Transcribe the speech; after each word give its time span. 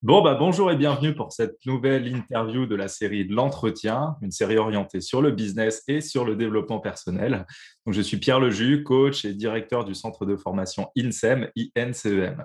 Bon, 0.00 0.22
bah, 0.22 0.34
bonjour 0.34 0.70
et 0.70 0.76
bienvenue 0.76 1.12
pour 1.12 1.32
cette 1.32 1.56
nouvelle 1.66 2.06
interview 2.06 2.66
de 2.66 2.76
la 2.76 2.86
série 2.86 3.26
de 3.26 3.34
l'entretien, 3.34 4.14
une 4.22 4.30
série 4.30 4.56
orientée 4.56 5.00
sur 5.00 5.20
le 5.20 5.32
business 5.32 5.82
et 5.88 6.00
sur 6.00 6.24
le 6.24 6.36
développement 6.36 6.78
personnel. 6.78 7.46
Donc, 7.84 7.96
je 7.96 8.00
suis 8.00 8.18
Pierre 8.18 8.38
Leju, 8.38 8.84
coach 8.84 9.24
et 9.24 9.34
directeur 9.34 9.84
du 9.84 9.96
centre 9.96 10.24
de 10.24 10.36
formation 10.36 10.92
INSEM, 10.96 11.48
INCEM. 11.76 12.44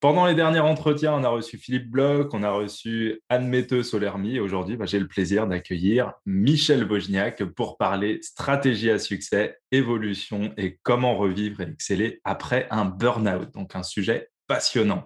Pendant 0.00 0.24
les 0.24 0.34
derniers 0.34 0.60
entretiens, 0.60 1.12
on 1.12 1.22
a 1.22 1.28
reçu 1.28 1.58
Philippe 1.58 1.90
Bloch, 1.90 2.32
on 2.32 2.42
a 2.42 2.50
reçu 2.50 3.20
Anne 3.28 3.48
Metteux 3.48 3.82
Solermi. 3.82 4.40
Aujourd'hui, 4.40 4.78
bah, 4.78 4.86
j'ai 4.86 5.00
le 5.00 5.08
plaisir 5.08 5.46
d'accueillir 5.46 6.14
Michel 6.24 6.90
Wojniak 6.90 7.44
pour 7.44 7.76
parler 7.76 8.20
stratégie 8.22 8.90
à 8.90 8.98
succès, 8.98 9.58
évolution 9.70 10.54
et 10.56 10.78
comment 10.82 11.14
revivre 11.14 11.60
et 11.60 11.68
exceller 11.68 12.22
après 12.24 12.68
un 12.70 12.86
burn-out. 12.86 13.52
Donc, 13.52 13.76
un 13.76 13.82
sujet 13.82 14.30
passionnant. 14.46 15.04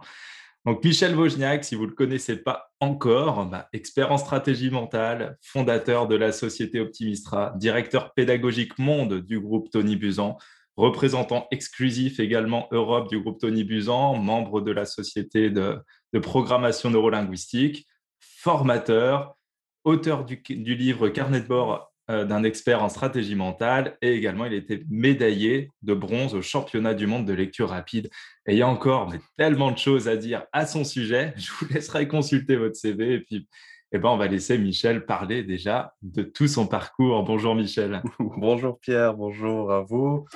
Donc, 0.67 0.85
Michel 0.85 1.15
Wojniak, 1.15 1.65
si 1.65 1.77
vous 1.77 1.85
ne 1.85 1.91
le 1.91 1.95
connaissez 1.95 2.37
pas 2.43 2.73
encore, 2.81 3.47
bah, 3.47 3.69
expert 3.73 4.11
en 4.11 4.19
stratégie 4.19 4.69
mentale, 4.69 5.39
fondateur 5.41 6.09
de 6.09 6.17
la 6.17 6.33
société 6.33 6.81
Optimistra, 6.81 7.55
directeur 7.57 8.13
pédagogique 8.15 8.77
monde 8.77 9.21
du 9.21 9.39
groupe 9.39 9.71
Tony 9.71 9.95
Buzan, 9.95 10.37
représentant 10.77 11.47
exclusif 11.53 12.19
également 12.19 12.67
Europe 12.73 13.09
du 13.09 13.21
groupe 13.21 13.39
Tony 13.39 13.63
Buzan, 13.63 14.17
membre 14.17 14.61
de 14.61 14.73
la 14.73 14.87
société 14.87 15.51
de, 15.51 15.79
programmation 16.21 16.91
neurolinguistique, 16.91 17.87
formateur, 18.19 19.37
auteur 19.85 20.25
du, 20.25 20.43
livre 20.49 21.11
Carnet 21.11 21.43
de 21.43 21.47
bord 21.47 21.93
d'un 22.09 22.45
expert 22.45 22.83
en 22.85 22.89
stratégie 22.89 23.35
mentale 23.35 23.97
et 24.01 24.13
également 24.13 24.45
il 24.45 24.55
était 24.55 24.85
médaillé 24.89 25.71
de 25.83 25.93
bronze 25.93 26.35
au 26.35 26.43
championnat 26.43 26.95
du 26.95 27.07
monde 27.07 27.27
de 27.27 27.33
lecture 27.33 27.71
rapide. 27.71 28.09
Et 28.47 28.53
il 28.53 28.59
y 28.59 28.63
a 28.63 28.69
encore 28.69 29.13
tellement 29.37 29.73
de 29.73 29.79
choses 29.79 30.07
à 30.07 30.17
dire 30.17 30.45
à 30.53 30.67
son 30.67 30.85
sujet. 30.85 31.35
Je 31.37 31.51
vous 31.53 31.67
laisserai 31.73 32.07
consulter 32.07 32.57
votre 32.57 32.77
CV 32.77 33.15
et 33.15 33.21
puis 33.21 33.49
eh 33.93 33.99
ben, 33.99 34.09
on 34.09 34.17
va 34.17 34.27
laisser 34.27 34.59
Michel 34.59 35.07
parler 35.07 35.45
déjà 35.45 35.95
de 36.03 36.23
tout 36.23 36.49
son 36.49 36.67
parcours. 36.67 37.23
Bonjour 37.23 37.55
Michel. 37.55 38.03
bonjour 38.19 38.79
Pierre, 38.81 39.15
bonjour 39.15 39.73
à 39.73 39.83
vous. 39.83 40.27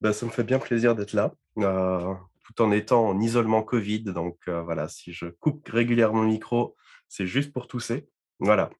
Ben, 0.00 0.12
ça 0.12 0.24
me 0.26 0.30
fait 0.30 0.44
bien 0.44 0.58
plaisir 0.58 0.94
d'être 0.94 1.12
là, 1.12 1.32
euh, 1.58 2.14
tout 2.44 2.62
en 2.62 2.72
étant 2.72 3.08
en 3.08 3.20
isolement 3.20 3.62
Covid. 3.62 4.04
Donc 4.04 4.38
euh, 4.48 4.62
voilà, 4.62 4.88
si 4.88 5.12
je 5.12 5.26
coupe 5.26 5.68
régulièrement 5.68 6.22
le 6.22 6.28
micro, 6.28 6.76
c'est 7.08 7.26
juste 7.26 7.52
pour 7.52 7.66
tousser. 7.66 8.08
Voilà. 8.38 8.70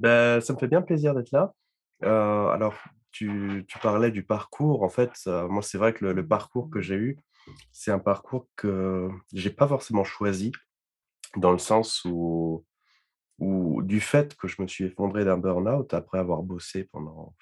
Ben, 0.00 0.40
ça 0.40 0.52
me 0.52 0.58
fait 0.58 0.68
bien 0.68 0.82
plaisir 0.82 1.14
d'être 1.14 1.30
là. 1.32 1.54
Euh, 2.04 2.48
alors, 2.48 2.74
tu, 3.10 3.64
tu, 3.68 3.78
parlais 3.78 4.10
du 4.10 4.24
parcours. 4.24 4.82
En 4.82 4.88
fait, 4.88 5.12
euh, 5.26 5.48
moi, 5.48 5.62
c'est 5.62 5.78
vrai 5.78 5.94
que 5.94 6.04
le, 6.04 6.26
parcours 6.26 6.70
que 6.70 6.80
j'ai 6.80 6.96
eu, 6.96 7.18
c'est 7.72 7.90
un 7.90 7.98
parcours 7.98 8.48
que 8.56 9.08
j'ai 9.32 9.50
pas 9.50 9.68
forcément 9.68 10.04
choisi, 10.04 10.52
dans 11.36 11.52
le 11.52 11.58
sens 11.58 12.04
où, 12.04 12.64
où, 13.38 13.82
du 13.82 14.00
fait 14.00 14.36
que 14.36 14.48
je 14.48 14.60
me 14.60 14.66
suis 14.68 14.84
effondré 14.84 15.24
d'un 15.24 15.38
burn-out 15.38 15.94
après 15.94 16.18
avoir 16.18 16.42
bossé 16.42 16.84
pendant 16.92 17.34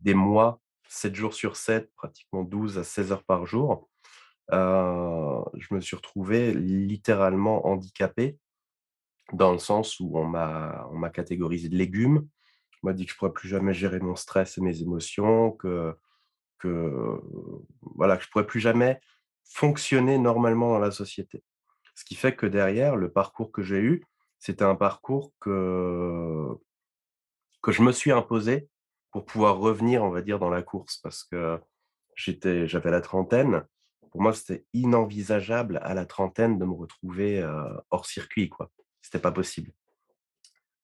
des 0.00 0.14
mois, 0.14 0.60
7 0.88 1.14
jours 1.14 1.34
sur 1.34 1.56
7, 1.56 1.90
pratiquement 1.94 2.42
12 2.42 2.78
à 2.78 2.84
16 2.84 3.12
heures 3.12 3.24
par 3.24 3.46
jour, 3.46 3.88
euh, 4.52 5.42
je 5.54 5.74
me 5.74 5.80
suis 5.80 5.96
retrouvé 5.96 6.52
littéralement 6.52 7.66
handicapé 7.66 8.38
dans 9.32 9.52
le 9.52 9.58
sens 9.58 9.98
où 10.00 10.10
on 10.16 10.24
m'a, 10.24 10.86
on 10.90 10.98
m'a 10.98 11.10
catégorisé 11.10 11.68
de 11.68 11.76
légumes. 11.76 12.28
On 12.82 12.88
m'a 12.88 12.92
dit 12.92 13.06
que 13.06 13.10
je 13.10 13.16
ne 13.16 13.18
pourrais 13.18 13.32
plus 13.32 13.48
jamais 13.48 13.74
gérer 13.74 14.00
mon 14.00 14.16
stress 14.16 14.58
et 14.58 14.60
mes 14.60 14.82
émotions, 14.82 15.52
que, 15.52 15.96
que, 16.58 17.20
voilà, 17.80 18.16
que 18.16 18.22
je 18.22 18.28
ne 18.28 18.32
pourrais 18.32 18.46
plus 18.46 18.60
jamais 18.60 19.00
fonctionner 19.44 20.18
normalement 20.18 20.72
dans 20.72 20.78
la 20.78 20.90
société. 20.90 21.42
Ce 21.94 22.04
qui 22.04 22.14
fait 22.14 22.34
que 22.34 22.46
derrière, 22.46 22.96
le 22.96 23.10
parcours 23.10 23.52
que 23.52 23.62
j'ai 23.62 23.80
eu, 23.80 24.04
c'était 24.38 24.64
un 24.64 24.74
parcours 24.74 25.32
que, 25.40 26.48
que 27.62 27.72
je 27.72 27.82
me 27.82 27.92
suis 27.92 28.10
imposé 28.10 28.68
pour 29.12 29.24
pouvoir 29.24 29.58
revenir, 29.58 30.02
on 30.02 30.10
va 30.10 30.22
dire, 30.22 30.38
dans 30.38 30.50
la 30.50 30.62
course, 30.62 30.96
parce 30.98 31.22
que 31.22 31.60
j'étais, 32.16 32.66
j'avais 32.66 32.90
la 32.90 33.00
trentaine. 33.00 33.64
Pour 34.10 34.22
moi, 34.22 34.32
c'était 34.32 34.64
inenvisageable 34.72 35.78
à 35.82 35.94
la 35.94 36.06
trentaine 36.06 36.58
de 36.58 36.64
me 36.64 36.72
retrouver 36.72 37.40
euh, 37.40 37.72
hors 37.90 38.06
circuit, 38.06 38.48
quoi 38.48 38.70
c'était 39.02 39.18
pas 39.18 39.32
possible. 39.32 39.72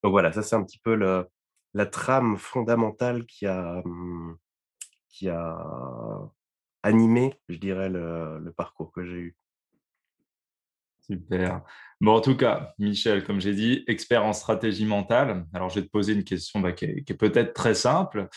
Donc 0.03 0.12
voilà, 0.12 0.33
ça 0.33 0.43
c'est 0.43 0.56
un 0.56 0.65
petit 0.65 0.79
peu 0.79 0.95
le, 0.95 1.27
la 1.75 1.87
trame 1.87 2.37
fondamentale 2.37 3.27
qui 3.27 3.47
a, 3.47 3.83
mmh, 3.84 4.37
qui 5.09 5.29
a 5.29 5.59
animé, 6.83 7.34
je 7.49 7.57
dirais, 7.57 7.89
le, 7.89 8.53
parcours 8.57 8.93
que 8.93 9.05
j'ai 9.05 9.17
eu. 9.17 9.37
Super. 11.01 11.62
Bon, 12.01 12.17
en 12.17 12.21
tout 12.21 12.37
cas, 12.37 12.75
Michel, 12.78 13.25
comme 13.25 13.41
j'ai 13.41 13.55
dit, 13.55 13.84
expert 13.87 14.25
en 14.25 14.33
stratégie 14.33 14.84
mentale. 14.84 15.47
Alors, 15.55 15.71
je 15.71 15.81
vais 15.81 15.87
te 15.87 15.91
poser 15.91 16.12
une 16.12 16.25
question 16.25 16.61
bah, 16.61 16.73
qui 16.73 16.84
est 16.84 17.19
peut-être 17.19 17.55
très 17.55 17.75
simple, 17.75 18.28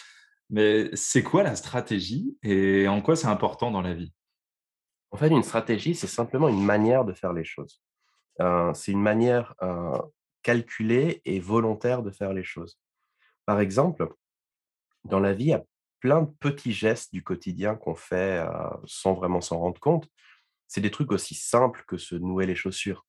mais 0.49 0.89
c'est 0.93 1.21
quoi 1.21 1.43
la 1.43 1.55
stratégie 1.55 2.37
et 2.43 2.87
en 2.87 3.01
quoi 3.01 3.15
c'est 3.15 3.27
important 3.27 3.71
dans 3.71 3.81
la 3.81 3.93
vie? 3.93 4.13
En 5.11 5.17
fait, 5.17 5.27
une 5.27 5.43
stratégie, 5.43 5.95
c'est 5.95 6.07
simplement 6.07 6.47
une 6.47 6.63
manière 6.63 7.03
de 7.03 7.13
faire 7.13 7.33
les 7.33 7.43
choses 7.43 7.81
c'est 8.73 8.91
une 8.91 9.01
manière 9.01 9.55
calculée 10.43 11.21
et 11.25 11.39
volontaire 11.39 12.03
de 12.03 12.11
faire 12.11 12.33
les 12.33 12.43
choses. 12.43 12.79
Par 13.45 13.59
exemple, 13.59 14.13
dans 15.03 15.19
la 15.19 15.33
vie, 15.33 15.45
il 15.45 15.49
y 15.49 15.53
a 15.53 15.63
plein 15.99 16.23
de 16.23 16.31
petits 16.39 16.73
gestes 16.73 17.13
du 17.13 17.23
quotidien 17.23 17.75
qu'on 17.75 17.95
fait 17.95 18.45
sans 18.85 19.13
vraiment 19.13 19.41
s'en 19.41 19.59
rendre 19.59 19.79
compte. 19.79 20.07
C'est 20.67 20.81
des 20.81 20.91
trucs 20.91 21.11
aussi 21.11 21.35
simples 21.35 21.83
que 21.87 21.97
se 21.97 22.15
nouer 22.15 22.45
les 22.45 22.55
chaussures. 22.55 23.05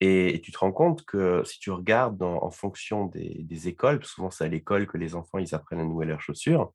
Et, 0.00 0.40
tu 0.42 0.50
te 0.50 0.58
rends 0.58 0.72
compte 0.72 1.04
que 1.04 1.42
si 1.44 1.58
tu 1.58 1.70
regardes 1.70 2.22
en 2.22 2.50
fonction 2.50 3.06
des, 3.06 3.68
écoles, 3.68 4.02
souvent 4.04 4.30
c'est 4.30 4.44
à 4.44 4.48
l'école 4.48 4.86
que 4.86 4.96
les 4.96 5.14
enfants 5.14 5.38
ils 5.38 5.54
apprennent 5.54 5.80
à 5.80 5.84
nouer 5.84 6.06
leurs 6.06 6.22
chaussures. 6.22 6.72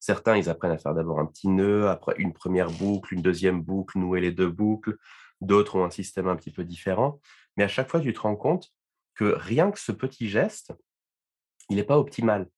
Certains, 0.00 0.36
ils 0.36 0.48
apprennent 0.48 0.70
à 0.70 0.78
faire 0.78 0.94
d'abord 0.94 1.18
un 1.18 1.26
petit 1.26 1.48
nœud, 1.48 1.88
après 1.88 2.14
une 2.18 2.32
première 2.32 2.70
boucle, 2.70 3.14
une 3.14 3.22
deuxième 3.22 3.62
boucle, 3.62 3.98
nouer 3.98 4.20
les 4.20 4.30
deux 4.30 4.48
boucles, 4.48 4.96
D'autres 5.40 5.76
ont 5.76 5.84
un 5.84 5.90
système 5.90 6.28
un 6.28 6.36
petit 6.36 6.50
peu 6.50 6.64
différent. 6.64 7.20
Mais 7.56 7.64
à 7.64 7.68
chaque 7.68 7.90
fois, 7.90 8.00
tu 8.00 8.12
te 8.12 8.20
rends 8.20 8.36
compte 8.36 8.72
que 9.14 9.34
rien 9.36 9.70
que 9.70 9.80
ce 9.80 9.92
petit 9.92 10.28
geste, 10.28 10.72
il 11.70 11.76
n'est 11.76 11.84
pas 11.84 11.98
optimal. 11.98 12.48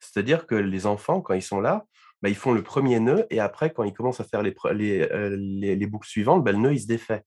C'est-à-dire 0.00 0.46
que 0.46 0.54
les 0.54 0.86
enfants, 0.86 1.20
quand 1.20 1.34
ils 1.34 1.42
sont 1.42 1.60
là, 1.60 1.86
bah, 2.22 2.28
ils 2.28 2.36
font 2.36 2.52
le 2.52 2.62
premier 2.62 3.00
nœud 3.00 3.26
et 3.30 3.40
après, 3.40 3.72
quand 3.72 3.84
ils 3.84 3.92
commencent 3.92 4.20
à 4.20 4.24
faire 4.24 4.42
les, 4.42 4.54
euh, 4.64 5.36
les, 5.38 5.76
les, 5.76 5.86
boucles 5.86 6.08
suivantes, 6.08 6.44
bah, 6.44 6.52
le 6.52 6.58
nœud, 6.58 6.72
il 6.72 6.80
se 6.80 6.86
défait. 6.86 7.22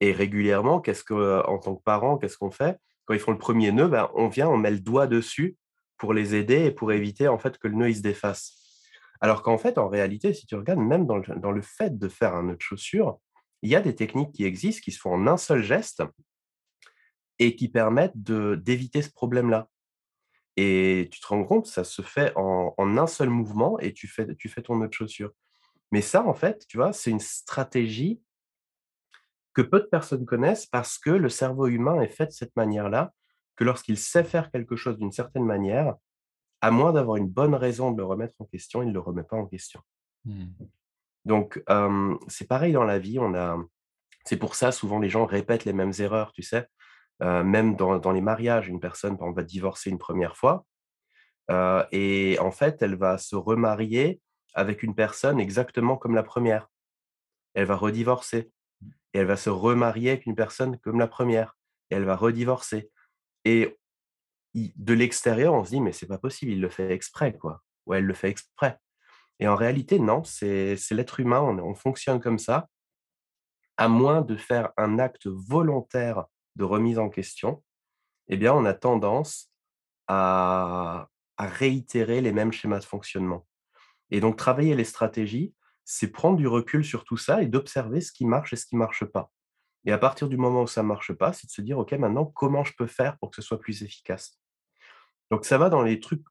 Et 0.00 0.12
régulièrement, 0.12 0.80
qu'est-ce 0.80 1.04
que, 1.04 1.42
en 1.46 1.58
tant 1.58 1.74
que 1.74 1.82
parent, 1.82 2.18
qu'est-ce 2.18 2.36
qu'on 2.36 2.50
fait? 2.50 2.78
Quand 3.06 3.14
ils 3.14 3.20
font 3.20 3.32
le 3.32 3.38
premier 3.38 3.72
nœud, 3.72 3.88
bah, 3.88 4.10
on 4.14 4.28
vient, 4.28 4.48
on 4.48 4.58
met 4.58 4.70
le 4.70 4.80
doigt 4.80 5.06
dessus 5.06 5.56
pour 5.96 6.12
les 6.12 6.34
aider 6.34 6.66
et 6.66 6.70
pour 6.70 6.92
éviter 6.92 7.28
en 7.28 7.38
fait 7.38 7.56
que 7.56 7.68
le 7.68 7.74
nœud 7.74 7.88
il 7.88 7.96
se 7.96 8.02
défasse. 8.02 8.52
Alors 9.20 9.42
qu'en 9.42 9.56
fait, 9.56 9.78
en 9.78 9.88
réalité, 9.88 10.34
si 10.34 10.46
tu 10.46 10.54
regardes, 10.54 10.80
même 10.80 11.06
dans 11.06 11.16
le, 11.16 11.36
dans 11.36 11.52
le 11.52 11.62
fait 11.62 11.98
de 11.98 12.08
faire 12.08 12.34
un 12.34 12.42
nœud 12.42 12.56
de 12.56 12.60
chaussure, 12.60 13.18
il 13.62 13.70
y 13.70 13.76
a 13.76 13.80
des 13.80 13.94
techniques 13.94 14.32
qui 14.32 14.44
existent, 14.44 14.82
qui 14.82 14.92
se 14.92 15.00
font 15.00 15.12
en 15.12 15.26
un 15.26 15.36
seul 15.36 15.62
geste 15.62 16.02
et 17.38 17.56
qui 17.56 17.68
permettent 17.68 18.16
d'éviter 18.16 19.02
ce 19.02 19.10
problème-là. 19.10 19.68
Et 20.56 21.08
tu 21.12 21.20
te 21.20 21.26
rends 21.26 21.44
compte, 21.44 21.66
ça 21.66 21.84
se 21.84 22.00
fait 22.00 22.32
en, 22.36 22.74
un 22.78 23.06
seul 23.06 23.28
mouvement 23.28 23.78
et 23.78 23.92
tu 23.92 24.08
fais, 24.08 24.34
tu 24.36 24.48
fais 24.48 24.62
ton 24.62 24.76
nœud 24.76 24.88
de 24.88 24.92
chaussure. 24.92 25.32
Mais 25.92 26.00
ça, 26.00 26.26
en 26.26 26.34
fait, 26.34 26.66
tu 26.66 26.78
vois, 26.78 26.92
c'est 26.92 27.10
une 27.10 27.20
stratégie 27.20 28.20
que 29.52 29.62
peu 29.62 29.80
de 29.80 29.86
personnes 29.86 30.24
connaissent 30.24 30.66
parce 30.66 30.98
que 30.98 31.10
le 31.10 31.28
cerveau 31.28 31.66
humain 31.66 32.00
est 32.00 32.08
fait 32.08 32.26
de 32.26 32.32
cette 32.32 32.56
manière-là, 32.56 33.12
que 33.56 33.64
lorsqu'il 33.64 33.98
sait 33.98 34.24
faire 34.24 34.50
quelque 34.50 34.76
chose 34.76 34.98
d'une 34.98 35.12
certaine 35.12 35.44
manière, 35.44 35.94
à 36.60 36.70
moins 36.70 36.92
d'avoir 36.92 37.16
une 37.16 37.28
bonne 37.28 37.54
raison 37.54 37.90
de 37.90 37.98
le 37.98 38.04
remettre 38.04 38.34
en 38.38 38.44
question, 38.44 38.82
il 38.82 38.88
ne 38.88 38.94
le 38.94 39.00
remet 39.00 39.22
pas 39.22 39.36
en 39.36 39.46
question. 39.46 39.80
Mmh. 40.24 40.46
Donc, 41.26 41.62
c'est 42.28 42.48
pareil 42.48 42.72
dans 42.72 42.84
la 42.84 42.98
vie. 42.98 43.18
On 43.18 43.34
a, 43.34 43.58
c'est 44.24 44.38
pour 44.38 44.54
ça 44.54 44.72
souvent 44.72 44.98
les 44.98 45.08
gens 45.08 45.26
répètent 45.26 45.64
les 45.64 45.72
mêmes 45.72 45.92
erreurs, 45.98 46.32
tu 46.32 46.42
sais? 46.42 46.68
même 47.20 47.76
dans, 47.76 48.12
les 48.12 48.20
mariages, 48.20 48.68
une 48.68 48.80
personne 48.80 49.16
va 49.20 49.42
divorcer 49.42 49.90
une 49.90 49.98
première 49.98 50.36
fois 50.36 50.64
et 51.92 52.36
en 52.40 52.50
fait, 52.50 52.82
elle 52.82 52.96
va 52.96 53.18
se 53.18 53.36
remarier 53.36 54.20
avec 54.54 54.82
une 54.82 54.94
personne 54.94 55.38
exactement 55.38 55.96
comme 55.96 56.14
la 56.14 56.22
première. 56.22 56.68
Elle 57.54 57.66
va 57.66 57.76
redivorcer 57.76 58.50
et 59.12 59.18
elle 59.18 59.26
va 59.26 59.36
se 59.36 59.50
remarier 59.50 60.10
avec 60.10 60.26
une 60.26 60.34
personne 60.34 60.78
comme 60.78 60.98
la 60.98 61.08
première 61.08 61.56
et 61.90 61.96
elle 61.96 62.04
va 62.04 62.16
redivorcer. 62.16 62.90
Et 63.44 63.76
de 64.54 64.94
l'extérieur, 64.94 65.54
on 65.54 65.64
se 65.64 65.70
dit 65.70 65.80
mais 65.80 65.92
c'est 65.92 66.06
pas 66.06 66.18
possible, 66.18 66.52
il 66.52 66.60
le 66.60 66.68
fait 66.68 66.92
exprès 66.92 67.36
quoi. 67.36 67.62
Ou 67.86 67.94
elle 67.94 68.04
le 68.04 68.14
fait 68.14 68.30
exprès. 68.30 68.78
Et 69.38 69.48
en 69.48 69.56
réalité, 69.56 69.98
non, 69.98 70.24
c'est 70.24 70.76
l'être 70.90 71.20
humain, 71.20 71.40
on, 71.40 71.74
fonctionne 71.74 72.20
comme 72.20 72.38
ça. 72.38 72.68
À 73.76 73.88
moins 73.88 74.22
de 74.22 74.36
faire 74.36 74.70
un 74.76 74.98
acte 74.98 75.26
volontaire 75.26 76.24
de 76.56 76.64
remise 76.64 76.98
en 76.98 77.10
question, 77.10 77.62
eh 78.28 78.36
bien, 78.36 78.54
on 78.54 78.64
a 78.64 78.72
tendance 78.72 79.52
à, 80.08 81.08
réitérer 81.38 82.22
les 82.22 82.32
mêmes 82.32 82.52
schémas 82.52 82.78
de 82.78 82.84
fonctionnement. 82.84 83.46
Et 84.10 84.20
donc, 84.20 84.36
travailler 84.36 84.74
les 84.74 84.84
stratégies, 84.84 85.54
c'est 85.84 86.10
prendre 86.10 86.38
du 86.38 86.48
recul 86.48 86.82
sur 86.82 87.04
tout 87.04 87.18
ça 87.18 87.42
et 87.42 87.46
d'observer 87.46 88.00
ce 88.00 88.10
qui 88.10 88.24
marche 88.24 88.54
et 88.54 88.56
ce 88.56 88.64
qui 88.64 88.74
ne 88.74 88.78
marche 88.78 89.04
pas. 89.04 89.30
Et 89.84 89.92
à 89.92 89.98
partir 89.98 90.28
du 90.28 90.38
moment 90.38 90.62
où 90.62 90.66
ça 90.66 90.82
ne 90.82 90.88
marche 90.88 91.12
pas, 91.12 91.34
c'est 91.34 91.46
de 91.46 91.52
se 91.52 91.60
dire, 91.60 91.78
OK, 91.78 91.92
maintenant, 91.92 92.24
comment 92.24 92.64
je 92.64 92.72
peux 92.76 92.86
faire 92.86 93.18
pour 93.18 93.30
que 93.30 93.36
ce 93.36 93.42
soit 93.42 93.60
plus 93.60 93.82
efficace? 93.82 94.40
Donc, 95.30 95.44
ça 95.44 95.58
va 95.58 95.68
dans 95.68 95.82
les 95.82 96.00
trucs, 96.00 96.24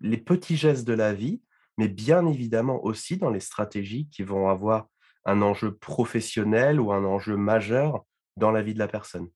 les 0.00 0.18
petits 0.18 0.56
gestes 0.56 0.86
de 0.86 0.92
la 0.92 1.12
vie, 1.12 1.42
mais 1.78 1.88
bien 1.88 2.26
évidemment 2.26 2.84
aussi 2.84 3.16
dans 3.16 3.30
les 3.30 3.40
stratégies 3.40 4.08
qui 4.10 4.22
vont 4.22 4.48
avoir 4.50 4.86
un 5.24 5.40
enjeu 5.42 5.74
professionnel 5.74 6.80
ou 6.80 6.92
un 6.92 7.04
enjeu 7.04 7.36
majeur 7.36 8.04
dans 8.36 8.50
la 8.50 8.62
vie 8.62 8.74
de 8.74 8.78
la 8.78 8.88
personne. 8.88 9.28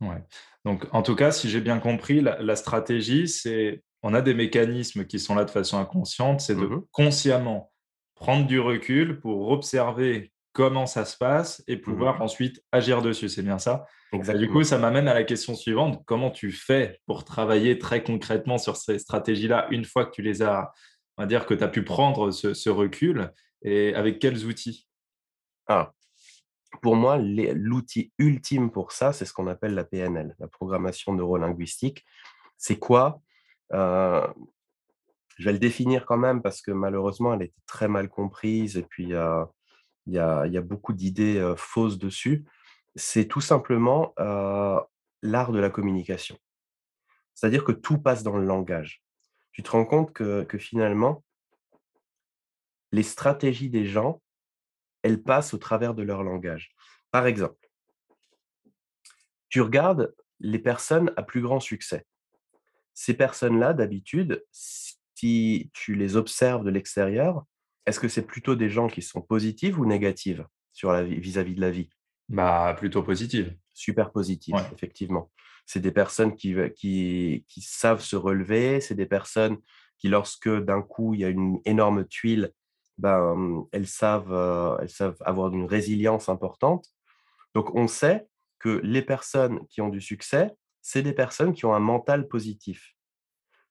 Ouais. 0.00 0.22
Donc, 0.64 0.86
en 0.92 1.02
tout 1.02 1.14
cas, 1.14 1.30
si 1.30 1.48
j'ai 1.48 1.60
bien 1.60 1.78
compris, 1.78 2.20
la, 2.20 2.56
stratégie, 2.56 3.28
c'est 3.28 3.82
on 4.02 4.14
a 4.14 4.22
des 4.22 4.34
mécanismes 4.34 5.04
qui 5.04 5.18
sont 5.18 5.34
là 5.34 5.44
de 5.44 5.50
façon 5.50 5.78
inconsciente, 5.78 6.40
c'est 6.40 6.54
de 6.54 6.66
mmh 6.66 6.84
consciemment 6.90 7.70
prendre 8.14 8.46
du 8.46 8.60
recul 8.60 9.20
pour 9.20 9.50
observer 9.50 10.32
comment 10.52 10.86
ça 10.86 11.04
se 11.04 11.16
passe 11.16 11.62
et 11.66 11.76
mmh 11.76 11.80
pouvoir 11.80 12.22
ensuite 12.22 12.62
agir 12.72 13.02
dessus. 13.02 13.28
C'est 13.28 13.42
bien 13.42 13.58
ça? 13.58 13.86
Du 14.12 14.48
coup, 14.48 14.64
ça 14.64 14.78
m'amène 14.78 15.06
à 15.06 15.14
la 15.14 15.24
question 15.24 15.54
suivante. 15.54 16.02
Comment 16.06 16.30
tu 16.30 16.50
fais 16.50 16.98
pour 17.06 17.24
travailler 17.24 17.78
très 17.78 18.02
concrètement 18.02 18.58
sur 18.58 18.76
ces 18.76 18.98
stratégies-là 18.98 19.68
une 19.70 19.84
fois 19.84 20.06
que 20.06 20.10
tu 20.10 20.22
les 20.22 20.42
as, 20.42 20.72
on 21.20 21.24
va 21.24 21.26
dire 21.26 21.44
que 21.44 21.52
tu 21.52 21.62
as 21.62 21.68
pu 21.68 21.84
prendre 21.84 22.30
ce, 22.30 22.70
recul 22.70 23.30
et 23.60 23.94
avec 23.94 24.20
quels 24.20 24.46
outils? 24.46 24.88
Ah, 25.66 25.92
Pour 26.80 26.96
moi, 26.96 27.18
l'outil 27.18 28.10
ultime 28.16 28.70
pour 28.70 28.92
ça, 28.92 29.12
c'est 29.12 29.26
ce 29.26 29.34
qu'on 29.34 29.46
appelle 29.46 29.74
la 29.74 29.84
PNL, 29.84 30.34
la 30.38 30.48
programmation 30.48 31.12
neurolinguistique. 31.12 32.06
C'est 32.56 32.78
quoi? 32.78 33.20
Euh, 33.74 34.26
Je 35.36 35.44
vais 35.44 35.52
le 35.52 35.58
définir 35.58 36.06
quand 36.06 36.16
même 36.16 36.40
parce 36.40 36.62
que 36.62 36.70
malheureusement, 36.70 37.34
elle 37.34 37.42
a 37.42 37.44
été 37.44 37.60
très 37.66 37.86
mal 37.86 38.08
comprise 38.08 38.78
et 38.78 38.82
puis 38.82 39.12
euh, 39.12 39.44
il 40.06 40.14
y 40.14 40.18
a, 40.18 40.62
beaucoup 40.62 40.94
d'idées 40.94 41.52
fausses 41.58 41.98
dessus. 41.98 42.46
C'est 42.94 43.26
tout 43.26 43.42
simplement 43.42 44.14
l'art 44.16 45.52
de 45.52 45.58
la 45.58 45.68
communication. 45.68 46.38
C'est-à-dire 47.34 47.62
que 47.62 47.72
tout 47.72 47.98
passe 47.98 48.22
dans 48.22 48.38
le 48.38 48.46
langage. 48.46 49.02
Tu 49.52 49.62
te 49.62 49.70
rends 49.70 49.84
compte 49.84 50.12
que, 50.12 50.46
finalement, 50.58 51.24
les 52.92 53.02
stratégies 53.02 53.70
des 53.70 53.86
gens, 53.86 54.22
elles 55.02 55.22
passent 55.22 55.54
au 55.54 55.58
travers 55.58 55.94
de 55.94 56.02
leur 56.02 56.22
langage. 56.22 56.74
Par 57.10 57.26
exemple, 57.26 57.68
tu 59.48 59.60
regardes 59.60 60.14
les 60.38 60.58
personnes 60.58 61.12
à 61.16 61.22
plus 61.22 61.40
grand 61.40 61.60
succès. 61.60 62.06
Ces 62.94 63.14
personnes-là, 63.14 63.72
d'habitude, 63.72 64.44
si 64.50 65.70
tu 65.72 65.94
les 65.94 66.16
observes 66.16 66.64
de 66.64 66.70
l'extérieur, 66.70 67.44
est-ce 67.86 68.00
que 68.00 68.08
c'est 68.08 68.26
plutôt 68.26 68.54
des 68.54 68.68
gens 68.68 68.88
qui 68.88 69.02
sont 69.02 69.22
positives 69.22 69.78
ou 69.78 69.86
négatives 69.86 70.46
sur 70.72 70.92
la 70.92 71.02
vis-à-vis 71.02 71.54
de 71.54 71.60
la 71.60 71.70
vie? 71.70 71.90
Bah, 72.28 72.74
plutôt 72.78 73.02
positives. 73.02 73.56
Super 73.74 74.12
positives, 74.12 74.54
effectivement. 74.72 75.30
C'est 75.66 75.80
des 75.80 75.92
personnes 75.92 76.34
qui, 76.34 77.44
savent 77.58 78.00
se 78.00 78.16
relever, 78.16 78.80
c'est 78.80 78.94
des 78.94 79.06
personnes 79.06 79.58
qui, 79.98 80.08
lorsque 80.08 80.48
d'un 80.48 80.82
coup, 80.82 81.14
il 81.14 81.20
y 81.20 81.24
a 81.24 81.28
une 81.28 81.60
énorme 81.64 82.06
tuile, 82.06 82.52
ben, 82.98 83.66
elles, 83.72 83.86
savent, 83.86 84.32
euh, 84.32 84.76
elles 84.80 84.90
savent 84.90 85.16
avoir 85.24 85.52
une 85.52 85.66
résilience 85.66 86.28
importante. 86.28 86.86
Donc, 87.54 87.74
on 87.74 87.88
sait 87.88 88.28
que 88.58 88.80
les 88.82 89.02
personnes 89.02 89.66
qui 89.68 89.80
ont 89.80 89.88
du 89.88 90.00
succès, 90.00 90.54
c'est 90.82 91.02
des 91.02 91.12
personnes 91.12 91.54
qui 91.54 91.64
ont 91.64 91.74
un 91.74 91.80
mental 91.80 92.28
positif. 92.28 92.94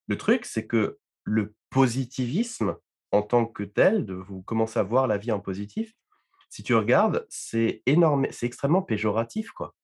Le 0.08 0.18
truc, 0.18 0.46
c'est 0.46 0.66
que 0.66 0.98
le 1.24 1.54
positivisme, 1.70 2.76
en 3.12 3.22
tant 3.22 3.46
que 3.46 3.64
tel, 3.64 4.06
de 4.06 4.14
vous 4.14 4.42
commencer 4.42 4.80
à 4.80 4.84
voir 4.84 5.08
la 5.08 5.18
vie 5.18 5.32
en 5.32 5.40
positif, 5.40 5.94
si 6.50 6.64
tu 6.64 6.74
regardes, 6.74 7.26
c'est 7.30 7.84
énorme, 7.86 8.26
c'est 8.32 8.48
extrêmement 8.48 8.82
péjoratif, 8.82 9.52
quoi. 9.52 9.76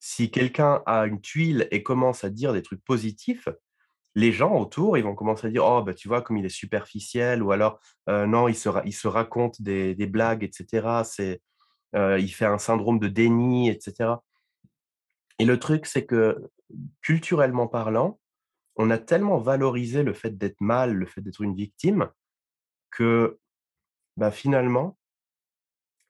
Si 0.00 0.30
quelqu'un 0.30 0.82
a 0.86 1.06
une 1.06 1.20
tuile 1.20 1.68
et 1.70 1.82
commence 1.82 2.24
à 2.24 2.30
dire 2.30 2.52
des 2.52 2.62
trucs 2.62 2.84
positifs, 2.84 3.48
les 4.16 4.32
gens 4.32 4.56
autour, 4.58 4.98
ils 4.98 5.04
vont 5.04 5.14
commencer 5.14 5.46
à 5.46 5.50
dire 5.50 5.64
oh 5.64 5.82
bah 5.82 5.94
tu 5.94 6.08
vois 6.08 6.22
comme 6.22 6.36
il 6.36 6.44
est 6.44 6.48
superficiel 6.48 7.42
ou 7.42 7.52
alors 7.52 7.78
euh, 8.08 8.26
non 8.26 8.48
il 8.48 8.56
se, 8.56 8.68
il 8.84 8.92
se 8.92 9.06
raconte 9.06 9.62
des, 9.62 9.94
blagues 10.06 10.42
etc. 10.42 11.02
C'est 11.04 11.40
euh, 11.94 12.18
il 12.18 12.30
fait 12.30 12.46
un 12.46 12.58
syndrome 12.58 12.98
de 12.98 13.08
déni 13.08 13.68
etc. 13.70 14.14
Et 15.38 15.44
le 15.44 15.58
truc 15.58 15.86
c'est 15.86 16.06
que 16.06 16.50
culturellement 17.02 17.68
parlant, 17.68 18.18
on 18.76 18.90
a 18.90 18.98
tellement 18.98 19.38
valorisé 19.38 20.02
le 20.02 20.14
fait 20.14 20.36
d'être 20.36 20.60
mal, 20.60 20.94
le 20.94 21.06
fait 21.06 21.20
d'être 21.20 21.42
une 21.42 21.54
victime, 21.54 22.08
que 22.90 23.38
bah, 24.16 24.30
finalement, 24.30 24.96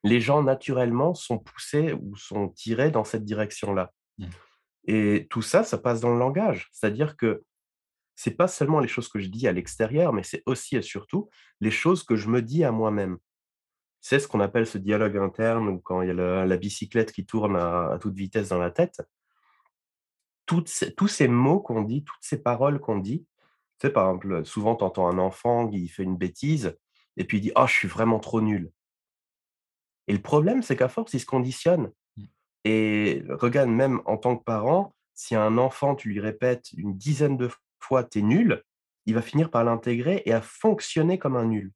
les 0.03 0.21
gens 0.21 0.43
naturellement 0.43 1.15
sont 1.15 1.39
poussés 1.39 1.93
ou 1.93 2.17
sont 2.17 2.49
tirés 2.49 2.91
dans 2.91 3.05
cette 3.05 3.25
direction-là. 3.25 3.93
Mmh. 4.19 4.27
Et 4.85 5.27
tout 5.31 5.43
ça, 5.43 5.63
ça 5.63 5.79
passe 5.79 6.01
dans 6.01 6.13
le 6.13 6.19
langage. 6.19 6.69
C'est-à-dire 6.73 7.17
que 7.17 7.45
c'est 8.17 8.33
pas 8.33 8.49
seulement 8.49 8.81
les 8.81 8.89
choses 8.89 9.09
que 9.09 9.19
je 9.19 9.29
dis 9.29 9.47
à 9.49 9.53
l'extérieur, 9.53 10.13
mais 10.13 10.23
c'est 10.23 10.43
aussi 10.47 10.77
et 10.77 10.83
surtout 10.83 11.31
les 11.61 11.71
choses 11.71 12.03
que 12.03 12.17
je 12.17 12.29
me 12.29 12.43
dis 12.43 12.65
à 12.65 12.73
moi-même. 12.73 13.19
C'est 14.01 14.19
ce 14.19 14.29
qu'on 14.29 14.41
appelle 14.41 14.67
ce 14.67 14.79
dialogue 14.79 15.17
interne 15.17 15.69
ou 15.69 15.79
quand 15.79 16.03
il 16.03 16.09
y 16.09 16.11
a 16.11 16.45
la 16.45 16.57
bicyclette 16.57 17.13
qui 17.13 17.27
tourne 17.27 17.57
à, 17.57 17.99
toute 18.01 18.15
vitesse 18.15 18.49
dans 18.49 18.59
la 18.59 18.71
tête. 18.71 19.01
tous 20.47 21.09
ces 21.09 21.29
mots 21.29 21.61
qu'on 21.61 21.83
dit, 21.83 22.05
toutes 22.05 22.23
ces 22.23 22.43
paroles 22.43 22.81
qu'on 22.81 22.99
dit, 22.99 23.27
tu 23.79 23.87
sais, 23.87 23.91
par 23.91 24.09
exemple, 24.09 24.45
souvent, 24.45 24.77
tu 24.77 24.85
entends 24.85 25.09
un 25.09 25.19
enfant 25.19 25.69
qui 25.69 25.89
fait 25.89 26.03
une 26.03 26.17
bêtise 26.17 26.77
et 27.17 27.25
puis 27.25 27.39
il 27.39 27.41
dit 27.41 27.53
«Oh, 27.57 27.67
je 27.67 27.73
suis 27.73 27.89
vraiment 27.89 28.19
trop 28.19 28.41
nul». 28.41 28.71
Et 30.11 30.13
le 30.13 30.21
problème, 30.21 30.61
c'est 30.61 30.75
qu'à 30.75 30.89
force, 30.89 31.15
il 31.15 31.21
se 31.21 31.25
conditionne. 31.25 31.93
Mmh. 32.17 32.25
Et 32.65 33.23
regarde, 33.29 33.71
même 33.71 34.03
en 34.07 34.17
tant 34.17 34.37
que 34.37 34.43
parent, 34.43 34.93
si 35.15 35.37
un 35.37 35.57
enfant, 35.57 35.95
tu 35.95 36.09
lui 36.09 36.19
répètes 36.19 36.73
une 36.73 36.97
dizaine 36.97 37.37
de 37.37 37.49
fois 37.79 38.03
«tu 38.11 38.19
es 38.19 38.23
nul», 38.23 38.65
il 39.07 39.15
va 39.15 39.23
finir 39.23 39.53
par 39.53 39.63
l'intégrer 39.63 40.25
et 40.27 40.33
à 40.33 40.41
fonctionner 40.41 41.17
comme 41.17 41.37
un 41.37 41.45
nul. 41.45 41.71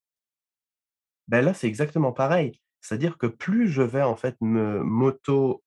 Ben 1.28 1.44
là, 1.44 1.54
c'est 1.54 1.68
exactement 1.68 2.10
pareil. 2.10 2.60
C'est-à-dire 2.80 3.18
que 3.18 3.28
plus 3.28 3.68
je 3.68 3.82
vais 3.82 4.02
en 4.02 4.16
fait 4.16 4.36
me 4.40 4.82
moto 4.82 5.62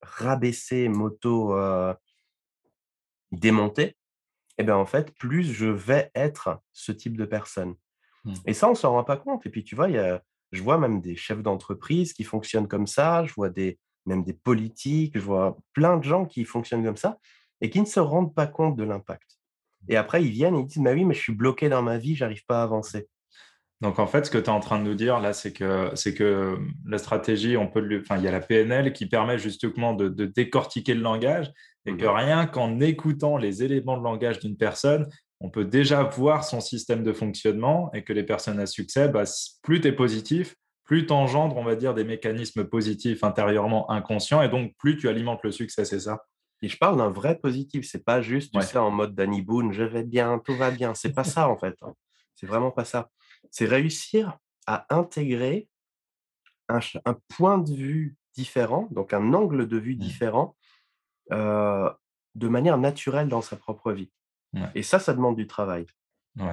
rabaisser, 0.00 0.88
moto 0.88 1.54
démonter, 3.32 3.98
et 4.56 4.64
bien 4.64 4.76
en 4.76 4.86
fait, 4.86 5.14
plus 5.18 5.44
je 5.44 5.66
vais 5.66 6.10
être 6.14 6.58
ce 6.72 6.90
type 6.90 7.18
de 7.18 7.26
personne. 7.26 7.74
Mmh. 8.24 8.34
Et 8.46 8.54
ça, 8.54 8.66
on 8.66 8.70
ne 8.70 8.76
s'en 8.76 8.92
rend 8.92 9.04
pas 9.04 9.18
compte. 9.18 9.44
Et 9.44 9.50
puis, 9.50 9.62
tu 9.62 9.76
vois, 9.76 9.90
y 9.90 9.98
a, 9.98 10.22
je 10.56 10.62
vois 10.62 10.78
même 10.78 11.00
des 11.00 11.16
chefs 11.16 11.42
d'entreprise 11.42 12.12
qui 12.12 12.24
fonctionnent 12.24 12.68
comme 12.68 12.86
ça, 12.86 13.24
je 13.24 13.34
vois 13.34 13.50
des, 13.50 13.78
même 14.06 14.24
des 14.24 14.32
politiques, 14.32 15.12
je 15.14 15.22
vois 15.22 15.56
plein 15.72 15.96
de 15.96 16.04
gens 16.04 16.24
qui 16.24 16.44
fonctionnent 16.44 16.84
comme 16.84 16.96
ça 16.96 17.18
et 17.60 17.70
qui 17.70 17.80
ne 17.80 17.86
se 17.86 18.00
rendent 18.00 18.34
pas 18.34 18.46
compte 18.46 18.76
de 18.76 18.84
l'impact. 18.84 19.38
Et 19.88 19.96
après, 19.96 20.24
ils 20.24 20.30
viennent 20.30 20.56
et 20.56 20.60
ils 20.60 20.66
disent, 20.66 20.82
mais 20.82 20.92
oui, 20.92 21.04
mais 21.04 21.14
je 21.14 21.20
suis 21.20 21.34
bloqué 21.34 21.68
dans 21.68 21.82
ma 21.82 21.98
vie, 21.98 22.16
j'arrive 22.16 22.44
pas 22.46 22.60
à 22.60 22.64
avancer. 22.64 23.08
Donc 23.82 23.98
en 23.98 24.06
fait, 24.06 24.24
ce 24.24 24.30
que 24.30 24.38
tu 24.38 24.44
es 24.44 24.48
en 24.48 24.60
train 24.60 24.78
de 24.78 24.84
nous 24.84 24.94
dire 24.94 25.20
là, 25.20 25.32
c'est 25.32 25.52
que, 25.52 25.90
c'est 25.94 26.14
que 26.14 26.58
la 26.86 26.98
stratégie, 26.98 27.56
on 27.56 27.66
peut, 27.66 28.00
enfin, 28.00 28.16
il 28.16 28.24
y 28.24 28.28
a 28.28 28.30
la 28.30 28.40
PNL 28.40 28.92
qui 28.92 29.06
permet 29.06 29.38
justement 29.38 29.92
de, 29.92 30.08
décortiquer 30.08 30.94
le 30.94 31.02
langage 31.02 31.52
et 31.84 31.96
que 31.96 32.06
mmh 32.06 32.16
rien 32.16 32.46
qu'en 32.46 32.80
écoutant 32.80 33.36
les 33.36 33.62
éléments 33.62 33.98
de 33.98 34.02
langage 34.02 34.40
d'une 34.40 34.56
personne, 34.56 35.06
on 35.40 35.50
peut 35.50 35.64
déjà 35.64 36.02
voir 36.02 36.44
son 36.44 36.60
système 36.60 37.02
de 37.02 37.12
fonctionnement 37.12 37.90
et 37.92 38.04
que 38.04 38.12
les 38.12 38.22
personnes 38.22 38.58
à 38.58 38.66
succès, 38.66 39.08
bah, 39.08 39.24
plus 39.62 39.80
tu 39.80 39.88
es 39.88 39.92
positif, 39.92 40.56
plus 40.84 41.06
tu 41.06 41.12
engendres, 41.12 41.56
on 41.56 41.64
va 41.64 41.76
dire, 41.76 41.94
des 41.94 42.04
mécanismes 42.04 42.64
positifs 42.64 43.22
intérieurement 43.24 43.90
inconscients 43.90 44.40
et 44.42 44.48
donc 44.48 44.74
plus 44.78 44.96
tu 44.96 45.08
alimentes 45.08 45.42
le 45.42 45.52
succès, 45.52 45.84
c'est 45.84 46.00
ça? 46.00 46.24
Et 46.62 46.68
je 46.68 46.78
parle 46.78 46.96
d'un 46.96 47.10
vrai 47.10 47.38
positif, 47.38 47.86
c'est 47.86 48.04
pas 48.04 48.22
juste 48.22 48.54
tu 48.54 48.62
sais, 48.62 48.78
en 48.78 48.90
mode 48.90 49.14
Danny 49.14 49.42
Boone, 49.42 49.72
je 49.72 49.82
vais 49.82 50.04
bien, 50.04 50.38
tout 50.38 50.56
va 50.56 50.70
bien. 50.70 50.94
C'est 50.94 51.12
pas 51.12 51.24
ça 51.24 51.48
en 51.48 51.58
fait. 51.58 51.76
Hein. 51.82 51.92
C'est 52.34 52.46
vraiment 52.46 52.70
pas 52.70 52.84
ça. 52.84 53.10
C'est 53.50 53.66
réussir 53.66 54.38
à 54.66 54.86
intégrer 54.94 55.68
un, 56.68 56.80
point 57.36 57.58
de 57.58 57.72
vue 57.72 58.16
différent, 58.34 58.88
donc 58.90 59.12
un 59.12 59.34
angle 59.34 59.68
de 59.68 59.76
vue 59.76 59.94
mmh. 59.94 59.98
différent, 59.98 60.56
euh, 61.32 61.90
de 62.34 62.48
manière 62.48 62.78
naturelle 62.78 63.28
dans 63.28 63.42
sa 63.42 63.56
propre 63.56 63.92
vie. 63.92 64.10
Et 64.74 64.82
ça, 64.82 64.98
ça 64.98 65.12
demande 65.12 65.36
du 65.36 65.46
travail. 65.46 65.86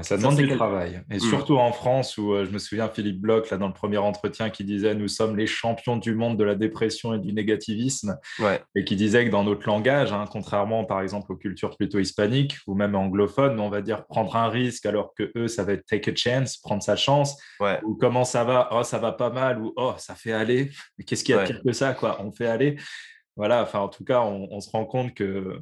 ça 0.02 0.18
demande 0.18 0.36
du 0.36 0.48
travail. 0.48 1.02
Et 1.12 1.18
mmh. 1.18 1.20
surtout 1.20 1.58
en 1.58 1.72
France, 1.72 2.18
où 2.18 2.34
euh, 2.34 2.46
je 2.46 2.52
me 2.52 2.58
souviens 2.58 2.90
Philippe 2.90 3.20
Bloch, 3.20 3.50
là, 3.50 3.58
dans 3.58 3.68
le 3.68 3.74
premier 3.74 3.98
entretien, 3.98 4.50
qui 4.50 4.64
disait 4.64 4.96
Nous 4.96 5.08
sommes 5.08 5.36
les 5.36 5.48
champions 5.48 5.98
du 5.98 6.16
monde 6.16 6.38
de 6.38 6.44
la 6.44 6.56
dépression 6.56 7.14
et 7.14 7.20
du 7.20 7.34
négativisme. 7.34 8.18
Et 8.76 8.86
qui 8.86 8.96
disait 8.96 9.26
que 9.26 9.32
dans 9.32 9.44
notre 9.44 9.68
langage, 9.68 10.14
hein, 10.14 10.26
contrairement 10.32 10.86
par 10.86 11.02
exemple 11.02 11.32
aux 11.32 11.38
cultures 11.38 11.76
plutôt 11.76 12.00
hispaniques 12.00 12.58
ou 12.68 12.76
même 12.76 12.96
anglophones, 12.96 13.60
on 13.60 13.70
va 13.70 13.82
dire 13.82 14.06
prendre 14.06 14.36
un 14.36 14.50
risque, 14.50 14.86
alors 14.86 15.14
que 15.14 15.32
eux, 15.36 15.48
ça 15.48 15.64
va 15.64 15.74
être 15.74 15.86
take 15.86 16.12
a 16.12 16.16
chance, 16.16 16.58
prendre 16.58 16.84
sa 16.84 16.96
chance. 16.96 17.38
Ou 17.84 17.96
comment 17.96 18.26
ça 18.26 18.44
va? 18.44 18.70
Oh, 18.72 18.84
ça 18.84 19.00
va 19.00 19.12
pas 19.12 19.30
mal. 19.30 19.62
Ou 19.62 19.74
oh, 19.76 19.94
ça 19.98 20.16
fait 20.16 20.34
aller. 20.34 20.72
Qu'est-ce 21.06 21.24
qu'il 21.24 21.36
y 21.36 21.38
a 21.38 21.44
de 21.44 21.48
pire 21.48 21.62
que 21.64 21.74
ça 21.74 21.94
quoi? 21.94 22.22
On 22.22 22.32
fait 22.32 22.48
aller. 22.48 22.78
Voilà, 23.36 23.64
enfin, 23.64 23.80
en 23.80 23.90
tout 23.90 24.04
cas, 24.04 24.22
on 24.22 24.60
se 24.60 24.70
rend 24.70 24.86
compte 24.86 25.16
que 25.16 25.60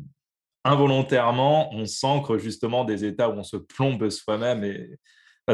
involontairement, 0.63 1.73
on 1.73 1.85
s'ancre 1.85 2.37
justement 2.37 2.83
des 2.83 3.05
états 3.05 3.29
où 3.29 3.33
on 3.33 3.43
se 3.43 3.57
plombe 3.57 4.09
soi-même. 4.09 4.63
Et 4.63 4.97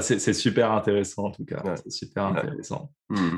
c'est 0.02 0.34
super 0.34 0.72
intéressant 0.72 1.26
en 1.26 1.32
tout 1.32 1.46
cas. 1.46 1.64
C'est 1.84 1.92
super 1.92 2.26
intéressant. 2.26 2.92
Mmh. 3.10 3.38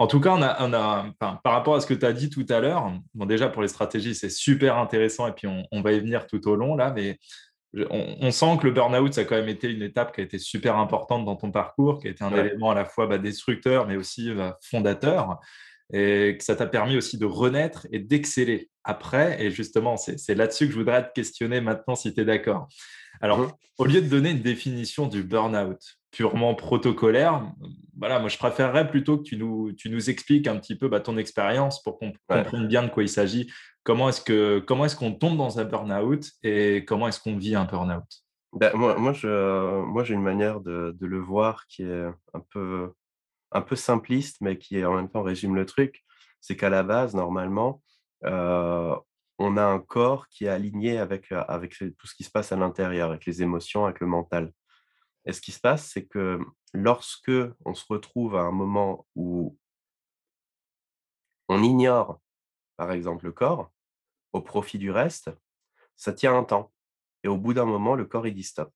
En 0.00 0.06
tout 0.06 0.20
cas, 0.20 0.30
on 0.30 0.42
a, 0.42 0.64
on 0.64 0.72
a 0.72 1.12
par 1.18 1.52
rapport 1.52 1.74
à 1.74 1.80
ce 1.80 1.86
que 1.86 1.94
tu 1.94 2.06
as 2.06 2.12
dit 2.12 2.30
tout 2.30 2.46
à 2.48 2.60
l'heure, 2.60 2.92
bon, 3.14 3.26
déjà 3.26 3.48
pour 3.48 3.62
les 3.62 3.68
stratégies, 3.68 4.14
c'est 4.14 4.30
super 4.30 4.78
intéressant 4.78 5.26
et 5.26 5.32
puis 5.32 5.48
on, 5.48 5.64
on, 5.72 5.82
va 5.82 5.92
y 5.92 5.98
venir 5.98 6.28
tout 6.28 6.46
au 6.46 6.54
long 6.54 6.76
là, 6.76 6.92
mais 6.94 7.18
on, 7.90 8.30
sent 8.30 8.58
que 8.60 8.66
le 8.66 8.72
burn-out, 8.72 9.12
ça 9.12 9.22
a 9.22 9.24
quand 9.24 9.36
même 9.36 9.48
été 9.48 9.70
une 9.70 9.82
étape 9.82 10.14
qui 10.14 10.20
a 10.20 10.24
été 10.24 10.38
super 10.38 10.76
importante 10.76 11.24
dans 11.24 11.36
ton 11.36 11.50
parcours, 11.50 12.00
qui 12.00 12.08
a 12.08 12.10
été 12.10 12.24
un 12.24 12.34
élément 12.34 12.70
à 12.70 12.74
la 12.74 12.84
fois 12.84 13.06
bah, 13.06 13.18
destructeur, 13.18 13.86
mais 13.86 13.96
aussi 13.96 14.32
bah, 14.32 14.58
fondateur, 14.62 15.38
et 15.92 16.36
que 16.38 16.44
ça 16.44 16.56
t'a 16.56 16.66
permis 16.66 16.96
aussi 16.96 17.18
de 17.18 17.26
renaître 17.26 17.86
et 17.92 17.98
d'exceller 17.98 18.70
après. 18.88 19.40
Et 19.42 19.50
justement, 19.50 19.96
c'est 19.96 20.34
là-dessus 20.34 20.66
que 20.66 20.72
je 20.72 20.78
voudrais 20.78 21.06
te 21.06 21.12
questionner 21.12 21.60
maintenant, 21.60 21.94
si 21.94 22.12
tu 22.12 22.20
es 22.20 22.24
d'accord. 22.24 22.68
Alors, 23.20 23.38
mmh. 23.38 23.52
au 23.78 23.84
lieu 23.84 24.00
de 24.00 24.08
donner 24.08 24.30
une 24.30 24.42
définition 24.42 25.06
du 25.06 25.22
burn-out 25.22 25.78
purement 26.10 26.54
protocolaire, 26.54 27.52
voilà, 27.96 28.18
moi, 28.18 28.28
je 28.28 28.38
préférerais 28.38 28.88
plutôt 28.88 29.18
que 29.18 29.22
tu 29.22 29.36
nous, 29.36 29.72
tu 29.72 29.90
nous 29.90 30.08
expliques 30.08 30.46
un 30.46 30.56
petit 30.56 30.76
peu 30.76 30.88
bah, 30.88 31.00
ton 31.00 31.18
expérience 31.18 31.82
pour 31.82 31.98
qu'on 31.98 32.12
comprenne 32.26 32.66
bien 32.66 32.82
de 32.82 32.88
quoi 32.88 33.02
il 33.02 33.08
s'agit 33.08 33.50
Comment 33.84 34.08
est-ce 34.08 34.96
qu'on 34.96 35.12
tombe 35.14 35.36
dans 35.36 35.58
un 35.58 35.64
burn-out 35.64 36.30
et 36.42 36.84
comment 36.84 37.08
est-ce 37.08 37.20
qu'on 37.20 37.36
vit 37.36 37.54
un 37.54 37.64
burn-out? 37.64 38.04
Ben, 38.52 38.70
moi, 38.74 38.96
moi, 38.98 39.12
je, 39.12 39.82
moi, 39.82 40.04
j'ai 40.04 40.14
une 40.14 40.22
manière 40.22 40.60
de, 40.60 40.96
de, 40.98 41.06
le 41.06 41.18
voir 41.18 41.66
qui 41.66 41.82
est 41.82 42.06
un 42.34 42.40
peu, 42.50 42.92
un 43.52 43.60
peu 43.60 43.76
simpliste, 43.76 44.38
mais 44.40 44.56
qui 44.56 44.82
en 44.84 44.94
même 44.94 45.10
temps 45.10 45.22
résume 45.22 45.54
le 45.54 45.66
truc. 45.66 46.02
C'est 46.40 46.56
qu'à 46.56 46.70
la 46.70 46.82
base, 46.82 47.14
normalement, 47.14 47.82
on 48.22 49.56
a 49.56 49.64
un 49.64 49.78
corps 49.78 50.28
qui 50.28 50.46
est 50.46 50.48
aligné 50.48 50.98
avec, 50.98 51.30
avec 51.32 51.76
tout 51.78 52.06
ce 52.06 52.14
qui 52.14 52.24
se 52.24 52.30
passe 52.30 52.52
à 52.52 52.56
l'intérieur, 52.56 53.10
avec 53.10 53.26
les 53.26 53.42
émotions, 53.42 53.84
avec 53.84 54.00
le 54.00 54.06
mental. 54.06 54.52
Et 55.24 55.32
ce 55.32 55.40
qui 55.40 55.52
se 55.52 55.60
passe, 55.60 55.90
c'est 55.90 56.06
que 56.06 56.40
lorsque 56.72 57.30
on 57.64 57.74
se 57.74 57.84
retrouve 57.88 58.36
à 58.36 58.40
un 58.40 58.50
moment 58.50 59.06
où 59.14 59.56
on 61.48 61.62
ignore, 61.62 62.20
par 62.76 62.92
exemple, 62.92 63.26
le 63.26 63.32
corps, 63.32 63.72
au 64.32 64.40
profit 64.40 64.78
du 64.78 64.90
reste, 64.90 65.30
ça 65.96 66.12
tient 66.12 66.36
un 66.36 66.44
temps. 66.44 66.72
Et 67.24 67.28
au 67.28 67.36
bout 67.36 67.54
d'un 67.54 67.64
moment, 67.64 67.94
le 67.94 68.04
corps, 68.04 68.26
il 68.26 68.34
dit 68.34 68.42
stop. 68.42 68.72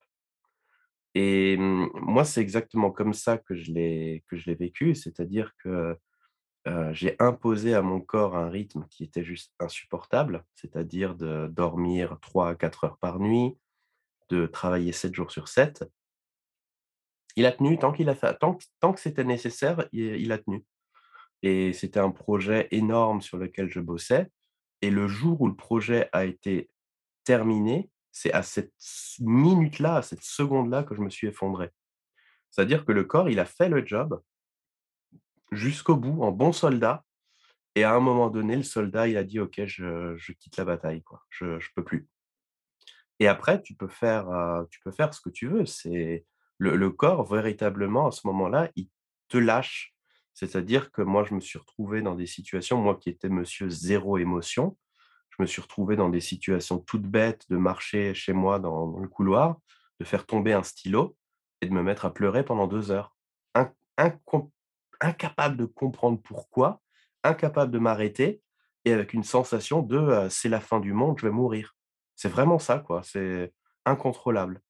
Et 1.15 1.57
mmh, 1.57 1.91
moi, 1.95 2.25
c'est 2.25 2.41
exactement 2.41 2.91
comme 2.91 3.15
ça 3.15 3.39
que 3.39 3.55
je 3.55 3.73
l'ai 3.73 4.23
vécu, 4.55 4.95
c'est-à-dire 4.95 5.53
que 5.63 5.97
j'ai 6.93 7.17
imposé 7.19 7.75
à 7.75 7.83
mon 7.83 8.01
corps 8.01 8.37
un 8.37 8.49
rythme 8.49 8.87
qui 8.89 9.05
était 9.05 9.25
juste 9.25 9.53
insupportable, 9.59 10.45
c'est-à-dire 10.55 11.15
de 11.17 11.49
dormir 11.49 12.19
3 12.23 12.51
à 12.51 12.55
4 12.55 12.85
heures 12.85 12.99
par 12.99 13.19
nuit, 13.19 13.57
de 14.29 14.47
travailler 14.47 14.93
7 14.93 15.15
jours 15.15 15.33
sur 15.33 15.49
7. 15.49 15.85
Il 17.37 17.47
a 17.47 17.53
tenu 17.53 17.79
tant 17.79 17.93
qu'il 17.93 18.09
a 18.09 18.15
fait, 18.15 18.37
tant, 18.39 18.59
tant 18.81 18.93
que 18.93 19.01
c'était 19.01 19.25
nécessaire, 19.25 19.89
il, 19.93 20.05
il, 20.17 20.33
a 20.33 20.39
tenu. 20.39 20.65
Et 21.43 21.73
c'était 21.73 22.01
un 22.01 22.11
projet 22.11 22.69
énorme 22.71 23.23
sur 23.23 23.39
lequel 23.39 23.69
je 23.69 23.81
bossais. 23.81 24.29
Et 24.83 24.91
le 24.91 25.09
jour 25.09 25.41
où 25.41 25.49
le 25.49 25.57
projet 25.57 26.09
a 26.13 26.25
été 26.25 26.71
terminé, 27.25 27.91
c'est 28.13 28.33
à 28.33 28.43
cette 28.43 28.75
minute-là, 29.21 29.97
à 29.97 30.03
cette 30.03 30.23
seconde-là 30.23 30.85
que 30.85 30.95
je 30.95 31.01
me 31.01 31.11
suis 31.11 31.27
effondré. 31.27 31.71
C'est-à-dire 32.51 32.85
que 32.85 32.93
le 32.93 33.05
corps, 33.05 33.31
il 33.31 33.41
a 33.41 33.47
fait 33.47 33.69
le 33.69 33.85
job 33.85 34.23
jusqu'au 35.53 35.97
bout, 35.97 36.23
en 36.23 36.33
bon 36.33 36.53
soldat. 36.53 37.05
Et 37.77 37.85
à 37.85 37.95
un 37.95 38.01
moment 38.01 38.29
donné, 38.29 38.57
le 38.57 38.65
soldat, 38.65 39.07
il 39.07 39.17
a 39.17 39.25
dit, 39.25 39.39
OK, 39.39 39.61
je, 39.65 40.33
quitte 40.33 40.57
la 40.57 40.65
bataille, 40.65 41.03
quoi. 41.03 41.23
je 41.31 41.47
ne 41.47 41.75
peux 41.77 41.85
plus. 41.85 42.09
Et 43.21 43.29
après, 43.29 43.63
tu 43.63 43.75
peux 43.75 43.89
faire, 43.89 44.29
euh, 44.31 44.65
tu 44.71 44.81
peux 44.81 44.91
faire 44.91 45.15
ce 45.15 45.21
que 45.21 45.31
tu 45.31 45.47
veux. 45.47 45.65
C'est 45.65 46.27
le, 46.59 46.75
le 46.75 46.91
corps, 46.91 47.25
véritablement, 47.25 48.09
à 48.09 48.11
ce 48.11 48.27
moment-là, 48.27 48.71
il 48.75 48.89
te 49.29 49.39
lâche 49.39 49.93
c'est-à-dire 50.35 50.91
que 50.91 51.03
moi, 51.03 51.25
je 51.25 51.35
me 51.35 51.41
suis 51.41 51.59
retrouvé 51.59 52.03
dans 52.03 52.15
des 52.15 52.27
situations, 52.27 52.79
moi 52.79 52.97
qui 52.97 53.11
étais 53.11 53.29
monsieur 53.29 53.69
zéro 53.69 54.19
émotion, 54.19 54.77
je 55.31 55.43
me 55.43 55.47
suis 55.47 55.63
retrouvé 55.63 55.97
dans 55.97 56.09
des 56.09 56.21
situations 56.21 56.79
toutes 56.79 57.07
bêtes 57.07 57.45
de 57.51 57.57
marcher 57.57 58.15
chez 58.15 58.33
moi 58.33 58.59
dans, 58.59 58.99
le 58.99 59.09
couloir, 59.09 59.59
de 60.01 60.05
faire 60.05 60.27
tomber 60.27 60.53
un 60.53 60.63
stylo 60.63 61.17
et 61.61 61.67
de 61.67 61.73
me 61.73 61.83
mettre 61.83 62.05
à 62.05 62.13
pleurer 62.13 62.45
pendant 62.45 62.67
deux 62.67 62.91
heures. 62.91 63.15
Incapable 65.01 65.57
de 65.57 65.65
comprendre 65.65 66.21
pourquoi, 66.21 66.81
incapable 67.25 67.73
de 67.73 67.79
m'arrêter 67.79 68.43
et 68.85 68.93
avec 68.93 69.13
une 69.13 69.25
sensation 69.25 69.83
de 69.83 70.27
c'est 70.29 70.49
la 70.49 70.61
fin 70.61 70.81
du 70.81 70.93
monde, 70.93 71.19
je 71.19 71.27
vais 71.27 71.33
mourir. 71.33 71.77
C'est 72.17 72.29
vraiment 72.29 72.59
ça, 72.59 72.79
quoi. 72.79 73.03
C'est 73.03 73.53
incontrôlable. 73.85 74.61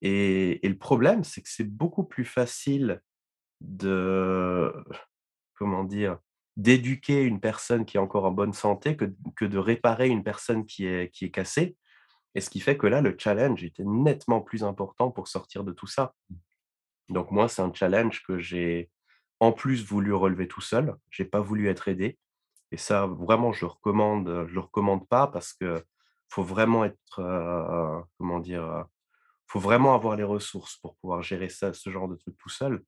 Et, 0.00 0.64
et 0.64 0.68
le 0.68 0.78
problème, 0.78 1.22
c'est 1.24 1.42
que 1.42 1.48
c'est 1.48 1.68
beaucoup 1.68 2.04
plus 2.04 2.24
facile 2.24 3.00
de, 3.60 4.72
comment 5.54 5.84
dire, 5.84 6.18
d'éduquer 6.56 7.22
une 7.22 7.40
personne 7.40 7.84
qui 7.84 7.96
est 7.96 8.00
encore 8.00 8.24
en 8.24 8.32
bonne 8.32 8.52
santé 8.52 8.96
que, 8.96 9.12
que 9.36 9.44
de 9.44 9.58
réparer 9.58 10.08
une 10.08 10.24
personne 10.24 10.66
qui 10.66 10.86
est, 10.86 11.10
qui 11.10 11.24
est 11.24 11.30
cassée. 11.30 11.76
Et 12.34 12.40
ce 12.40 12.50
qui 12.50 12.60
fait 12.60 12.76
que 12.76 12.86
là, 12.86 13.00
le 13.00 13.14
challenge 13.18 13.62
était 13.62 13.84
nettement 13.84 14.40
plus 14.40 14.64
important 14.64 15.10
pour 15.10 15.28
sortir 15.28 15.64
de 15.64 15.72
tout 15.72 15.86
ça. 15.86 16.14
Donc 17.08 17.30
moi, 17.30 17.48
c'est 17.48 17.62
un 17.62 17.72
challenge 17.72 18.22
que 18.24 18.38
j'ai 18.38 18.90
en 19.42 19.50
plus 19.50 19.84
voulu 19.84 20.14
relever 20.14 20.46
tout 20.46 20.60
seul. 20.60 20.94
J'ai 21.10 21.24
pas 21.24 21.40
voulu 21.40 21.68
être 21.68 21.88
aidé. 21.88 22.16
Et 22.70 22.76
ça, 22.76 23.06
vraiment, 23.06 23.52
je 23.52 23.64
recommande, 23.64 24.46
je 24.46 24.54
le 24.54 24.60
recommande 24.60 25.08
pas 25.08 25.26
parce 25.26 25.52
que 25.52 25.84
faut 26.28 26.44
vraiment 26.44 26.84
être, 26.84 27.18
euh, 27.18 28.00
comment 28.18 28.38
dire, 28.38 28.86
faut 29.48 29.58
vraiment 29.58 29.96
avoir 29.96 30.14
les 30.14 30.22
ressources 30.22 30.76
pour 30.76 30.94
pouvoir 30.94 31.22
gérer 31.22 31.48
ça, 31.48 31.72
ce 31.72 31.90
genre 31.90 32.06
de 32.06 32.14
truc 32.14 32.36
tout 32.38 32.50
seul. 32.50 32.84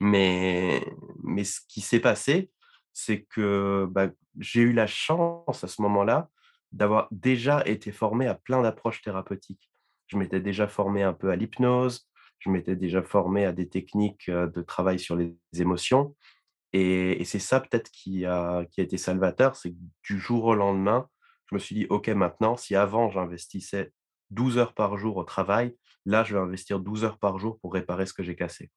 Mais, 0.00 0.82
mais 1.22 1.44
ce 1.44 1.60
qui 1.68 1.82
s'est 1.82 2.00
passé, 2.00 2.50
c'est 2.94 3.24
que 3.24 3.86
bah, 3.90 4.08
j'ai 4.38 4.62
eu 4.62 4.72
la 4.72 4.86
chance 4.86 5.62
à 5.62 5.68
ce 5.68 5.82
moment-là 5.82 6.30
d'avoir 6.72 7.06
déjà 7.10 7.62
été 7.66 7.92
formé 7.92 8.26
à 8.26 8.34
plein 8.34 8.62
d'approches 8.62 9.02
thérapeutiques. 9.02 9.70
Je 10.06 10.16
m'étais 10.16 10.40
déjà 10.40 10.68
formé 10.68 11.02
un 11.02 11.12
peu 11.12 11.30
à 11.30 11.36
l'hypnose, 11.36 12.07
je 12.38 12.50
m'étais 12.50 12.76
déjà 12.76 13.02
formé 13.02 13.44
à 13.44 13.52
des 13.52 13.68
techniques 13.68 14.30
de 14.30 14.62
travail 14.62 14.98
sur 14.98 15.16
les 15.16 15.36
émotions. 15.58 16.14
Et, 16.72 17.24
c'est 17.24 17.38
ça 17.38 17.60
peut-être 17.60 17.90
qui 17.90 18.24
a, 18.26 18.66
été 18.76 18.98
salvateur, 18.98 19.56
c'est 19.56 19.70
que 19.72 19.78
du 20.02 20.18
jour 20.18 20.44
au 20.44 20.54
lendemain, 20.54 21.08
je 21.46 21.54
me 21.54 21.58
suis 21.58 21.74
dit, 21.74 21.86
OK, 21.88 22.08
maintenant, 22.08 22.56
si 22.56 22.74
avant 22.76 23.10
j'investissais 23.10 23.92
12 24.30 24.58
heures 24.58 24.74
par 24.74 24.98
jour 24.98 25.16
au 25.16 25.24
travail, 25.24 25.74
là, 26.04 26.24
je 26.24 26.34
vais 26.34 26.40
investir 26.40 26.80
12 26.80 27.04
heures 27.04 27.18
par 27.18 27.38
jour 27.38 27.58
pour 27.60 27.72
réparer 27.72 28.04
ce 28.04 28.12
que 28.12 28.22
j'ai 28.22 28.36
cassé. 28.36 28.70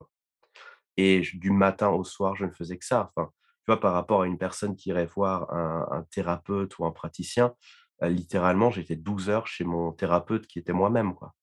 Et 0.97 1.21
du 1.33 1.51
matin 1.51 1.89
au 1.89 2.03
soir, 2.03 2.35
je 2.35 2.45
ne 2.45 2.51
faisais 2.51 2.77
que 2.77 2.85
ça. 2.85 3.11
Enfin, 3.15 3.29
tu 3.63 3.65
vois, 3.67 3.79
par 3.79 3.93
rapport 3.93 4.21
à 4.21 4.27
une 4.27 4.37
personne 4.37 4.75
qui 4.75 4.89
irait 4.89 5.05
voir 5.05 5.53
un, 5.53 6.05
thérapeute 6.11 6.79
ou 6.79 6.85
un 6.85 6.91
praticien, 6.91 7.53
littéralement, 8.01 8.71
j'étais 8.71 8.95
12 8.95 9.29
heures 9.29 9.47
chez 9.47 9.65
mon 9.65 9.91
thérapeute 9.91 10.47
qui 10.47 10.59
était 10.59 10.73
moi-même. 10.73 11.13
Quoi. 11.13 11.33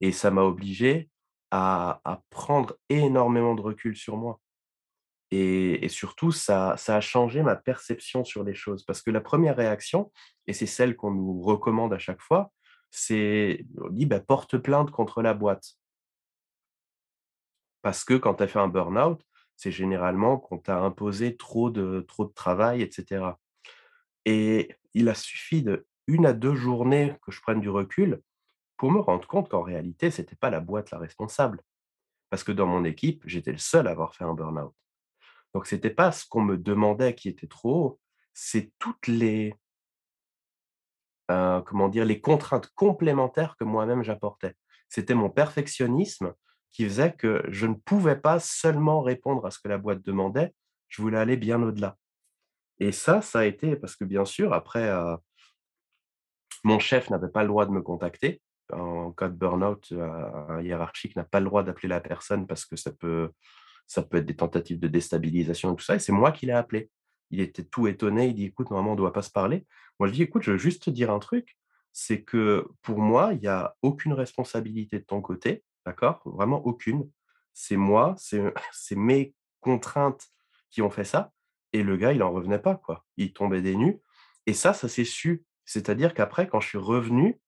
Et 0.00 0.12
ça 0.12 0.30
m'a 0.30 0.42
obligé 0.42 1.10
à, 1.50 2.00
prendre 2.30 2.76
énormément 2.88 3.54
de 3.54 3.60
recul 3.60 3.96
sur 3.96 4.16
moi. 4.16 4.40
Et, 5.32 5.88
surtout, 5.88 6.32
ça, 6.32 6.76
a 6.86 7.00
changé 7.00 7.42
ma 7.42 7.56
perception 7.56 8.24
sur 8.24 8.42
les 8.44 8.54
choses. 8.54 8.84
Parce 8.84 9.02
que 9.02 9.10
la 9.10 9.20
première 9.20 9.56
réaction, 9.56 10.12
et 10.46 10.52
c'est 10.52 10.66
celle 10.66 10.96
qu'on 10.96 11.12
nous 11.12 11.40
recommande 11.42 11.92
à 11.92 11.98
chaque 11.98 12.20
fois, 12.20 12.52
c'est 12.90 13.64
on 13.80 13.90
dit 13.90 14.06
bah, 14.06 14.20
porte 14.20 14.58
plainte 14.58 14.90
contre 14.90 15.22
la 15.22 15.34
boîte. 15.34 15.76
Parce 17.82 18.04
que 18.04 18.14
quand 18.14 18.34
tu 18.34 18.42
as 18.42 18.48
fait 18.48 18.58
un 18.58 18.68
burn-out, 18.68 19.22
c'est 19.56 19.70
généralement 19.70 20.38
qu'on 20.38 20.58
t'a 20.58 20.78
imposé 20.78 21.36
trop 21.36 21.70
de, 21.70 22.00
trop 22.08 22.24
de 22.24 22.32
travail, 22.32 22.82
etc. 22.82 23.24
Et 24.24 24.74
il 24.94 25.08
a 25.08 25.14
suffi 25.14 25.62
de 25.62 25.86
une 26.06 26.26
à 26.26 26.32
deux 26.32 26.54
journées 26.54 27.14
que 27.22 27.30
je 27.30 27.40
prenne 27.40 27.60
du 27.60 27.70
recul 27.70 28.20
pour 28.80 28.90
me 28.90 29.00
rendre 29.00 29.28
compte 29.28 29.50
qu'en 29.50 29.60
réalité, 29.60 30.10
ce 30.10 30.22
n'était 30.22 30.36
pas 30.36 30.48
la 30.48 30.60
boîte 30.60 30.90
la 30.90 30.96
responsable? 30.96 31.60
Parce 32.30 32.42
que 32.42 32.50
dans 32.50 32.64
mon 32.64 32.82
équipe, 32.84 33.22
j'étais 33.26 33.52
le 33.52 33.58
seul 33.58 33.86
à 33.86 33.90
avoir 33.90 34.14
fait 34.14 34.24
un 34.24 34.32
burn-out. 34.32 34.74
Donc, 35.52 35.66
ce 35.66 35.74
n'était 35.74 35.90
pas 35.90 36.12
ce 36.12 36.24
qu'on 36.26 36.40
me 36.40 36.56
demandait 36.56 37.14
qui 37.14 37.28
était 37.28 37.46
trop 37.46 37.74
haut, 37.74 38.00
c'est 38.32 38.72
toutes 38.78 39.06
les, 39.06 39.54
euh, 41.30 41.60
comment 41.60 41.90
dire, 41.90 42.06
les 42.06 42.22
contraintes 42.22 42.70
complémentaires 42.74 43.54
que 43.58 43.64
moi-même 43.64 44.02
j'apportais. 44.02 44.54
C'était 44.88 45.12
mon 45.12 45.28
perfectionnisme 45.28 46.32
qui 46.70 46.84
faisait 46.84 47.12
que 47.12 47.44
je 47.50 47.66
ne 47.66 47.74
pouvais 47.74 48.16
pas 48.16 48.40
seulement 48.40 49.02
répondre 49.02 49.44
à 49.44 49.50
ce 49.50 49.58
que 49.58 49.68
la 49.68 49.76
boîte 49.76 50.00
demandait, 50.00 50.54
je 50.88 51.02
voulais 51.02 51.18
aller 51.18 51.36
bien 51.36 51.62
au-delà. 51.62 51.98
Et 52.78 52.92
ça, 52.92 53.20
ça 53.20 53.40
a 53.40 53.44
été 53.44 53.76
parce 53.76 53.94
que 53.94 54.06
bien 54.06 54.24
sûr, 54.24 54.54
après, 54.54 54.88
euh, 54.88 55.18
mon 56.64 56.78
chef 56.78 57.10
n'avait 57.10 57.28
pas 57.28 57.42
le 57.42 57.48
droit 57.48 57.66
de 57.66 57.72
me 57.72 57.82
contacter. 57.82 58.40
En 58.72 59.12
cas 59.12 59.28
de 59.28 59.34
burn-out, 59.34 59.88
euh, 59.92 60.30
un 60.48 60.62
hiérarchique 60.62 61.16
n'a 61.16 61.24
pas 61.24 61.40
le 61.40 61.46
droit 61.46 61.62
d'appeler 61.62 61.88
la 61.88 62.00
personne 62.00 62.46
parce 62.46 62.64
que 62.64 62.76
ça 62.76 62.92
peut, 62.92 63.30
ça 63.86 64.02
peut 64.02 64.18
être 64.18 64.26
des 64.26 64.36
tentatives 64.36 64.78
de 64.78 64.88
déstabilisation 64.88 65.72
et 65.72 65.76
tout 65.76 65.84
ça. 65.84 65.96
Et 65.96 65.98
c'est 65.98 66.12
moi 66.12 66.32
qui 66.32 66.46
l'ai 66.46 66.52
appelé. 66.52 66.90
Il 67.30 67.40
était 67.40 67.64
tout 67.64 67.86
étonné. 67.86 68.28
Il 68.28 68.34
dit 68.34 68.46
Écoute, 68.46 68.70
normalement, 68.70 68.92
on 68.92 68.94
ne 68.94 68.98
doit 68.98 69.12
pas 69.12 69.22
se 69.22 69.30
parler. 69.30 69.66
Moi, 69.98 70.08
je 70.08 70.14
dis 70.14 70.22
Écoute, 70.22 70.42
je 70.42 70.52
veux 70.52 70.58
juste 70.58 70.84
te 70.84 70.90
dire 70.90 71.10
un 71.10 71.18
truc 71.18 71.56
c'est 71.92 72.22
que 72.22 72.68
pour 72.82 72.98
moi, 72.98 73.30
il 73.32 73.40
n'y 73.40 73.48
a 73.48 73.74
aucune 73.82 74.12
responsabilité 74.12 75.00
de 75.00 75.04
ton 75.04 75.20
côté. 75.20 75.64
D'accord? 75.86 76.22
Vraiment 76.24 76.64
aucune. 76.64 77.10
C'est 77.52 77.76
moi, 77.76 78.14
c'est 78.72 78.96
mes 78.96 79.34
contraintes 79.60 80.28
qui 80.70 80.82
ont 80.82 80.90
fait 80.90 81.04
ça 81.04 81.32
et 81.72 81.82
le 81.82 81.96
gars, 81.96 82.12
il 82.12 82.22
en 82.22 82.32
revenait 82.32 82.58
pas, 82.58 82.76
quoi. 82.76 83.04
Il 83.16 83.32
tombait 83.32 83.62
des 83.62 83.76
nues 83.76 83.98
et 84.46 84.54
ça, 84.54 84.72
ça 84.72 84.88
s'est 84.88 85.04
su. 85.04 85.44
C'est-à-dire 85.64 86.14
qu'après, 86.14 86.48
quand 86.48 86.60
je 86.60 86.68
suis 86.68 86.78
revenu 86.78 87.38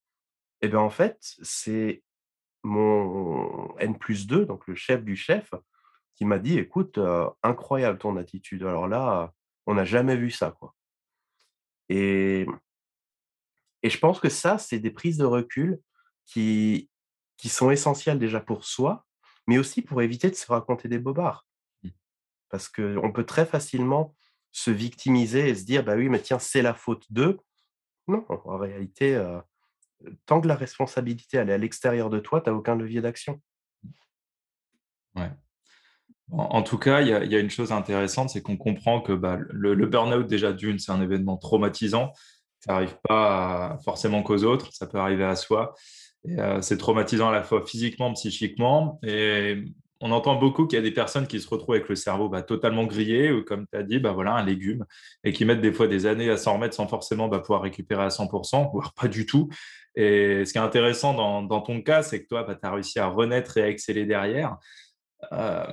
et 0.63 0.69
ben, 0.69 0.79
en 0.79 0.91
fait, 0.91 1.37
c'est 1.43 2.03
mon 2.65 3.77
N+2, 3.79 4.47
donc 4.47 4.67
le 4.69 4.75
chef 4.77 5.05
du 5.05 5.17
chef, 5.17 5.53
qui 6.17 6.25
m'a 6.25 6.39
dit: 6.39 6.59
«Écoute, 6.59 6.99
incroyable 7.43 7.99
ton 7.99 8.17
attitude. 8.17 8.63
Alors 8.65 8.89
là, 8.89 9.33
on 9.67 9.75
n'a 9.75 9.85
jamais 9.85 10.17
vu 10.17 10.31
ça, 10.31 10.53
quoi» 10.53 10.75
et 11.89 12.47
et 13.83 13.91
je 13.91 13.99
pense 13.99 14.21
que 14.21 14.29
ça, 14.29 14.59
c'est 14.59 14.79
des 14.79 14.91
prises 14.91 15.19
de 15.19 15.25
recul 15.25 15.81
qui 16.27 16.89
qui 17.37 17.49
sont 17.49 17.71
essentielles 17.73 18.19
déjà 18.21 18.41
pour 18.41 18.65
soi, 18.65 19.05
mais 19.49 19.59
aussi 19.59 19.83
pour 19.83 20.01
éviter 20.03 20.31
de 20.31 20.37
se 20.37 20.47
raconter 20.47 20.87
des 20.89 21.01
bobards. 21.01 21.49
Mmh. 21.83 21.89
Parce 22.51 22.69
qu'on 22.69 23.13
peut 23.13 23.27
très 23.27 23.47
facilement 23.47 24.15
se 24.53 24.71
victimiser 24.71 25.49
et 25.49 25.55
se 25.57 25.65
dire: 25.65 25.85
«Bah 25.85 25.97
oui, 25.97 26.09
mais 26.09 26.21
tiens, 26.21 26.39
c'est 26.39 26.63
la 26.63 26.75
faute 26.75 27.07
d'eux». 27.13 27.41
Non, 28.09 28.25
en 28.29 28.59
réalité, 28.59 29.17
tant 30.27 30.41
que 30.41 30.49
la 30.49 30.55
responsabilité, 30.55 31.37
elle 31.39 31.51
est 31.51 31.55
à 31.55 31.59
l'extérieur 31.59 32.11
de 32.11 32.19
toi, 32.19 32.41
tu 32.41 32.51
as 32.51 32.55
aucun 32.55 32.77
levier 32.77 33.01
d'action. 33.01 33.41
Ouais. 35.15 35.31
En 36.31 36.63
tout 36.63 36.79
cas, 36.79 37.03
il 37.03 37.09
y 37.09 37.37
a 37.37 37.39
une 37.39 37.51
chose 37.51 37.73
intéressante, 37.73 38.31
c'est 38.31 38.41
qu'on 38.41 38.57
comprend 38.57 39.03
que, 39.03 39.13
bah, 39.13 39.39
le 39.51 39.75
le 39.75 39.87
burn-out 39.87 40.27
déjà 40.27 40.53
d'une, 40.53 40.79
c'est 40.79 40.93
un 40.93 41.03
événement 41.03 41.37
traumatisant. 41.37 42.13
Ça 42.61 42.77
arrive 42.77 42.97
pas 43.07 43.79
forcément 43.85 44.23
qu'aux 44.23 44.45
autres, 44.45 44.73
ça 44.73 44.87
peut 44.87 44.99
arriver 44.99 45.25
à 45.25 45.37
soi 45.37 45.75
heu, 46.29 46.63
c'est 46.63 46.79
traumatisant 46.79 47.29
à 47.29 47.33
la 47.33 47.43
fois 47.43 47.65
physiquement, 47.67 48.13
psychiquement 48.15 48.99
et 49.03 49.65
on 50.03 50.11
entend 50.13 50.35
beaucoup 50.37 50.67
qu'il 50.67 50.77
y 50.77 50.81
a 50.81 50.83
des 50.83 50.91
personnes 50.91 51.27
qui 51.27 51.41
se 51.41 51.49
retrouvent 51.49 51.77
avec 51.77 51.89
le 51.89 51.95
cerveau, 51.95 52.29
bah, 52.29 52.43
totalement 52.43 52.85
grillé 52.85 53.33
ou 53.33 53.45
comme 53.45 53.67
tu 53.73 53.79
as 53.79 53.83
dit, 53.83 53.99
bah, 53.99 54.13
voilà, 54.13 54.35
un 54.35 54.45
légume 54.45 54.85
et 55.25 55.33
qui 55.33 55.45
mettent 55.45 55.61
des 55.63 55.73
fois 55.73 55.87
des 55.87 56.07
années 56.07 56.29
à 56.29 56.37
s'en 56.37 56.55
remettre 56.55 56.75
sans 56.75 56.89
forcément, 56.89 57.29
bah, 57.29 57.39
pouvoir 57.39 57.63
récupérer 57.63 58.03
à 58.05 58.11
100% 58.11 58.71
voire 58.73 58.93
pas 58.95 59.09
du 59.09 59.27
tout 59.27 59.49
et 59.95 60.45
ce 60.45 60.53
qui 60.53 60.59
est 60.59 60.63
intéressant 60.63 61.15
dans 61.43 61.61
ton 61.61 61.83
cas, 61.83 62.03
c'est 62.03 62.23
que 62.23 62.29
toi, 62.29 62.47
tu 62.49 62.67
as 62.67 62.71
réussi 62.73 62.99
à 62.99 63.07
renaître 63.09 63.59
et 63.59 63.63
à 63.63 63.69
exceller 63.69 64.07
derrière. 64.07 64.57
Heu, 65.33 65.67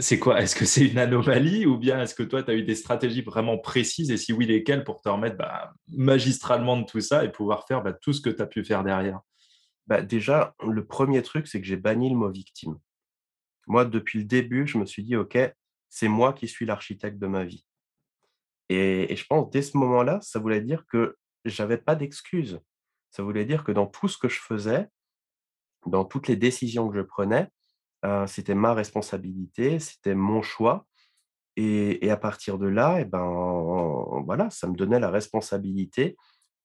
c'est 0.00 0.18
quoi? 0.18 0.40
Est-ce 0.40 0.54
que 0.56 0.64
c'est 0.64 0.86
une 0.86 0.98
anomalie 0.98 1.66
ou 1.66 1.76
bien 1.76 2.00
est-ce 2.00 2.14
que 2.14 2.22
toi, 2.22 2.42
tu 2.42 2.50
as 2.50 2.54
eu 2.54 2.62
des 2.62 2.74
stratégies 2.74 3.22
vraiment 3.22 3.58
précises? 3.58 4.10
Et 4.10 4.16
si 4.16 4.32
oui, 4.32 4.46
lesquelles 4.46 4.84
pour 4.84 5.00
te 5.02 5.08
remettre, 5.08 5.36
magistralement 5.88 6.76
de 6.78 6.84
tout 6.84 7.00
ça 7.00 7.24
et 7.24 7.30
pouvoir 7.32 7.66
faire, 7.66 7.82
tout 8.00 8.12
ce 8.12 8.20
que 8.20 8.30
tu 8.30 8.40
as 8.40 8.46
pu 8.46 8.64
faire 8.64 8.84
derrière? 8.84 9.20
Bah, 9.86 10.00
déjà, 10.00 10.54
le 10.66 10.86
premier 10.86 11.22
truc, 11.22 11.46
c'est 11.46 11.60
que 11.60 11.66
j'ai 11.66 11.76
banni 11.76 12.08
le 12.10 12.16
mot 12.16 12.30
victime. 12.30 12.78
Moi, 13.66 13.84
depuis 13.84 14.18
le 14.20 14.24
début, 14.24 14.66
je 14.66 14.78
me 14.78 14.86
suis 14.86 15.04
dit: 15.04 15.16
«OK, 15.16 15.38
c'est 15.88 16.08
moi 16.08 16.32
qui 16.32 16.48
suis 16.48 16.66
l'architecte 16.66 17.18
de 17.18 17.26
ma 17.26 17.44
vie» 17.44 17.64
et 18.70 19.14
je 19.14 19.26
pense 19.26 19.50
dès 19.50 19.62
ce 19.62 19.76
moment-là, 19.76 20.20
ça 20.22 20.38
voulait 20.38 20.60
dire 20.62 20.84
que 20.86 21.16
j'avais 21.44 21.78
pas 21.78 21.94
d'excuses. 21.94 22.60
Ça 23.10 23.22
voulait 23.22 23.44
dire 23.44 23.62
que 23.62 23.72
dans 23.72 23.86
tout 23.86 24.08
ce 24.08 24.18
que 24.18 24.28
je 24.28 24.40
faisais, 24.40 24.88
dans 25.86 26.04
toutes 26.04 26.28
les 26.28 26.36
décisions 26.36 26.88
que 26.88 26.96
je 26.96 27.02
prenais, 27.02 27.48
Heu, 28.04 28.26
c'était 28.26 28.54
ma 28.54 28.74
responsabilité, 28.74 29.78
c'était 29.80 30.14
mon 30.14 30.42
choix 30.42 30.86
et 31.56 32.10
à 32.10 32.16
partir 32.16 32.58
de 32.58 32.66
là 32.66 33.00
et 33.00 33.04
ben, 33.04 34.22
voilà, 34.24 34.50
ça 34.50 34.68
me 34.68 34.74
donnait 34.76 35.00
la 35.00 35.10
responsabilité 35.10 36.16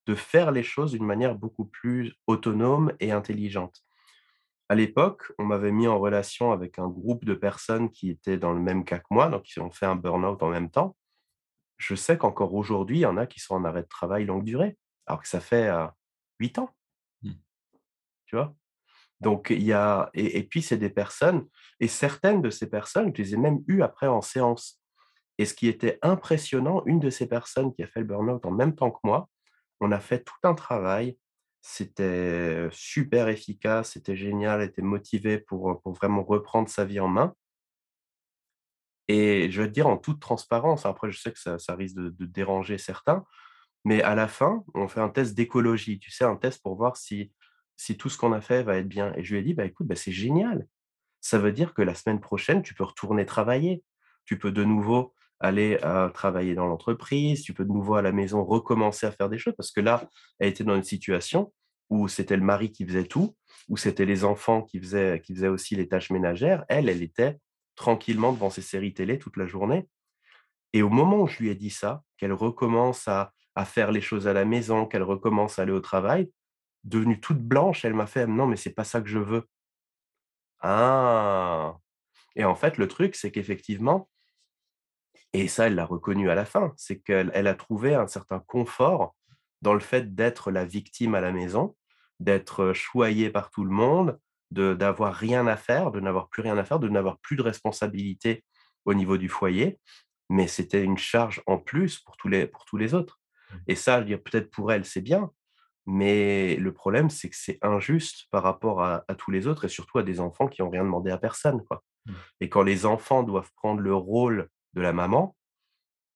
de 0.08 0.16
faire 0.16 0.52
les 0.52 0.64
choses 0.64 0.92
d'une 0.94 1.06
manière 1.06 1.36
beaucoup 1.36 1.66
plus 1.66 2.14
autonome 2.28 2.94
et 3.00 3.12
intelligente. 3.12 3.84
À 4.70 4.76
l'époque, 4.76 5.32
on 5.40 5.46
m'avait 5.46 5.72
mis 5.72 5.88
en 5.88 6.00
relation 6.00 6.52
avec 6.52 6.80
un 6.80 6.88
groupe 6.88 7.26
de 7.26 7.34
personnes 7.34 7.90
qui 7.92 8.10
étaient 8.10 8.38
dans 8.38 8.54
le 8.54 8.60
même 8.60 8.86
cas 8.86 9.00
que 9.00 9.08
moi, 9.12 9.30
donc 9.30 9.44
qui 9.44 9.60
ont 9.60 9.72
fait 9.72 9.86
un 9.88 9.96
burn-out 9.96 10.44
en 10.44 10.50
même 10.50 10.70
temps. 10.70 10.96
Je 11.78 11.96
sais 11.96 12.18
qu'encore 12.18 12.54
aujourd'hui, 12.56 13.00
il 13.00 13.02
y 13.02 13.06
en 13.08 13.18
a 13.18 13.28
qui 13.28 13.40
sont 13.40 13.56
en 13.56 13.66
arrêt 13.66 13.84
de 13.84 13.88
travail 13.88 14.26
longue 14.26 14.44
durée, 14.46 14.78
alors 15.08 15.22
que 15.22 15.28
ça 15.30 15.42
fait, 15.42 15.70
heu, 15.70 15.88
8 16.40 16.60
ans, 16.60 16.72
Mmh. 17.24 17.32
tu 18.26 18.36
vois? 18.36 18.56
Donc 19.22 19.50
il 19.52 19.64
y 19.64 19.74
a 19.74 20.10
et 20.16 20.40
et 20.40 20.44
puis 20.44 20.62
c'est 20.62 20.78
des 20.78 20.90
personnes 20.92 21.48
et 21.80 21.88
certaines 21.90 22.42
de 22.42 22.50
ces 22.52 22.70
personnes, 22.70 23.14
je 23.16 23.22
les 23.24 23.34
ai 23.36 23.38
même 23.38 23.60
eues 23.68 23.84
après 23.84 24.08
en 24.08 24.22
séance 24.22 24.82
et 25.40 25.46
ce 25.46 25.54
qui 25.56 25.68
était 25.70 26.00
impressionnant, 26.04 26.84
une 26.86 27.00
de 27.00 27.10
ces 27.12 27.28
personnes 27.28 27.74
qui 27.74 27.84
a 27.84 27.88
fait 27.88 28.02
le 28.02 28.08
burn-out 28.08 28.46
en 28.46 28.52
même 28.52 28.76
temps 28.76 28.92
que 28.92 29.00
moi, 29.06 29.30
on 29.82 29.92
a 29.94 30.00
fait 30.00 30.24
tout 30.24 30.36
un 30.44 30.56
travail. 30.56 31.18
C'était 31.62 32.68
super 32.72 33.28
efficace, 33.30 33.92
c'était 33.94 34.16
génial, 34.18 34.62
était 34.62 34.82
motivée 34.82 35.40
pour, 35.40 35.82
pour 35.82 35.94
vraiment 35.94 36.24
reprendre 36.24 36.70
sa 36.70 36.86
vie 36.86 37.00
en 37.00 37.08
main 37.08 37.36
et 39.08 39.50
je 39.52 39.62
vais 39.62 39.68
te 39.68 39.74
dire 39.74 39.88
en 39.88 39.98
toute 39.98 40.20
transparence, 40.20 40.86
après 40.86 41.12
je 41.12 41.20
sais 41.20 41.32
que 41.32 41.40
ça 41.40 41.58
ça 41.60 41.76
risque 41.76 41.96
de 41.96 42.10
de 42.10 42.26
déranger 42.26 42.78
certains, 42.78 43.26
mais 43.86 44.02
à 44.04 44.16
la 44.16 44.28
fin, 44.30 44.64
on 44.76 44.88
fait 44.90 45.02
un 45.02 45.10
test 45.10 45.36
d'écologie, 45.36 46.00
tu 46.00 46.12
sais? 46.12 46.26
Un 46.26 46.38
test 46.38 46.62
pour 46.64 46.76
voir 46.78 46.98
si 46.98 47.34
si 47.78 47.98
tout 47.98 48.10
ce 48.10 48.18
qu'on 48.18 48.34
a 48.34 48.42
fait 48.42 48.64
va 48.64 48.78
être 48.78 48.88
bien 48.90 49.14
et 49.16 49.24
je 49.26 49.34
lui 49.36 49.42
ai 49.42 49.44
dit: 49.44 49.54
«Bah, 49.56 49.66
écoute, 49.66 49.88
bah, 49.88 49.96
c'est 49.98 50.12
génial. 50.14 50.68
Ça 51.22 51.40
veut 51.40 51.52
dire 51.54 51.74
que 51.76 51.82
la 51.84 51.96
semaine 51.96 52.22
prochaine, 52.22 52.64
tu 52.64 52.76
peux 52.76 52.84
retourner 52.86 53.26
travailler. 53.28 53.84
Tu 54.26 54.40
peux 54.40 54.52
de 54.54 54.64
nouveau 54.66 55.14
aller, 55.40 55.78
travailler 56.14 56.56
dans 56.56 56.68
l'entreprise, 56.68 57.44
tu 57.44 57.54
peux 57.54 57.66
de 57.66 57.72
nouveau 57.72 57.96
à 57.96 58.02
la 58.02 58.12
maison 58.12 58.44
recommencer 58.44 59.06
à 59.06 59.12
faire 59.12 59.30
des 59.30 59.38
choses». 59.38 59.56
Parce 59.58 59.72
que 59.72 59.82
là, 59.82 60.10
elle 60.40 60.50
était 60.50 60.64
dans 60.64 60.76
une 60.76 60.84
situation 60.84 61.54
où 61.90 62.08
c'était 62.08 62.38
le 62.38 62.44
mari 62.44 62.72
qui 62.72 62.86
faisait 62.86 63.06
tout, 63.06 63.36
où 63.68 63.78
c'était 63.78 64.06
les 64.06 64.24
enfants 64.24 64.62
qui 64.62 64.80
faisaient 64.80 65.22
qui 65.24 65.34
faisaient 65.36 65.48
aussi 65.48 65.76
les 65.76 65.88
tâches 65.88 66.12
ménagères. 66.12 66.66
Elle, 66.70 66.90
elle 66.90 67.02
était 67.02 67.38
tranquillement 67.76 68.34
devant 68.34 68.50
ses 68.50 68.62
séries 68.62 68.94
télé 68.94 69.18
toute 69.20 69.38
la 69.38 69.48
journée 69.48 69.88
et 70.74 70.84
au 70.84 70.90
moment 70.90 71.22
où 71.22 71.28
je 71.28 71.40
lui 71.40 71.50
ai 71.50 71.56
dit 71.56 71.70
ça, 71.70 72.04
qu'elle 72.18 72.34
recommence 72.34 73.08
à 73.08 73.34
à 73.56 73.66
faire 73.66 73.92
les 73.92 74.00
choses 74.02 74.28
à 74.28 74.34
la 74.34 74.46
maison, 74.46 74.86
qu'elle 74.86 75.04
recommence 75.04 75.60
à 75.60 75.64
aller 75.64 75.74
au 75.74 75.82
travail, 75.82 76.32
devenue 76.86 77.20
toute 77.20 77.40
blanche, 77.40 77.84
elle 77.84 77.94
m'a 77.94 78.08
fait: 78.08 78.26
«Non, 78.28 78.48
mais 78.48 78.56
c'est 78.56 78.74
pas 78.74 78.86
ça 78.86 79.02
que 79.02 79.10
je 79.10 79.20
veux». 79.20 79.44
Ah! 80.62 81.78
Et 82.36 82.46
en 82.46 82.56
fait, 82.56 82.78
le 82.78 82.88
truc, 82.88 83.16
c'est 83.16 83.32
qu'effectivement 83.32 84.10
et 85.34 85.48
ça, 85.48 85.68
elle 85.68 85.76
l'a 85.76 85.86
reconnu 85.86 86.30
à 86.30 86.36
la 86.36 86.46
fin, 86.46 86.74
c'est 86.76 87.00
qu'elle 87.00 87.32
elle 87.34 87.48
a 87.48 87.54
trouvé 87.54 87.94
un 87.94 88.08
certain 88.08 88.40
confort 88.40 89.16
dans 89.62 89.74
le 89.74 89.80
fait 89.80 90.16
d'être 90.16 90.52
la 90.52 90.66
victime 90.66 91.16
à 91.16 91.22
la 91.22 91.32
maison, 91.32 91.76
d'être, 92.20 92.74
choyée 92.74 93.30
par 93.30 93.52
tout 93.52 93.64
le 93.64 93.72
monde, 93.72 94.20
de 94.52 94.74
d'avoir 94.74 95.14
rien 95.14 95.46
à 95.48 95.56
faire, 95.56 95.92
de 95.92 96.00
n'avoir 96.00 96.30
plus 96.30 96.42
rien 96.42 96.58
à 96.58 96.64
faire, 96.64 96.80
de 96.80 96.90
n'avoir 96.90 97.20
plus 97.20 97.36
de 97.36 97.44
responsabilité 97.44 98.44
au 98.86 98.94
niveau 98.94 99.18
du 99.18 99.30
foyer. 99.30 99.80
Mais 100.30 100.48
c'était 100.48 100.84
une 100.84 100.98
charge 100.98 101.42
en 101.46 101.58
plus 101.58 102.00
pour 102.00 102.18
tous 102.18 102.28
les 102.28 102.48
pour 102.48 102.66
tous 102.66 102.78
les 102.78 102.94
autres. 102.94 103.20
Mmh. 103.52 103.56
Et 103.68 103.76
ça, 103.76 103.96
je 103.96 104.00
veux 104.00 104.06
dire, 104.06 104.24
peut-être 104.24 104.50
pour 104.50 104.72
elle, 104.72 104.86
c'est 104.86 105.02
bien, 105.02 105.30
mais 105.86 106.56
le 106.56 106.74
problème, 106.74 107.10
c'est 107.10 107.30
que 107.30 107.36
c'est 107.36 107.60
injuste 107.62 108.26
par 108.32 108.44
rapport 108.44 108.82
à 108.82 109.04
à 109.08 109.16
tous 109.16 109.32
les 109.32 109.46
autres 109.46 109.66
et 109.66 109.70
surtout 109.70 110.00
à 110.00 110.04
des 110.04 110.20
enfants 110.20 110.48
qui 110.48 110.64
ont 110.64 110.70
rien 110.70 110.84
demandé 110.84 111.12
à 111.12 111.18
personne, 111.20 111.64
quoi. 111.66 111.84
Mmh. 112.08 112.14
Et 112.42 112.50
quand 112.50 112.64
les 112.64 112.88
enfants 112.88 113.22
doivent 113.22 113.52
prendre 113.56 113.82
le 113.82 113.94
rôle 113.94 114.50
de 114.74 114.82
la 114.82 114.94
maman, 114.94 115.36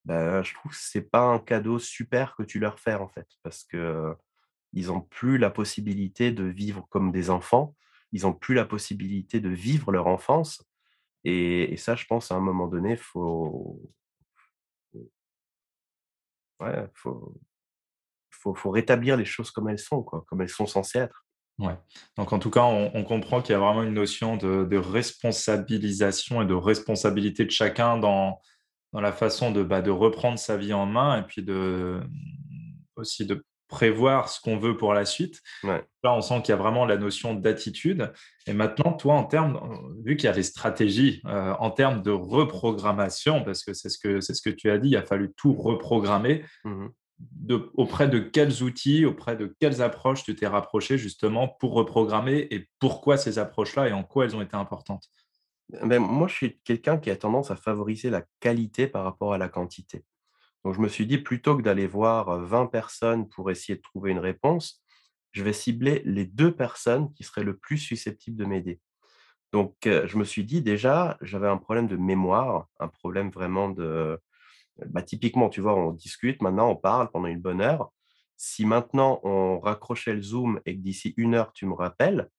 bah, 0.05 0.43
je 0.43 0.53
trouve 0.53 0.71
que 0.71 0.77
c'est 0.79 1.09
pas 1.09 1.23
un 1.23 1.39
cadeau 1.39 1.79
super 1.79 2.35
que 2.35 2.43
tu 2.43 2.59
leur 2.59 2.79
fais, 2.79 2.95
en 2.95 3.07
fait, 3.07 3.27
parce 3.43 3.63
que 3.63 4.15
ils 4.73 4.91
ont 4.91 5.01
plus 5.01 5.37
la 5.37 5.51
possibilité 5.51 6.31
de 6.31 6.45
vivre 6.45 6.87
comme 6.89 7.11
des 7.11 7.29
enfants. 7.29 7.75
Ils 8.11 8.25
ont 8.27 8.33
plus 8.33 8.55
la 8.55 8.65
possibilité 8.65 9.39
de 9.39 9.49
vivre 9.49 9.91
leur 9.91 10.07
enfance 10.07 10.63
et 11.23 11.77
ça, 11.77 11.95
je 11.95 12.05
pense, 12.05 12.31
à 12.31 12.35
un 12.35 12.41
moment 12.41 12.67
donné, 12.67 12.97
faut 12.97 13.81
ouais, 16.59 16.89
faut 16.95 18.71
rétablir 18.71 19.15
les 19.17 19.25
choses 19.25 19.51
comme 19.51 19.69
elles 19.69 19.79
sont, 19.79 20.03
comme 20.03 20.41
elles 20.41 20.49
sont 20.49 20.67
censées 20.67 20.99
être. 20.99 21.22
Ouais. 21.59 21.77
Donc 22.17 22.33
en 22.33 22.39
tout 22.39 22.49
cas, 22.49 22.63
on 22.63 22.91
on 22.93 23.03
comprend 23.03 23.41
qu'il 23.41 23.53
y 23.53 23.55
a 23.55 23.59
vraiment 23.59 23.83
une 23.83 23.93
notion 23.93 24.37
de 24.37 24.65
de 24.65 24.77
responsabilisation 24.77 26.41
et 26.41 26.45
de 26.45 26.53
responsabilité 26.53 27.45
de 27.45 27.51
chacun 27.51 27.97
dans 27.97 28.39
dans 28.93 29.01
la 29.01 29.11
façon 29.11 29.51
de, 29.51 29.63
bah, 29.63 29.81
de 29.81 29.91
reprendre 29.91 30.39
sa 30.39 30.55
vie 30.55 30.73
en 30.73 30.85
main 30.85 31.19
et 31.19 31.23
puis 31.23 31.41
de, 31.43 31.99
aussi 32.95 33.25
de 33.25 33.43
prévoir 33.67 34.29
ce 34.29 34.39
qu'on 34.39 34.57
veut 34.57 34.77
pour 34.77 34.93
la 34.93 35.03
suite. 35.03 35.41
Ouais. 35.63 35.83
Là, 36.03 36.13
on 36.13 36.21
sent 36.21 36.43
qu'il 36.43 36.49
y 36.49 36.53
a 36.53 36.57
vraiment 36.57 36.85
la 36.85 36.95
notion 36.95 37.33
d'attitude 37.33 38.13
et 38.45 38.53
maintenant, 38.53 38.93
toi, 38.93 39.15
en 39.15 39.23
termes 39.23 39.55
euh, 39.55 40.01
vu 40.05 40.15
qu'il 40.15 40.25
y 40.25 40.27
a 40.29 40.35
les 40.35 40.43
stratégies, 40.43 41.21
heu, 41.25 41.53
en 41.59 41.71
termes 41.71 42.03
de 42.03 42.11
reprogrammation, 42.11 43.43
parce 43.43 43.63
que 43.63 43.73
c'est 43.73 43.89
ce 43.89 43.97
que 43.97 44.21
c'est 44.21 44.35
ce 44.35 44.43
que 44.43 44.51
tu 44.51 44.69
as 44.69 44.77
dit, 44.77 44.89
il 44.89 44.97
a 44.97 45.01
fallu 45.01 45.33
tout 45.35 45.53
reprogrammer. 45.53 46.45
Mmh 46.63 46.87
Auprès 47.75 48.07
de 48.07 48.19
quels 48.19 48.63
outils, 48.63 49.05
auprès 49.05 49.35
de 49.35 49.55
quelles 49.59 49.81
approches 49.81 50.23
tu 50.23 50.35
t'es 50.35 50.47
rapproché 50.47 50.97
justement 50.97 51.47
pour 51.47 51.73
reprogrammer 51.73 52.47
et 52.51 52.69
pourquoi 52.79 53.17
ces 53.17 53.37
approches-là 53.39 53.89
et 53.89 53.93
en 53.93 54.03
quoi 54.03 54.25
elles 54.25 54.35
ont 54.35 54.41
été 54.41 54.55
importantes? 54.55 55.09
Ben, 55.69 55.99
moi, 55.99 56.27
je 56.27 56.33
suis 56.35 56.59
quelqu'un 56.63 56.97
qui 56.97 57.09
a 57.09 57.15
tendance 57.15 57.49
à 57.51 57.55
favoriser 57.55 58.09
la 58.09 58.23
qualité 58.39 58.87
par 58.87 59.03
rapport 59.03 59.33
à 59.33 59.37
la 59.37 59.49
quantité. 59.49 60.03
Donc 60.65 60.75
je 60.75 60.81
me 60.81 60.89
suis 60.89 61.07
dit 61.07 61.19
plutôt 61.19 61.57
que 61.57 61.63
d'aller 61.63 61.87
voir, 61.87 62.29
heu, 62.33 62.43
20 62.45 62.67
personnes 62.67 63.29
pour 63.29 63.51
essayer 63.51 63.77
de 63.77 63.81
trouver 63.81 64.11
une 64.11 64.19
réponse, 64.19 64.83
je 65.31 65.43
vais 65.43 65.53
cibler 65.53 66.01
les 66.05 66.25
2 66.25 66.55
personnes 66.55 67.13
qui 67.13 67.23
seraient 67.23 67.43
le 67.43 67.57
plus 67.57 67.77
susceptibles 67.79 68.37
de 68.37 68.45
m'aider. 68.45 68.81
Donc, 69.53 69.75
je 69.85 70.17
me 70.17 70.23
suis 70.25 70.43
dit 70.45 70.61
déjà, 70.61 71.17
j'avais 71.21 71.47
un 71.47 71.57
problème 71.57 71.87
de 71.87 71.97
mémoire, 71.97 72.67
un 72.79 72.87
problème 72.87 73.29
vraiment 73.31 73.69
de 73.69 74.19
bah, 74.87 75.01
typiquement, 75.01 75.49
tu 75.49 75.61
vois, 75.61 75.75
on 75.75 75.91
discute, 75.91 76.41
maintenant 76.41 76.69
on 76.69 76.75
parle 76.75 77.09
pendant 77.11 77.27
une 77.27 77.41
bonne 77.41 77.61
heure. 77.61 77.91
Si 78.37 78.65
maintenant 78.65 79.19
on 79.23 79.59
raccrochait 79.59 80.15
le 80.15 80.21
Zoom 80.21 80.59
et 80.65 80.75
que 80.75 80.81
d'ici 80.81 81.13
une 81.17 81.35
heure 81.35 81.53
tu 81.53 81.65
me 81.65 81.73
rappelles, 81.73 82.29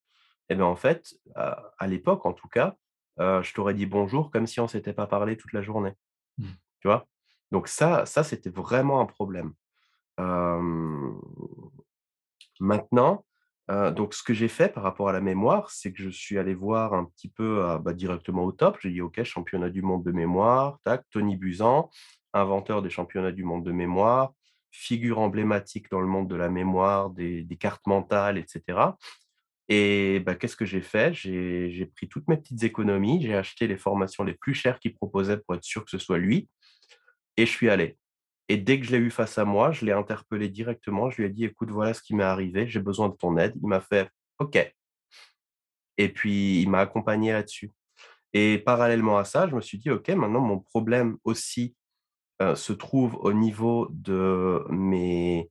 eh 0.50 0.54
bien 0.54 0.66
en 0.66 0.76
fait, 0.76 1.14
à 1.36 1.86
l'époque 1.86 2.26
en 2.26 2.32
tout 2.32 2.48
cas, 2.48 2.76
je 3.18 3.54
t'aurais 3.54 3.74
dit 3.74 3.86
bonjour 3.86 4.30
comme 4.30 4.46
si 4.46 4.60
on 4.60 4.64
ne 4.64 4.68
s'était 4.68 4.92
pas 4.92 5.06
parlé 5.06 5.36
toute 5.36 5.52
la 5.52 5.62
journée. 5.62 5.92
Mmh. 6.38 6.46
Tu 6.80 6.88
vois? 6.88 7.06
Donc 7.52 7.68
ça 7.68 8.04
ça, 8.06 8.24
c'était 8.24 8.50
vraiment 8.50 9.00
un 9.00 9.06
problème. 9.06 9.54
maintenant, 12.60 13.24
donc 13.68 14.14
ce 14.14 14.22
que 14.22 14.34
j'ai 14.34 14.48
fait 14.48 14.72
par 14.72 14.82
rapport 14.82 15.08
à 15.08 15.12
la 15.12 15.20
mémoire, 15.20 15.70
c'est 15.70 15.92
que 15.92 16.02
je 16.02 16.10
suis 16.10 16.38
allé 16.38 16.54
voir 16.54 16.94
un 16.94 17.04
petit 17.04 17.28
peu, 17.28 17.78
bah, 17.80 17.92
directement 17.92 18.44
au 18.44 18.52
top. 18.52 18.78
J'ai 18.80 18.90
dit: 18.90 19.00
«OK, 19.00 19.22
championnat 19.22 19.70
du 19.70 19.82
monde 19.82 20.04
de 20.04 20.12
mémoire, 20.12 20.78
tac, 20.84 21.04
Tony 21.10 21.36
Buzan, 21.36 21.90
inventeur 22.34 22.82
des 22.82 22.90
championnats 22.90 23.32
du 23.32 23.44
monde 23.44 23.64
de 23.64 23.72
mémoire, 23.72 24.34
figure 24.70 25.18
emblématique 25.20 25.90
dans 25.90 26.00
le 26.00 26.06
monde 26.06 26.28
de 26.28 26.34
la 26.34 26.50
mémoire, 26.50 27.10
des 27.10 27.56
cartes 27.58 27.86
mentales 27.86 28.38
etc. 28.38 28.96
Et 29.68 30.20
bah, 30.20 30.34
qu'est-ce 30.34 30.56
que 30.56 30.66
j'ai 30.66 30.82
fait? 30.82 31.14
J'ai 31.14 31.86
pris 31.94 32.08
toutes 32.08 32.28
mes 32.28 32.36
petites 32.36 32.62
économies, 32.64 33.22
j'ai 33.22 33.34
acheté 33.34 33.66
les 33.66 33.78
formations 33.78 34.24
les 34.24 34.34
plus 34.34 34.52
chères 34.52 34.78
qu'il 34.78 34.94
proposait 34.94 35.38
pour 35.38 35.54
être 35.54 35.64
sûr 35.64 35.84
que 35.84 35.90
ce 35.90 35.98
soit 35.98 36.18
lui 36.18 36.48
et 37.36 37.46
je 37.46 37.50
suis 37.50 37.70
allé. 37.70 37.96
Et 38.48 38.58
dès 38.58 38.78
que 38.78 38.84
je 38.84 38.92
l'ai 38.92 38.98
eu 38.98 39.10
face 39.10 39.38
à 39.38 39.46
moi, 39.46 39.72
je 39.72 39.86
l'ai 39.86 39.92
interpellé 39.92 40.50
directement. 40.50 41.08
Je 41.08 41.22
lui 41.22 41.28
ai 41.28 41.30
dit: 41.30 41.46
«Écoute, 41.46 41.70
voilà 41.70 41.94
ce 41.94 42.02
qui 42.02 42.14
m'est 42.14 42.24
arrivé, 42.24 42.68
j'ai 42.68 42.80
besoin 42.80 43.08
de 43.08 43.14
ton 43.14 43.38
aide». 43.38 43.54
Il 43.62 43.68
m'a 43.68 43.80
fait: 43.80 44.10
«OK» 44.38 44.58
et 45.96 46.08
puis 46.08 46.60
il 46.60 46.68
m'a 46.68 46.80
accompagné 46.80 47.32
là-dessus. 47.32 47.72
Et 48.32 48.58
parallèlement 48.58 49.16
à 49.16 49.24
ça, 49.24 49.48
je 49.48 49.54
me 49.54 49.60
suis 49.60 49.78
dit: 49.78 49.90
«OK, 49.90 50.08
maintenant 50.10 50.40
mon 50.40 50.58
problème 50.58 51.16
aussi, 51.24 51.74
se 52.40 52.72
trouve 52.72 53.16
au 53.16 53.32
niveau 53.32 53.88
de 53.90 54.64
mes 54.70 55.50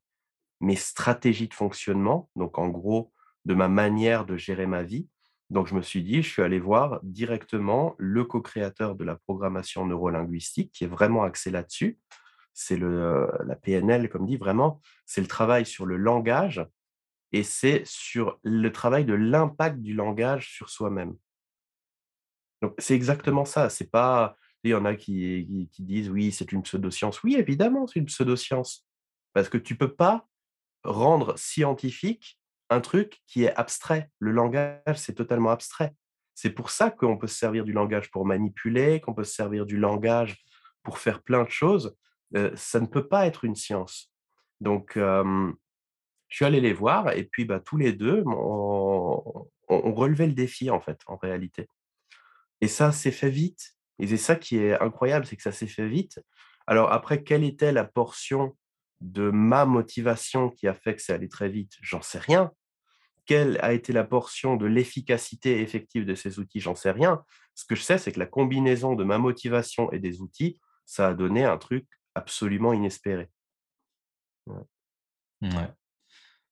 mes 0.59 0.75
stratégies 0.75 1.47
de 1.47 1.53
fonctionnement». 1.53 2.29
Donc 2.35 2.57
en 2.57 2.69
gros, 2.69 3.11
de 3.45 3.53
ma 3.53 3.67
manière 3.67 4.25
de 4.25 4.37
gérer 4.37 4.65
ma 4.65 4.83
vie. 4.83 5.07
Donc 5.49 5.67
je 5.67 5.75
me 5.75 5.81
suis 5.81 6.03
dit, 6.03 6.23
je 6.23 6.29
suis 6.29 6.41
allé 6.41 6.59
voir 6.59 6.99
directement 7.03 7.95
le 7.97 8.23
co-créateur 8.23 8.95
de 8.95 9.03
la 9.03 9.15
programmation 9.15 9.85
neurolinguistique 9.85 10.71
qui 10.71 10.85
est 10.85 10.87
vraiment 10.87 11.23
axé 11.23 11.51
là-dessus. 11.51 11.99
C'est 12.53 12.77
le 12.77 13.29
la 13.45 13.55
PNL, 13.55 14.09
comme 14.09 14.25
dit, 14.25 14.37
vraiment, 14.37 14.81
c'est 15.05 15.21
le 15.21 15.27
travail 15.27 15.65
sur 15.65 15.85
le 15.85 15.97
langage 15.97 16.65
et 17.31 17.43
c'est 17.43 17.83
sur 17.85 18.39
le 18.43 18.71
travail 18.71 19.05
de 19.05 19.13
l'impact 19.13 19.79
du 19.79 19.93
langage 19.93 20.53
sur 20.53 20.69
soi-même. 20.69 21.15
Donc 22.61 22.73
c'est 22.77 22.95
exactement 22.95 23.43
ça, 23.43 23.69
c'est 23.69 23.89
pas 23.89 24.37
il 24.63 24.71
y 24.71 24.75
en 24.75 24.85
a 24.85 24.95
qui 24.95 25.69
disent: 25.79 26.09
«Oui, 26.09 26.31
c'est 26.31 26.51
une 26.51 26.63
pseudoscience». 26.63 27.23
Oui, 27.23 27.35
évidemment, 27.35 27.87
c'est 27.87 27.99
une 27.99 28.05
pseudoscience 28.05 28.85
parce 29.33 29.49
que 29.49 29.57
tu 29.57 29.75
peux 29.75 29.93
pas 29.93 30.27
rendre 30.83 31.37
scientifique 31.37 32.39
un 32.69 32.81
truc 32.81 33.21
qui 33.27 33.43
est 33.43 33.55
abstrait. 33.55 34.09
Le 34.19 34.31
langage, 34.31 34.95
c'est 34.95 35.13
totalement 35.13 35.51
abstrait. 35.51 35.93
C'est 36.35 36.49
pour 36.49 36.71
ça 36.71 36.89
qu'on 36.89 37.17
peut 37.17 37.27
se 37.27 37.35
servir 37.35 37.63
du 37.63 37.73
langage 37.73 38.09
pour 38.09 38.25
manipuler, 38.25 38.99
qu'on 39.01 39.13
peut 39.13 39.23
se 39.23 39.33
servir 39.33 39.65
du 39.65 39.77
langage 39.77 40.43
pour 40.81 40.97
faire 40.97 41.21
plein 41.21 41.43
de 41.43 41.49
choses. 41.49 41.95
ça 42.55 42.79
ne 42.79 42.87
peut 42.87 43.07
pas 43.07 43.27
être 43.27 43.45
une 43.45 43.55
science. 43.55 44.11
Donc, 44.59 44.93
je 46.33 46.35
suis 46.35 46.45
allé 46.45 46.61
les 46.61 46.73
voir 46.73 47.11
et 47.11 47.25
puis 47.25 47.45
bah, 47.45 47.59
tous 47.59 47.77
les 47.77 47.93
deux, 47.93 48.23
on, 48.25 49.47
on, 49.67 49.93
relevait 49.93 50.27
le 50.27 50.33
défi 50.33 50.71
en 50.71 50.81
fait, 50.81 50.99
en 51.05 51.15
réalité. 51.15 51.67
Et 52.61 52.67
ça 52.67 52.91
s'est 52.91 53.11
fait 53.11 53.29
vite. 53.29 53.75
Et 53.99 54.07
c'est 54.07 54.17
ça 54.17 54.35
qui 54.35 54.57
est 54.57 54.79
incroyable, 54.79 55.25
c'est 55.25 55.35
que 55.35 55.43
ça 55.43 55.51
s'est 55.51 55.67
fait 55.67 55.87
vite. 55.87 56.19
Alors 56.67 56.91
après, 56.91 57.23
quelle 57.23 57.43
était 57.43 57.71
la 57.71 57.83
portion 57.83 58.55
de 59.01 59.29
ma 59.29 59.65
motivation 59.65 60.49
qui 60.49 60.67
a 60.67 60.73
fait 60.73 60.95
que 60.95 61.01
ça 61.01 61.15
allait 61.15 61.27
très 61.27 61.49
vite, 61.49 61.73
j'en 61.81 62.01
sais 62.01 62.19
rien. 62.19 62.51
Quelle 63.25 63.57
a 63.61 63.73
été 63.73 63.93
la 63.93 64.03
portion 64.03 64.55
de 64.55 64.65
l'efficacité 64.65 65.61
effective 65.61 66.05
de 66.05 66.15
ces 66.15 66.39
outils, 66.39 66.59
j'en 66.59 66.75
sais 66.75 66.91
rien. 66.91 67.23
Ce 67.55 67.65
que 67.65 67.75
je 67.75 67.81
sais, 67.81 67.97
c'est 67.97 68.11
que 68.11 68.19
la 68.19 68.25
combinaison 68.25 68.95
de 68.95 69.03
ma 69.03 69.17
motivation 69.17 69.91
et 69.91 69.99
des 69.99 70.21
outils, 70.21 70.59
ça 70.85 71.09
a 71.09 71.13
donné 71.13 71.43
un 71.45 71.57
truc 71.57 71.85
absolument 72.15 72.73
inespéré. 72.73 73.29
Ouais. 74.47 75.69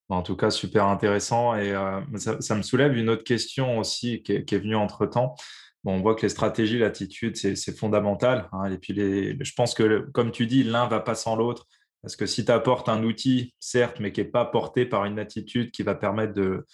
En 0.10 0.24
tout 0.24 0.36
cas, 0.36 0.50
super 0.50 0.86
intéressant. 0.86 1.56
Et 1.56 1.72
euh, 1.72 2.02
ça, 2.18 2.56
me 2.56 2.62
soulève 2.62 2.98
une 2.98 3.10
autre 3.10 3.24
question 3.24 3.80
aussi 3.80 4.24
qui 4.24 4.34
est, 4.34 4.58
venue 4.58 4.76
entre-temps. 4.76 5.36
Bon, 5.84 5.94
on 5.94 6.02
voit 6.02 6.16
que 6.16 6.22
les 6.22 6.30
stratégies, 6.30 6.78
l'attitude, 6.78 7.36
c'est 7.36 7.78
fondamental. 7.78 8.48
Hein. 8.52 8.72
et 8.72 8.78
puis, 8.78 8.94
les, 8.94 9.38
je 9.44 9.54
pense 9.54 9.74
que, 9.74 10.08
comme 10.14 10.32
tu 10.32 10.46
dis, 10.46 10.64
l'un 10.64 10.88
va 10.88 11.00
pas 11.00 11.16
sans 11.16 11.36
l'autre. 11.36 11.68
Parce 12.02 12.16
que 12.16 12.26
si 12.26 12.46
tu 12.46 12.52
apportes 12.52 12.90
un 12.90 13.04
outil, 13.04 13.54
certes, 13.60 14.00
mais 14.00 14.12
qui 14.12 14.22
n'est 14.22 14.28
pas 14.28 14.46
porté 14.46 14.86
par 14.86 15.06
une 15.06 15.20
attitude 15.20 15.72
qui 15.72 15.84
va 15.84 15.94
permettre 15.94 16.34
de, 16.34 16.66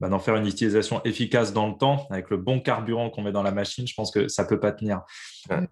bah, 0.00 0.08
d'en 0.08 0.18
faire 0.18 0.36
une 0.36 0.46
utilisation 0.46 1.02
efficace 1.04 1.52
dans 1.52 1.68
le 1.68 1.76
temps, 1.76 2.06
avec 2.10 2.30
le 2.30 2.38
bon 2.38 2.60
carburant 2.60 3.10
qu'on 3.10 3.22
met 3.22 3.32
dans 3.32 3.42
la 3.42 3.50
machine, 3.52 3.86
je 3.86 3.94
pense 3.94 4.10
que 4.10 4.28
ça 4.28 4.44
ne 4.44 4.48
peut 4.48 4.58
pas 4.58 4.72
tenir. 4.72 5.02
Euh, 5.50 5.66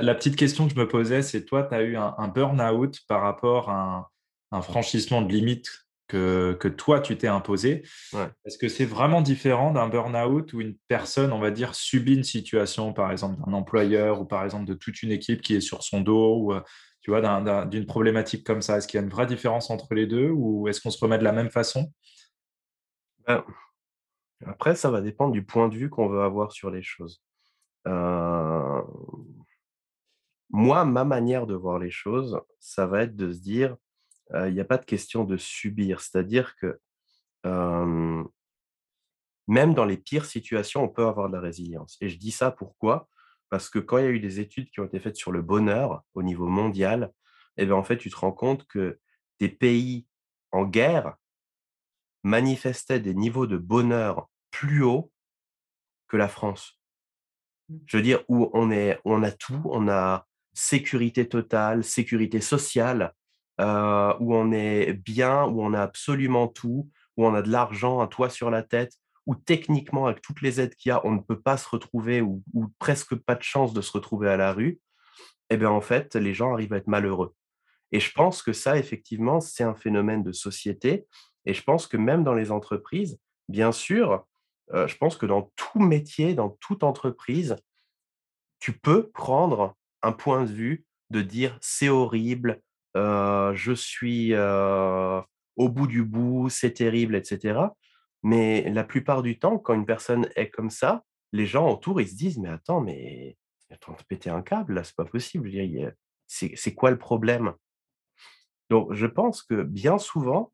la, 0.00 0.14
petite 0.14 0.36
question 0.36 0.66
que 0.66 0.74
je 0.74 0.78
me 0.78 0.88
posais, 0.88 1.20
c'est 1.20 1.44
toi, 1.44 1.62
tu 1.64 1.74
as 1.74 1.82
eu 1.82 1.96
un, 1.96 2.28
burn-out 2.28 2.98
par 3.06 3.20
rapport 3.20 3.68
à 3.68 4.10
un, 4.50 4.62
franchissement 4.62 5.20
de 5.20 5.30
limite 5.30 5.85
que, 6.08 6.56
que 6.60 6.68
toi, 6.68 7.00
tu 7.00 7.16
t'es 7.16 7.28
imposé. 7.28 7.82
Est-ce 8.44 8.58
que 8.58 8.68
c'est 8.68 8.84
vraiment 8.84 9.22
différent 9.22 9.72
d'un 9.72 9.88
burn-out 9.88 10.52
où 10.52 10.60
une 10.60 10.76
personne, 10.88 11.32
on 11.32 11.38
va 11.38 11.50
dire, 11.50 11.74
subit 11.74 12.14
une 12.14 12.24
situation, 12.24 12.92
par 12.92 13.10
exemple, 13.10 13.40
d'un 13.44 13.52
employeur 13.52 14.20
ou 14.20 14.24
par 14.24 14.44
exemple 14.44 14.66
de 14.66 14.74
toute 14.74 15.02
une 15.02 15.10
équipe 15.10 15.40
qui 15.40 15.54
est 15.54 15.60
sur 15.60 15.82
son 15.82 16.00
dos 16.00 16.38
ou 16.38 16.52
euh, 16.52 16.60
tu 17.00 17.10
vois, 17.12 17.66
d'une 17.66 17.86
problématique 17.86 18.44
comme 18.44 18.62
ça? 18.62 18.78
Est-ce 18.78 18.88
qu'il 18.88 18.98
y 18.98 19.00
a 19.00 19.04
une 19.04 19.12
vraie 19.12 19.26
différence 19.26 19.70
entre 19.70 19.94
les 19.94 20.06
deux 20.06 20.30
ou 20.30 20.66
est-ce 20.66 20.80
qu'on 20.80 20.90
se 20.90 20.98
remet 20.98 21.18
de 21.18 21.24
la 21.24 21.32
même 21.32 21.50
façon? 21.50 21.92
Ben, 23.26 23.44
Après, 24.44 24.74
ça 24.74 24.90
va 24.90 25.00
dépendre 25.00 25.32
du 25.32 25.44
point 25.44 25.68
de 25.68 25.76
vue 25.76 25.88
qu'on 25.88 26.08
veut 26.08 26.22
avoir 26.22 26.50
sur 26.50 26.70
les 26.70 26.82
choses. 26.82 27.22
Euh, 27.86 28.82
moi, 30.50 30.84
ma 30.84 31.04
manière 31.04 31.46
de 31.46 31.54
voir 31.54 31.78
les 31.78 31.90
choses, 31.90 32.40
ça 32.58 32.86
va 32.86 33.02
être 33.02 33.14
de 33.14 33.32
se 33.32 33.40
dire, 33.40 33.76
euh, 34.34 34.48
il 34.48 34.54
n'y 34.54 34.60
a 34.60 34.64
pas 34.64 34.78
de 34.78 34.84
question 34.84 35.24
de 35.24 35.36
subir. 35.36 36.00
C'est-à-dire 36.00 36.54
que 36.56 36.78
même 39.48 39.74
dans 39.74 39.84
les 39.84 39.96
pires 39.96 40.24
situations, 40.24 40.82
on 40.82 40.88
peut 40.88 41.06
avoir 41.06 41.28
de 41.28 41.34
la 41.34 41.40
résilience. 41.40 41.96
Et 42.00 42.08
je 42.08 42.18
dis 42.18 42.32
ça 42.32 42.50
pourquoi? 42.50 43.08
Parce 43.48 43.68
que 43.68 43.78
quand 43.78 43.98
il 43.98 44.04
y 44.04 44.08
a 44.08 44.10
eu 44.10 44.20
des 44.20 44.40
études 44.40 44.70
qui 44.70 44.80
ont 44.80 44.86
été 44.86 44.98
faites 44.98 45.16
sur 45.16 45.30
le 45.30 45.42
bonheur 45.42 46.02
au 46.14 46.22
niveau 46.22 46.48
mondial, 46.48 47.12
eh 47.56 47.66
bien, 47.66 47.74
en 47.74 47.84
fait, 47.84 47.96
tu 47.96 48.10
te 48.10 48.16
rends 48.16 48.32
compte 48.32 48.66
que 48.66 48.98
des 49.38 49.48
pays 49.48 50.06
en 50.50 50.64
guerre 50.64 51.16
manifestaient 52.22 53.00
des 53.00 53.14
niveaux 53.14 53.46
de 53.46 53.56
bonheur 53.56 54.28
plus 54.50 54.82
hauts 54.82 55.12
que 56.08 56.16
la 56.16 56.28
France. 56.28 56.80
Mmh. 57.68 57.76
Je 57.86 57.96
veux 57.96 58.02
dire, 58.02 58.24
où 58.28 58.50
on, 58.52 58.70
est, 58.70 59.00
on 59.04 59.22
a 59.22 59.30
tout, 59.30 59.62
on 59.66 59.88
a 59.88 60.26
sécurité 60.52 61.28
totale, 61.28 61.84
sécurité 61.84 62.40
sociale, 62.40 63.14
euh, 63.60 64.14
où 64.20 64.34
on 64.34 64.52
est 64.52 64.92
bien, 64.92 65.44
où 65.44 65.62
on 65.62 65.72
a 65.72 65.82
absolument 65.82 66.48
tout, 66.48 66.88
où 67.16 67.26
on 67.26 67.34
a 67.34 67.42
de 67.42 67.50
l'argent, 67.50 68.00
un 68.00 68.06
toit 68.06 68.30
sur 68.30 68.50
la 68.50 68.62
tête, 68.62 68.92
où 69.26 69.34
techniquement, 69.34 70.06
avec 70.06 70.22
toutes 70.22 70.42
les 70.42 70.60
aides 70.60 70.74
qu'il 70.76 70.90
y 70.90 70.92
a, 70.92 71.04
on 71.04 71.12
ne 71.12 71.20
peut 71.20 71.40
pas 71.40 71.56
se 71.56 71.68
retrouver 71.68 72.20
ou, 72.20 72.42
presque 72.78 73.14
pas 73.14 73.34
de 73.34 73.42
chance 73.42 73.72
de 73.72 73.80
se 73.80 73.92
retrouver 73.92 74.28
à 74.28 74.36
la 74.36 74.52
rue, 74.52 74.80
eh 75.50 75.56
bien, 75.56 75.70
en 75.70 75.80
fait, 75.80 76.14
les 76.14 76.34
gens 76.34 76.52
arrivent 76.52 76.72
à 76.72 76.76
être 76.76 76.86
malheureux. 76.86 77.34
Et 77.92 78.00
je 78.00 78.12
pense 78.12 78.42
que 78.42 78.52
ça, 78.52 78.78
effectivement, 78.78 79.40
c'est 79.40 79.64
un 79.64 79.74
phénomène 79.74 80.22
de 80.22 80.32
société. 80.32 81.06
Et 81.44 81.54
je 81.54 81.62
pense 81.62 81.86
que 81.86 81.96
même 81.96 82.24
dans 82.24 82.34
les 82.34 82.50
entreprises, 82.50 83.18
bien 83.48 83.72
sûr, 83.72 84.26
euh, 84.72 84.88
je 84.88 84.96
pense 84.96 85.16
que 85.16 85.26
dans 85.26 85.52
tout 85.56 85.78
métier, 85.78 86.34
dans 86.34 86.50
toute 86.60 86.82
entreprise, 86.82 87.56
tu 88.58 88.72
peux 88.72 89.08
prendre 89.10 89.74
un 90.02 90.12
point 90.12 90.44
de 90.44 90.52
vue 90.52 90.86
de 91.10 91.22
dire 91.22 91.56
c'est 91.60 91.88
horrible, 91.88 92.60
je 92.96 93.72
suis 93.74 94.34
au 94.34 95.68
bout 95.68 95.86
du 95.86 96.04
bout, 96.04 96.48
c'est 96.48 96.72
terrible, 96.72 97.14
etc. 97.14 97.60
Mais 98.22 98.68
la 98.70 98.84
plupart 98.84 99.22
du 99.22 99.38
temps, 99.38 99.58
quand 99.58 99.74
une 99.74 99.86
personne 99.86 100.28
est 100.36 100.50
comme 100.50 100.70
ça, 100.70 101.04
les 101.32 101.46
gens 101.46 101.70
autour, 101.70 102.00
ils 102.00 102.08
se 102.08 102.16
disent: 102.16 102.38
«Mais 102.38 102.48
attends, 102.48 102.80
mais 102.80 103.36
train 103.80 103.92
de 103.92 104.02
péter 104.08 104.30
un 104.30 104.42
câble 104.42 104.74
là, 104.74 104.84
c'est 104.84 104.96
pas 104.96 105.04
possible, 105.04 105.50
c'est 106.26 106.74
quoi 106.74 106.90
le 106.90 106.98
problème?» 106.98 107.54
donc 108.68 108.92
je 108.92 109.06
pense 109.06 109.42
que 109.42 109.62
bien 109.62 109.98
souvent 109.98 110.52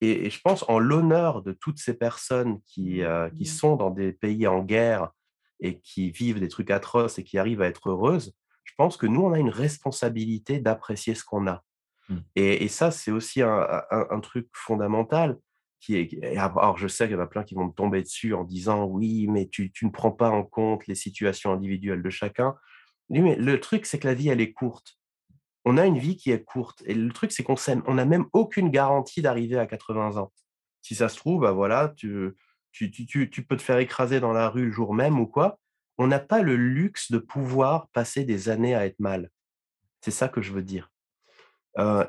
et 0.00 0.30
je 0.30 0.40
pense 0.40 0.64
en 0.68 0.78
l'honneur 0.78 1.42
de 1.42 1.52
toutes 1.52 1.78
ces 1.78 1.94
personnes 1.94 2.60
qui, 2.62 3.02
qui 3.36 3.42
mmh. 3.42 3.46
sont 3.46 3.76
dans 3.76 3.90
des 3.90 4.12
pays 4.12 4.46
en 4.46 4.62
guerre 4.62 5.10
et 5.60 5.78
qui 5.80 6.10
vivent 6.10 6.40
des 6.40 6.48
trucs 6.48 6.70
atroces 6.70 7.18
et 7.18 7.24
qui 7.24 7.38
arrivent 7.38 7.62
à 7.62 7.66
être 7.66 7.88
heureuses, 7.88 8.34
pense 8.76 8.96
que 8.96 9.06
nous, 9.06 9.22
on 9.22 9.32
a 9.32 9.38
une 9.38 9.50
responsabilité 9.50 10.60
d'apprécier 10.60 11.14
ce 11.14 11.24
qu'on 11.24 11.46
a. 11.46 11.62
Mmh. 12.08 12.16
Et, 12.36 12.68
ça, 12.68 12.90
c'est 12.90 13.10
aussi 13.10 13.42
un, 13.42 14.20
truc 14.22 14.48
fondamental 14.52 15.38
qui 15.80 16.18
alors 16.36 16.78
je 16.78 16.88
sais 16.88 17.06
qu'il 17.06 17.16
y 17.16 17.18
en 17.18 17.22
a 17.22 17.26
plein 17.26 17.44
qui 17.44 17.54
vont 17.54 17.66
me 17.66 17.72
tomber 17.72 18.02
dessus 18.02 18.32
en 18.34 18.44
disant 18.44 18.84
oui, 18.84 19.26
mais 19.28 19.46
tu, 19.46 19.70
tu 19.70 19.84
ne 19.84 19.90
prends 19.90 20.10
pas 20.10 20.30
en 20.30 20.42
compte 20.42 20.86
les 20.86 20.94
situations 20.94 21.52
individuelles 21.52 22.02
de 22.02 22.10
chacun. 22.10 22.54
mais 23.10 23.36
le 23.36 23.60
truc, 23.60 23.86
c'est 23.86 23.98
que 23.98 24.06
la 24.06 24.14
vie, 24.14 24.28
elle 24.28 24.40
est 24.40 24.52
courte. 24.52 24.98
On 25.64 25.78
a 25.78 25.86
une 25.86 25.98
vie 25.98 26.16
qui 26.16 26.30
est 26.30 26.44
courte. 26.44 26.82
Et 26.86 26.94
le 26.94 27.12
truc, 27.12 27.32
c'est 27.32 27.42
qu'on 27.42 27.56
on 27.86 27.94
n'a 27.94 28.04
même 28.04 28.26
aucune 28.32 28.70
garantie 28.70 29.20
d'arriver 29.20 29.58
à 29.58 29.66
80 29.66 30.16
ans. 30.16 30.32
Si 30.80 30.94
ça 30.94 31.08
se 31.08 31.16
trouve, 31.16 31.42
bah 31.42 31.52
voilà, 31.52 31.92
tu, 31.96 32.32
tu, 32.70 32.90
tu, 32.90 33.30
tu 33.30 33.42
peux 33.44 33.56
te 33.56 33.62
faire 33.62 33.78
écraser 33.78 34.20
dans 34.20 34.32
la 34.32 34.48
rue 34.48 34.66
le 34.66 34.70
jour 34.70 34.94
même 34.94 35.18
ou 35.18 35.26
quoi. 35.26 35.58
On 35.98 36.06
n'a 36.06 36.18
pas 36.18 36.42
le 36.42 36.56
luxe 36.56 37.10
de 37.10 37.18
pouvoir 37.18 37.88
passer 37.88 38.24
des 38.24 38.48
années 38.48 38.74
à 38.74 38.86
être 38.86 39.00
mal. 39.00 39.30
C'est 40.00 40.10
ça 40.10 40.28
que 40.28 40.42
je 40.42 40.52
veux 40.52 40.62
dire 40.62 40.90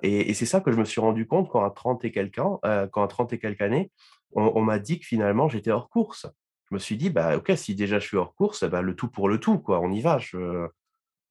et, 0.02 0.34
c'est 0.34 0.46
ça 0.46 0.62
que 0.62 0.72
je 0.72 0.78
me 0.78 0.86
suis 0.86 1.02
rendu 1.02 1.28
compte 1.28 1.50
quand 1.50 1.64
à 1.64 1.70
30 1.70 2.06
et 2.06 2.12
quelques, 2.12 2.36
quand 2.36 2.60
à 2.64 3.08
30 3.08 3.34
et 3.34 3.40
quelques 3.40 3.62
années, 3.62 3.92
on, 4.32 4.62
m'a 4.62 4.80
dit 4.80 5.00
que 5.00 5.06
finalement 5.06 5.50
j'étais 5.50 5.72
hors 5.72 5.90
course. 5.90 6.28
Je 6.70 6.76
me 6.76 6.80
suis 6.80 6.98
dit, 6.98 7.10
bah, 7.10 7.38
ok, 7.38 7.52
si 7.56 7.76
déjà 7.76 8.00
je 8.00 8.08
suis 8.08 8.18
hors 8.18 8.36
course, 8.36 8.64
bah, 8.66 8.82
le 8.82 8.96
tout 8.96 9.10
pour 9.10 9.30
le 9.30 9.40
tout, 9.40 9.60
quoi, 9.60 9.80
on 9.80 9.92
y 9.92 10.02
va, 10.02 10.20
je, 10.20 10.68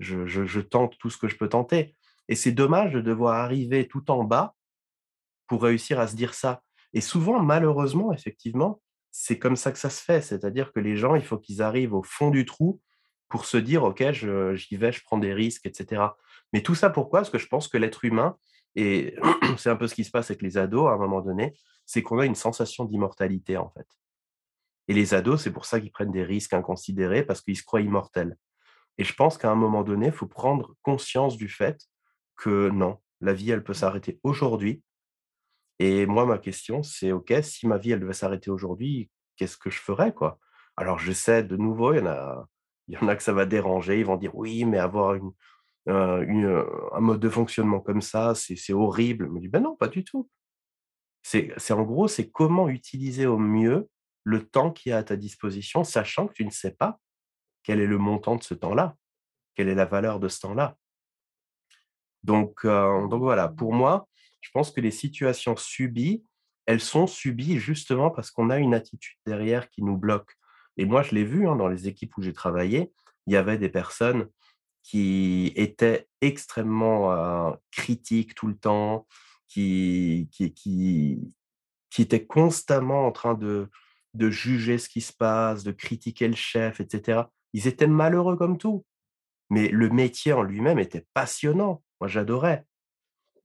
je, 0.01 0.27
je, 0.27 0.61
tente 0.61 0.97
tout 0.99 1.11
ce 1.11 1.19
que 1.19 1.29
je 1.29 1.37
peux 1.37 1.49
tenter. 1.49 1.95
Et 2.29 2.35
c'est 2.35 2.53
dommage 2.53 2.92
de 2.92 3.01
devoir 3.01 3.37
arriver 3.37 3.87
tout 3.87 4.11
en 4.11 4.25
bas 4.25 4.55
pour 5.47 5.62
réussir 5.62 6.01
à 6.01 6.07
se 6.07 6.16
dire 6.16 6.35
ça. 6.35 6.62
Et 6.92 7.01
souvent, 7.01 7.40
malheureusement, 7.40 8.12
effectivement, 8.12 8.81
c'est 9.18 9.38
comme 9.38 9.57
ça 9.57 9.72
que 9.72 9.79
ça 9.79 9.88
se 9.88 10.02
fait. 10.02 10.20
C'est-à-dire 10.20 10.72
que 10.72 10.79
les 10.79 10.94
gens, 10.94 11.14
il 11.14 11.24
faut 11.24 11.38
qu'ils 11.38 11.62
arrivent 11.62 11.94
au 11.94 12.02
fond 12.02 12.31
du 12.31 12.44
trou 12.44 12.83
pour 13.31 13.46
se 13.46 13.57
dire, 13.57 13.83
OK, 13.83 14.05
j'y 14.12 14.76
vais, 14.76 14.92
je 14.92 15.02
prends 15.02 15.16
des 15.16 15.33
risques, 15.33 15.64
etc. 15.64 16.02
Mais 16.52 16.62
tout 16.62 16.74
ça, 16.74 16.90
pourquoi? 16.90 17.20
Parce 17.20 17.31
que 17.31 17.38
je 17.38 17.46
pense 17.46 17.66
que 17.66 17.79
l'être 17.79 18.05
humain, 18.05 18.37
et 18.74 19.16
c'est 19.57 19.70
un 19.70 19.76
peu 19.76 19.88
ce 19.88 19.94
qui 19.94 20.05
se 20.05 20.11
passe 20.11 20.31
avec 20.31 20.42
les 20.42 20.59
ados 20.59 20.87
à 20.90 20.92
un 20.92 20.98
moment 20.98 21.22
donné, 21.22 21.57
c'est 21.87 22.02
qu'on 22.02 22.18
a 22.18 22.26
une 22.26 22.35
sensation 22.35 22.85
d'immortalité, 22.85 23.57
en 23.57 23.70
fait. 23.70 23.87
Et 24.87 24.92
les 24.92 25.14
ados, 25.14 25.42
c'est 25.42 25.52
pour 25.52 25.64
ça 25.64 25.81
qu'ils 25.81 25.92
prennent 25.92 26.12
des 26.12 26.22
risques 26.22 26.52
inconsidérés, 26.52 27.24
parce 27.24 27.40
qu'ils 27.40 27.57
se 27.57 27.64
croient 27.64 27.81
immortels. 27.81 28.37
Et 28.98 29.05
je 29.05 29.14
pense 29.14 29.38
qu'à 29.38 29.50
un 29.50 29.57
moment 29.57 29.83
donné, 29.83 30.07
il 30.07 30.12
faut 30.12 30.26
prendre 30.26 30.74
conscience 30.83 31.38
du 31.38 31.48
fait 31.48 31.88
que 32.37 32.68
non, 32.68 32.98
la 33.22 33.33
vie, 33.33 33.50
elle 33.50 33.64
peut 33.64 33.74
s'arrêter 33.74 34.20
aujourd'hui. 34.22 34.83
Et 35.79 36.07
moi, 36.07 36.25
ma 36.27 36.39
question, 36.39 36.83
c'est 36.83 37.12
OK, 37.12 37.33
si 37.43 37.67
ma 37.67 37.79
vie, 37.79 37.93
elle 37.93 38.01
devait 38.01 38.12
s'arrêter 38.12 38.51
aujourd'hui, 38.51 39.11
qu'est-ce 39.37 39.57
que 39.57 39.71
je 39.71 39.79
ferais, 39.79 40.12
quoi? 40.12 40.39
Alors, 40.77 40.99
je 40.99 41.12
sais, 41.12 41.43
de 41.43 41.57
nouveau, 41.57 41.93
il 41.93 41.99
y 41.99 42.01
en 42.01 42.07
a, 42.07 42.49
il 42.89 42.95
y 42.95 42.99
en 42.99 43.09
a 43.09 43.17
que 43.17 43.23
ça 43.23 43.33
va 43.33 43.47
déranger. 43.47 43.99
Ils 43.99 44.07
vont 44.07 44.17
dire 44.17 44.35
oui, 44.35 44.65
mais 44.65 44.79
avoir 44.79 45.15
une, 45.15 45.33
un 45.87 47.01
mode 47.01 47.21
de 47.21 47.29
fonctionnement 47.29 47.81
comme 47.81 48.01
ça, 48.03 48.35
c'est 48.35 48.73
horrible. 48.73 49.31
Je 49.35 49.41
dis 49.41 49.49
ben 49.49 49.61
non, 49.61 49.77
pas 49.77 49.89
du 49.89 50.05
tout. 50.05 50.29
C'est 51.23 51.73
en 51.73 51.83
gros, 51.83 52.09
c'est 52.09 52.31
comment 52.31 52.69
utiliser 52.69 53.27
au 53.27 53.39
mieux 53.39 53.89
le 54.25 54.47
temps 54.47 54.71
qui 54.71 54.91
est 54.91 54.93
à 54.93 55.03
ta 55.03 55.17
disposition, 55.17 55.85
sachant 55.85 56.29
que 56.29 56.35
tu 56.35 56.45
ne 56.45 56.51
sais 56.51 56.73
pas 56.73 57.01
quel 57.62 57.81
est 57.81 57.87
le 57.87 57.99
montant 57.99 58.37
de 58.37 58.43
ce 58.43 58.55
temps-là, 58.55 58.97
quelle 59.55 59.69
est 59.69 59.75
la 59.75 59.87
valeur 59.87 60.21
de 60.21 60.29
ce 60.29 60.41
temps-là. 60.41 60.77
Donc, 62.23 62.65
donc 62.65 63.21
voilà, 63.21 63.49
pour 63.49 63.73
moi, 63.73 64.09
je 64.46 64.52
pense 64.52 64.70
que 64.70 64.80
les 64.80 64.92
situations 64.92 65.56
subies, 65.56 66.24
elles 66.66 66.80
sont 66.80 67.09
subies 67.09 67.59
justement 67.59 68.11
parce 68.11 68.30
qu'on 68.30 68.48
a 68.48 68.59
une 68.59 68.74
attitude 68.74 69.18
derrière 69.26 69.68
qui 69.68 69.82
nous 69.82 69.96
bloque. 69.96 70.37
Et 70.76 70.85
moi, 70.85 71.02
je 71.02 71.16
l'ai 71.16 71.24
vu 71.24 71.48
hein, 71.48 71.56
dans 71.56 71.66
les 71.66 71.88
équipes 71.88 72.16
où 72.16 72.22
j'ai 72.22 72.32
travaillé, 72.32 72.92
il 73.26 73.32
y 73.32 73.37
avait 73.37 73.59
des 73.59 73.68
personnes 73.68 74.28
qui 74.85 75.52
étaient 75.56 76.06
extrêmement 76.20 77.56
critiques 77.72 78.37
tout 78.37 78.46
le 78.46 78.56
temps, 78.56 79.09
qui, 79.48 80.28
étaient 81.98 82.24
constamment 82.24 83.04
en 83.04 83.11
train 83.11 83.35
de 83.35 84.30
juger 84.30 84.78
ce 84.78 84.88
qui 84.88 85.00
se 85.00 85.12
passe, 85.12 85.64
de 85.64 85.72
critiquer 85.72 86.28
le 86.28 86.37
chef, 86.37 86.78
etc. 86.78 87.22
Ils 87.52 87.66
étaient 87.66 87.88
malheureux 87.88 88.37
comme 88.37 88.59
tout. 88.59 88.87
Mais 89.50 89.68
le 89.68 89.90
métier 89.90 90.32
en 90.32 90.42
lui-même 90.42 90.78
était 90.78 91.04
passionnant. 91.14 91.82
Moi, 92.00 92.06
j'adorais. 92.06 92.64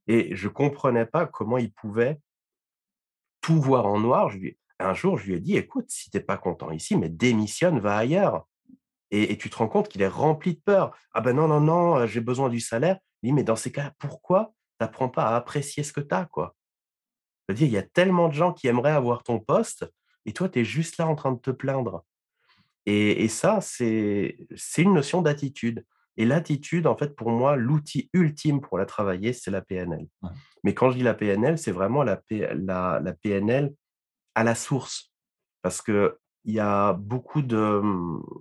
Et 0.07 0.35
je 0.35 0.47
ne 0.47 0.53
comprenais 0.53 1.05
pas 1.05 1.25
comment 1.25 1.57
ils 1.57 1.71
pouvaient 1.71 2.19
tout 3.41 3.59
voir 3.59 3.85
en 3.85 3.99
noir. 3.99 4.31
Un 4.79 4.93
jour, 4.93 5.17
je 5.17 5.27
lui 5.27 5.35
ai 5.35 5.39
dit, 5.39 5.57
écoute, 5.57 5.85
si 5.89 6.09
tu 6.09 6.17
n'es 6.17 6.23
pas 6.23 6.37
content 6.37 6.71
ici, 6.71 6.95
mais 6.95 7.09
démissionne, 7.09 7.79
va 7.79 7.97
ailleurs. 7.97 8.47
Et, 9.11 9.37
tu 9.37 9.49
te 9.49 9.57
rends 9.57 9.67
compte 9.67 9.89
qu'il 9.89 10.01
est 10.01 10.07
rempli 10.07 10.55
de 10.55 10.61
peur. 10.61 10.97
Ah 11.13 11.19
ben 11.19 11.35
non, 11.35 11.47
non, 11.47 11.59
non, 11.59 11.97
euh, 11.97 12.07
j'ai 12.07 12.21
besoin 12.21 12.47
du 12.47 12.61
salaire. 12.61 12.97
Il 13.23 13.33
mais 13.33 13.43
dans 13.43 13.57
ces 13.57 13.71
cas, 13.71 13.91
pourquoi 13.99 14.53
tu 14.79 14.83
n'apprends 14.83 15.09
pas 15.09 15.25
à 15.25 15.35
apprécier 15.35 15.83
ce 15.83 15.91
que 15.91 15.99
tu 15.99 16.15
as 16.15 16.25
quoi? 16.25 16.55
Je 17.49 17.53
dire, 17.53 17.67
il 17.67 17.73
y 17.73 17.77
a 17.77 17.83
tellement 17.83 18.29
de 18.29 18.33
gens 18.33 18.53
qui 18.53 18.67
aimeraient 18.67 18.91
avoir 18.91 19.23
ton 19.23 19.39
poste, 19.39 19.85
et 20.25 20.31
toi, 20.31 20.47
tu 20.47 20.59
es 20.59 20.63
juste 20.63 20.97
là 20.97 21.07
en 21.07 21.15
train 21.15 21.33
de 21.33 21.39
te 21.39 21.51
plaindre. 21.51 22.05
Et, 22.85 23.27
ça, 23.27 23.59
c'est 23.61 24.37
une 24.77 24.93
notion 24.93 25.21
d'attitude. 25.21 25.85
Et 26.17 26.25
l'attitude, 26.25 26.87
en 26.87 26.95
fait, 26.95 27.15
pour 27.15 27.29
moi, 27.29 27.55
l'outil 27.55 28.09
ultime 28.13 28.61
pour 28.61 28.77
la 28.77 28.85
travailler, 28.85 29.33
c'est 29.33 29.51
la 29.51 29.61
PNL. 29.61 30.07
Mais 30.63 30.73
quand 30.73 30.91
je 30.91 30.97
dis 30.97 31.03
la 31.03 31.13
PNL, 31.13 31.57
c'est 31.57 31.71
vraiment 31.71 32.03
la, 32.03 32.21
la, 32.29 32.99
la 33.01 33.13
PNL 33.13 33.73
à 34.35 34.43
la 34.43 34.55
source. 34.55 35.13
Parce 35.61 35.81
qu'il 35.81 36.11
y 36.45 36.59
a 36.59 36.93
beaucoup 36.93 37.41
de, 37.41 37.81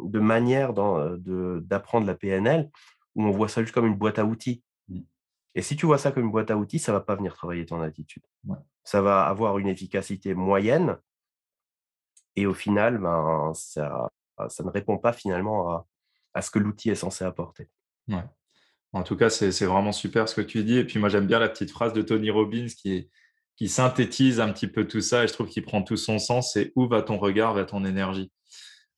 de 0.05 0.19
manières 0.19 0.73
d'apprendre 0.73 2.07
la 2.07 2.15
PNL 2.15 2.71
où 3.15 3.25
on 3.25 3.31
voit 3.31 3.49
ça 3.49 3.63
juste 3.63 3.75
comme 3.75 3.87
une 3.87 3.97
boîte 3.97 4.19
à 4.19 4.25
outils. 4.25 4.63
Mmh. 4.89 5.01
Et 5.55 5.63
si 5.63 5.77
tu 5.77 5.87
vois 5.87 5.99
ça 5.99 6.13
comme 6.13 6.25
une 6.25 6.31
boîte 6.31 6.51
à 6.51 6.57
outils, 6.57 6.79
ça 6.79 6.93
ne 6.93 6.99
va 6.99 7.05
pas 7.05 7.17
venir 7.17 7.35
travailler 7.35 7.67
ton 7.67 7.81
attitude. 7.83 8.23
Ça 8.85 9.03
va 9.03 9.27
avoir 9.27 9.59
une 9.59 9.69
efficacité 9.69 10.35
moyenne. 10.35 10.97
Et 12.37 12.47
au 12.47 12.55
final, 12.55 12.99
ben, 12.99 13.53
ça, 13.55 14.09
ça 14.49 14.65
ne 14.65 14.71
répond 14.71 14.99
pas 14.99 15.13
finalement 15.13 15.71
à, 15.71 15.87
à 16.35 16.43
ce 16.43 16.51
que 16.51 16.59
l'outil 16.59 16.91
est 16.91 16.95
censé 16.95 17.25
apporter. 17.25 17.69
En 18.93 19.03
tout 19.03 19.17
cas, 19.17 19.31
c'est 19.31 19.65
vraiment 19.65 19.93
super 19.93 20.29
ce 20.29 20.35
que 20.35 20.41
tu 20.41 20.65
dis. 20.65 20.79
Et 20.79 20.85
puis 20.85 20.99
moi, 20.99 21.09
j'aime 21.09 21.27
bien 21.27 21.39
la 21.39 21.49
petite 21.49 21.71
phrase 21.71 21.93
de 21.93 22.03
Tony 22.03 22.31
Robbins 22.31 22.67
qui 22.75 23.69
synthétise 23.69 24.41
un 24.41 24.53
petit 24.53 24.67
peu 24.67 24.87
tout 24.87 25.01
ça 25.01 25.25
et 25.25 25.29
je 25.29 25.33
trouve 25.33 25.49
qu'il 25.49 25.63
prend 25.63 25.83
tout 25.83 25.97
son 25.97 26.19
sens, 26.19 26.55
c'est 26.55 26.73
où 26.77 26.89
va 26.89 27.03
ton 27.03 27.19
regard, 27.19 27.55
va 27.55 27.65
ton 27.65 27.85
énergie? 27.85 28.33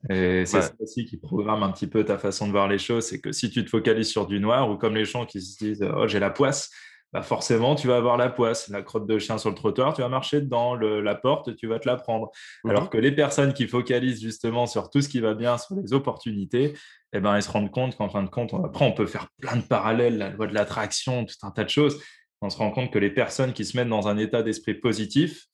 Et 0.09 0.47
c'est 0.47 0.62
ça 0.62 0.73
aussi 0.81 1.05
qui 1.05 1.16
programme 1.16 1.62
un 1.62 1.71
petit 1.71 1.87
peu 1.87 2.05
ta 2.05 2.18
façon 2.18 2.47
de 2.47 2.53
voir 2.53 2.66
les 2.68 2.79
choses, 2.79 3.07
c'est 3.07 3.21
que 3.21 3.31
si 3.33 3.51
tu 3.51 3.64
te 3.64 3.71
focalises 3.71 4.09
sur 4.09 4.27
du 4.27 4.40
noir 4.40 4.68
ou 4.71 4.77
comme 4.77 4.95
les 4.95 5.05
gens 5.05 5.27
qui 5.27 5.40
se 5.40 5.59
disent 5.59 5.85
oh 5.97 6.09
j'ai 6.09 6.18
la 6.18 6.31
poisse, 6.31 6.71
bah 7.12 7.22
forcément 7.22 7.75
tu 7.75 7.88
vas 7.88 7.96
avoir 7.96 8.16
la 8.16 8.31
poisse, 8.31 8.68
la 8.68 8.83
crotte 8.83 9.07
de 9.07 9.18
chien 9.18 9.38
sur 9.38 9.51
le 9.51 9.55
trottoir, 9.55 9.94
tu 9.94 10.03
vas 10.03 10.09
marcher 10.09 10.40
dedans, 10.40 10.75
la 10.75 11.14
porte, 11.14 11.55
tu 11.57 11.66
vas 11.66 11.79
te 11.79 11.88
la 11.88 11.96
prendre. 11.96 12.31
Mmh 12.64 12.70
Alors 12.70 12.90
que 12.90 12.98
les 12.98 13.12
personnes 13.12 13.53
qui 13.53 13.66
focalisent 13.66 14.22
justement 14.22 14.66
sur 14.66 14.90
tout 14.90 15.03
ce 15.03 15.09
qui 15.09 15.20
va 15.20 15.35
bien, 15.35 15.59
sur 15.59 15.75
les 15.77 15.92
opportunités, 15.92 16.75
eh 17.12 17.20
ben, 17.20 17.35
elles 17.35 17.42
se 17.42 17.51
rendent 17.51 17.70
compte 17.70 17.96
qu'en 17.96 18.09
fin 18.09 18.22
de 18.22 18.31
compte, 18.31 18.55
après 18.55 18.85
on 18.85 18.92
peut 18.92 19.07
faire 19.07 19.29
plein 19.40 19.57
de 19.57 19.62
parallèles, 19.62 20.18
la 20.18 20.31
loi 20.31 20.46
de 20.46 20.55
l'attraction, 20.55 21.27
tout 21.27 21.46
un 21.46 21.51
tas 21.51 21.64
de 21.64 21.70
choses, 21.70 22.01
on 22.42 22.51
se 22.51 22.59
rend 22.59 22.70
compte 22.70 22.92
que 22.92 22.98
les 22.98 23.11
personnes 23.11 23.53
qui 23.53 23.64
se 23.64 23.77
mettent 23.77 23.88
dans 23.88 24.09
un 24.09 24.18
état 24.18 24.42
d'esprit 24.42 24.75
positif, 24.75 25.46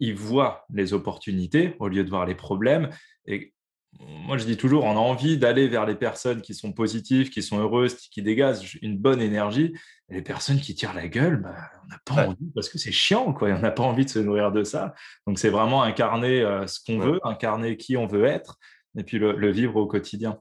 ils 0.00 0.14
voient 0.14 0.66
les 0.72 0.92
opportunités 0.92 1.74
au 1.78 1.88
lieu 1.88 2.04
de 2.04 2.10
voir 2.10 2.26
les 2.26 2.34
problèmes. 2.34 2.90
Et 3.26 3.54
moi, 4.00 4.38
je 4.38 4.44
dis 4.44 4.56
toujours, 4.56 4.84
on 4.84 4.92
a 4.92 5.00
envie 5.00 5.38
d'aller 5.38 5.68
vers 5.68 5.86
les 5.86 5.94
personnes 5.94 6.40
qui 6.40 6.54
sont 6.54 6.72
positives, 6.72 7.30
qui 7.30 7.42
sont 7.42 7.58
heureuses, 7.58 7.94
qui 7.94 8.22
dégagent 8.22 8.78
une 8.82 8.98
bonne 8.98 9.20
énergie. 9.20 9.74
Et 10.08 10.14
les 10.14 10.22
personnes 10.22 10.60
qui 10.60 10.74
tirent 10.74 10.94
la 10.94 11.08
gueule, 11.08 11.42
bah, 11.42 11.54
on 11.84 11.88
n'a 11.88 12.00
pas 12.04 12.28
envie 12.28 12.50
parce 12.54 12.68
que 12.68 12.78
c'est 12.78 12.92
chiant, 12.92 13.32
quoi. 13.32 13.48
on 13.50 13.60
n'a 13.60 13.70
pas 13.70 13.82
envie 13.82 14.04
de 14.04 14.10
se 14.10 14.18
nourrir 14.18 14.52
de 14.52 14.64
ça. 14.64 14.94
Donc, 15.26 15.38
c'est 15.38 15.50
vraiment 15.50 15.82
incarner 15.82 16.42
euh, 16.42 16.66
ce 16.66 16.80
qu'on 16.84 16.98
veut, 16.98 17.20
incarner 17.24 17.76
qui 17.76 17.96
on 17.96 18.06
veut 18.06 18.24
être, 18.24 18.58
et 18.96 19.04
puis 19.04 19.18
le, 19.18 19.50
vivre 19.50 19.76
au 19.76 19.86
quotidien. 19.86 20.38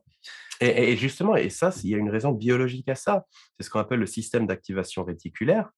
Et, 0.62 0.96
justement, 0.96 1.36
et 1.36 1.50
ça, 1.50 1.72
il 1.84 1.90
y 1.90 1.96
a 1.96 1.98
une 1.98 2.10
raison 2.10 2.32
biologique 2.32 2.88
à 2.88 2.96
ça. 2.96 3.26
C'est 3.58 3.66
ce 3.66 3.70
qu'on 3.70 3.80
appelle 3.80 4.00
le 4.00 4.06
système 4.06 4.48
d'activation 4.48 5.04
réticulaire 5.04 5.70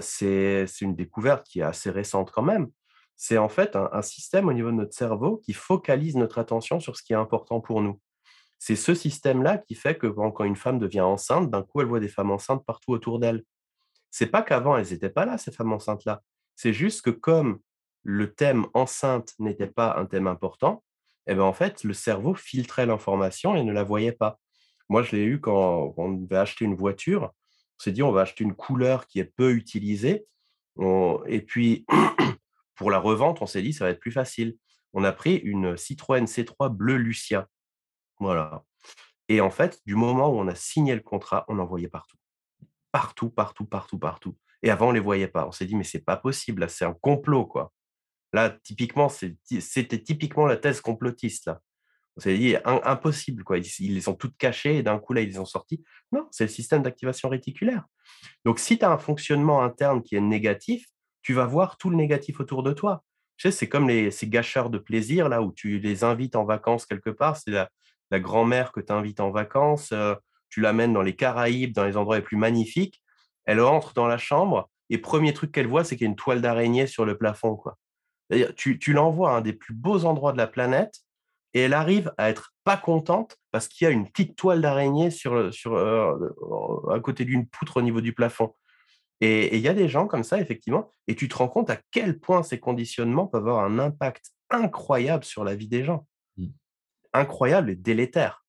c'est 0.00 0.66
une 0.80 0.94
découverte 0.94 1.46
qui 1.46 1.60
est 1.60 1.64
assez 1.64 1.90
récente 1.90 2.30
quand 2.30 2.42
même. 2.42 2.68
C'est 3.16 3.38
en 3.38 3.48
fait 3.48 3.76
un, 3.76 4.02
système 4.02 4.48
au 4.48 4.52
niveau 4.52 4.70
de 4.70 4.76
notre 4.76 4.94
cerveau 4.94 5.38
qui 5.38 5.52
focalise 5.52 6.16
notre 6.16 6.38
attention 6.38 6.80
sur 6.80 6.96
ce 6.96 7.02
qui 7.02 7.12
est 7.12 7.16
important 7.16 7.60
pour 7.60 7.80
nous. 7.80 8.00
C'est 8.58 8.76
ce 8.76 8.94
système-là 8.94 9.58
qui 9.58 9.74
fait 9.74 9.96
que 9.96 10.06
quand 10.06 10.44
une 10.44 10.56
femme 10.56 10.78
devient 10.78 11.00
enceinte, 11.00 11.50
d'un 11.50 11.62
coup, 11.62 11.80
elle 11.80 11.86
voit 11.86 12.00
des 12.00 12.08
femmes 12.08 12.30
enceintes 12.30 12.64
partout 12.64 12.92
autour 12.92 13.18
d'elle. 13.18 13.42
C'est 14.10 14.26
pas 14.26 14.42
qu'avant, 14.42 14.76
elles 14.76 14.90
n'étaient 14.90 15.10
pas 15.10 15.24
là, 15.24 15.38
ces 15.38 15.52
femmes 15.52 15.72
enceintes-là. 15.72 16.22
C'est 16.56 16.72
juste 16.72 17.02
que 17.02 17.10
comme 17.10 17.60
le 18.02 18.32
thème 18.32 18.66
enceinte 18.74 19.32
n'était 19.38 19.66
pas 19.66 19.96
un 19.98 20.06
thème 20.06 20.26
important, 20.26 20.84
eh 21.26 21.34
ben 21.34 21.42
en 21.42 21.52
fait, 21.52 21.84
le 21.84 21.92
cerveau 21.92 22.34
filtrait 22.34 22.86
l'information 22.86 23.56
et 23.56 23.64
ne 23.64 23.72
la 23.72 23.82
voyait 23.82 24.12
pas. 24.12 24.38
Moi, 24.88 25.02
je 25.02 25.16
l'ai 25.16 25.24
eu 25.24 25.40
quand 25.40 25.94
on 25.96 26.12
devait 26.12 26.36
acheter 26.36 26.64
une 26.64 26.76
voiture 26.76 27.32
on 27.78 27.82
s'est 27.82 27.92
dit, 27.92 28.02
on 28.02 28.12
va 28.12 28.22
acheter 28.22 28.44
une 28.44 28.54
couleur 28.54 29.06
qui 29.06 29.18
est 29.18 29.24
peu 29.24 29.52
utilisée. 29.52 30.26
Et 31.26 31.40
puis, 31.42 31.86
pour 32.76 32.90
la 32.90 32.98
revente, 32.98 33.42
on 33.42 33.46
s'est 33.46 33.62
dit, 33.62 33.72
ça 33.72 33.84
va 33.84 33.90
être 33.90 34.00
plus 34.00 34.12
facile. 34.12 34.56
On 34.92 35.04
a 35.04 35.12
pris 35.12 35.36
une 35.36 35.76
Citroën 35.76 36.24
C3 36.24 36.74
bleu 36.74 36.96
Lucia. 36.96 37.48
Voilà. 38.18 38.64
Et 39.28 39.40
en 39.40 39.50
fait, 39.50 39.80
du 39.86 39.94
moment 39.94 40.28
où 40.28 40.38
on 40.38 40.46
a 40.46 40.54
signé 40.54 40.94
le 40.94 41.00
contrat, 41.00 41.44
on 41.48 41.58
en 41.58 41.66
voyait 41.66 41.88
partout. 41.88 42.16
Partout, 42.92 43.30
partout, 43.30 43.66
partout, 43.66 43.98
partout. 43.98 44.36
Et 44.62 44.70
avant, 44.70 44.86
on 44.86 44.90
ne 44.90 44.94
les 44.94 45.00
voyait 45.00 45.28
pas. 45.28 45.46
On 45.46 45.52
s'est 45.52 45.66
dit, 45.66 45.74
mais 45.74 45.84
c'est 45.84 46.04
pas 46.04 46.16
possible, 46.16 46.68
c'est 46.70 46.84
un 46.84 46.94
complot, 46.94 47.46
quoi. 47.46 47.72
Là, 48.32 48.50
typiquement, 48.50 49.08
c'était 49.08 50.02
typiquement 50.02 50.46
la 50.46 50.56
thèse 50.56 50.80
complotiste, 50.80 51.46
là. 51.46 51.60
On 52.18 52.20
s'est 52.22 52.38
dit, 52.38 52.56
impossible, 52.64 53.44
quoi. 53.44 53.58
Ils, 53.58 53.94
les 53.94 54.08
ont 54.08 54.14
toutes 54.14 54.38
cachées 54.38 54.78
et 54.78 54.82
d'un 54.82 54.98
coup, 54.98 55.12
là, 55.12 55.20
ils 55.20 55.28
les 55.28 55.38
ont 55.38 55.44
sortis. 55.44 55.84
Non, 56.12 56.26
c'est 56.30 56.44
le 56.44 56.50
système 56.50 56.82
d'activation 56.82 57.28
réticulaire. 57.28 57.84
Donc, 58.44 58.58
si 58.58 58.78
tu 58.78 58.84
as 58.86 58.90
un 58.90 58.96
fonctionnement 58.96 59.62
interne 59.62 60.02
qui 60.02 60.16
est 60.16 60.20
négatif, 60.20 60.86
tu 61.26 61.34
vas 61.34 61.44
voir 61.44 61.76
tout 61.76 61.90
le 61.90 61.96
négatif 61.96 62.38
autour 62.38 62.62
de 62.62 62.72
toi. 62.72 63.02
C'est 63.36 63.68
comme 63.68 63.90
ces 64.12 64.28
gâcheurs 64.28 64.70
de 64.70 64.78
plaisir, 64.78 65.28
là, 65.28 65.42
où 65.42 65.52
tu 65.52 65.80
les 65.80 66.04
invites 66.04 66.36
en 66.36 66.44
vacances 66.44 66.86
quelque 66.86 67.10
part. 67.10 67.36
C'est 67.36 67.50
la, 67.50 67.68
grand-mère 68.20 68.70
que 68.70 68.78
tu 68.78 68.92
invites 68.92 69.18
en 69.18 69.32
vacances. 69.32 69.90
Euh, 69.90 70.14
tu 70.50 70.60
l'amènes 70.60 70.92
dans 70.92 71.02
les 71.02 71.16
Caraïbes, 71.16 71.74
dans 71.74 71.84
les 71.84 71.96
endroits 71.96 72.14
les 72.14 72.22
plus 72.22 72.36
magnifiques. 72.36 73.02
Elle 73.44 73.58
entre 73.60 73.92
dans 73.92 74.06
la 74.06 74.18
chambre 74.18 74.70
et 74.88 74.98
premier 74.98 75.32
truc 75.32 75.50
qu'elle 75.50 75.66
voit, 75.66 75.82
c'est 75.82 75.96
qu'il 75.96 76.04
y 76.04 76.08
a 76.08 76.10
une 76.10 76.16
toile 76.16 76.40
d'araignée 76.40 76.86
sur 76.86 77.04
le 77.04 77.18
plafond. 77.18 77.60
Tu, 78.56 78.92
l'envoies 78.92 79.32
à 79.32 79.38
un 79.38 79.40
des 79.40 79.52
plus 79.52 79.74
beaux 79.74 80.04
endroits 80.04 80.30
de 80.30 80.38
la 80.38 80.46
planète 80.46 81.00
et 81.54 81.62
elle 81.62 81.74
arrive 81.74 82.12
à 82.18 82.30
être 82.30 82.54
pas 82.62 82.76
contente 82.76 83.36
parce 83.50 83.66
qu'il 83.66 83.84
y 83.84 83.88
a 83.88 83.92
une 83.92 84.08
petite 84.08 84.36
toile 84.36 84.60
d'araignée 84.60 85.10
sur, 85.10 85.52
sur, 85.52 85.74
euh, 85.74 86.14
à 86.94 87.00
côté 87.00 87.24
d'une 87.24 87.48
poutre 87.48 87.78
au 87.78 87.82
niveau 87.82 88.00
du 88.00 88.12
plafond. 88.12 88.54
Et 89.20 89.56
il 89.56 89.62
y 89.62 89.68
a 89.68 89.74
des 89.74 89.88
gens 89.88 90.06
comme 90.06 90.24
ça, 90.24 90.40
effectivement, 90.40 90.92
et 91.08 91.14
tu 91.14 91.28
te 91.28 91.36
rends 91.36 91.48
compte 91.48 91.70
à 91.70 91.78
quel 91.90 92.18
point 92.18 92.42
ces 92.42 92.60
conditionnements 92.60 93.26
peuvent 93.26 93.48
avoir 93.48 93.64
un 93.64 93.78
impact 93.78 94.32
incroyable 94.50 95.24
sur 95.24 95.42
la 95.42 95.54
vie 95.54 95.68
des 95.68 95.84
gens. 95.84 96.06
Mmh. 96.36 96.48
Incroyable 97.14 97.70
et 97.70 97.76
délétère. 97.76 98.44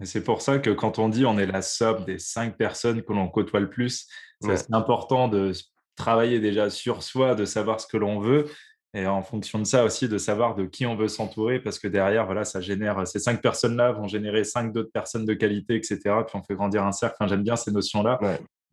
Et 0.00 0.06
c'est 0.06 0.24
pour 0.24 0.42
ça 0.42 0.58
que 0.58 0.70
quand 0.70 0.98
on 0.98 1.08
dit 1.08 1.24
on 1.24 1.38
est 1.38 1.46
la 1.46 1.62
somme 1.62 2.04
des 2.04 2.18
cinq 2.18 2.56
personnes 2.56 3.02
que 3.02 3.12
l'on 3.12 3.28
côtoie 3.28 3.60
le 3.60 3.70
plus, 3.70 4.08
c'est 4.40 4.72
important 4.72 5.28
de 5.28 5.52
travailler 5.94 6.40
déjà 6.40 6.68
sur 6.68 7.02
soi, 7.02 7.34
de 7.34 7.44
savoir 7.44 7.80
ce 7.80 7.86
que 7.86 7.96
l'on 7.96 8.18
veut, 8.18 8.46
et 8.94 9.06
en 9.06 9.22
fonction 9.22 9.58
de 9.58 9.64
ça 9.64 9.84
aussi, 9.84 10.08
de 10.08 10.18
savoir 10.18 10.54
de 10.54 10.64
qui 10.66 10.84
on 10.84 10.96
veut 10.96 11.08
s'entourer, 11.08 11.60
parce 11.60 11.78
que 11.78 11.88
derrière, 11.88 12.26
voilà, 12.26 12.44
ça 12.44 12.60
génère, 12.60 13.06
ces 13.06 13.20
cinq 13.20 13.40
personnes-là 13.40 13.92
vont 13.92 14.06
générer 14.08 14.44
cinq 14.44 14.72
d'autres 14.72 14.90
personnes 14.92 15.24
de 15.24 15.32
qualité, 15.32 15.76
etc. 15.76 15.98
Puis 16.26 16.34
on 16.34 16.42
fait 16.42 16.54
grandir 16.54 16.84
un 16.84 16.92
cercle. 16.92 17.16
J'aime 17.26 17.42
bien 17.42 17.56
ces 17.56 17.70
notions-là. 17.70 18.18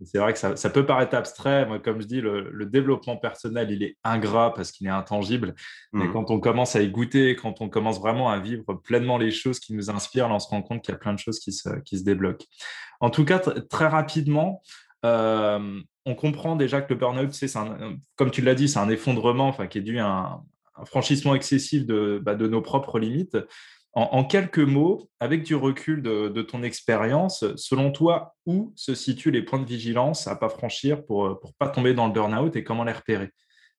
C'est 0.06 0.18
vrai 0.18 0.34
que 0.34 0.40
ça, 0.40 0.70
peut 0.70 0.86
paraître 0.86 1.16
abstrait. 1.16 1.66
Moi, 1.66 1.80
comme 1.80 2.02
je 2.02 2.08
dis, 2.08 2.22
le, 2.22 2.66
développement 2.66 3.18
personnel, 3.18 3.72
il 3.72 3.84
est 3.84 3.98
ingrat 4.04 4.54
parce 4.54 4.72
qu'il 4.72 4.88
est 4.88 4.92
intangible. 4.92 5.56
Mais 5.92 6.06
mmh. 6.06 6.14
quand 6.14 6.32
on 6.32 6.40
commence 6.40 6.76
à 6.76 6.82
y 6.82 6.90
goûter, 6.90 7.36
quand 7.36 7.62
on 7.62 7.70
commence 7.70 8.00
vraiment 8.00 8.30
à 8.30 8.40
vivre 8.40 8.74
pleinement 8.74 9.18
les 9.18 9.32
choses 9.32 9.60
qui 9.60 9.74
nous 9.74 9.90
inspirent, 9.90 10.30
on 10.30 10.40
se 10.40 10.48
rend 10.48 10.62
compte 10.62 10.84
qu'il 10.84 10.94
y 10.94 10.96
a 10.96 11.00
plein 11.00 11.14
de 11.14 11.20
choses 11.20 11.40
qui 11.40 11.52
se, 11.52 11.70
qui 11.82 11.98
se 11.98 12.04
débloquent. 12.04 12.46
En 13.02 13.10
tout 13.10 13.26
cas, 13.26 13.40
très 13.40 13.88
rapidement, 13.88 14.62
euh, 15.06 15.80
on 16.06 16.16
comprend 16.16 16.56
déjà 16.56 16.82
que 16.82 16.94
le 16.94 17.00
burn-out, 17.00 17.34
c'est 17.34 17.52
comme 18.16 18.32
tu 18.32 18.42
l'as 18.42 18.56
dit, 18.56 18.68
c'est 18.68 18.80
un 18.80 18.90
effondrement 18.90 19.48
enfin, 19.48 19.68
qui 19.68 19.78
est 19.78 19.82
dû 19.82 20.00
à 20.00 20.08
un, 20.08 20.44
franchissement 20.86 21.36
excessif 21.36 21.86
de, 21.86 22.20
bah, 22.24 22.36
de, 22.36 22.48
nos 22.48 22.62
propres 22.62 23.00
limites. 23.00 23.38
En, 23.94 24.24
quelques 24.24 24.60
mots, 24.60 25.10
avec 25.20 25.44
du 25.44 25.56
recul 25.56 26.04
de, 26.04 26.42
ton 26.42 26.62
expérience, 26.62 27.44
selon 27.56 27.92
toi, 27.92 28.36
où 28.46 28.72
se 28.76 28.94
situent 28.94 29.32
les 29.32 29.42
points 29.42 29.60
de 29.60 29.66
vigilance 29.66 30.28
à 30.28 30.36
ne 30.36 30.40
pas 30.40 30.50
franchir 30.50 31.04
pour 31.06 31.30
ne 31.30 31.52
pas 31.58 31.70
tomber 31.70 31.94
dans 31.94 32.08
le 32.08 32.14
burn-out 32.14 32.56
et 32.56 32.64
comment 32.64 32.84
les 32.84 32.94
repérer? 32.94 33.32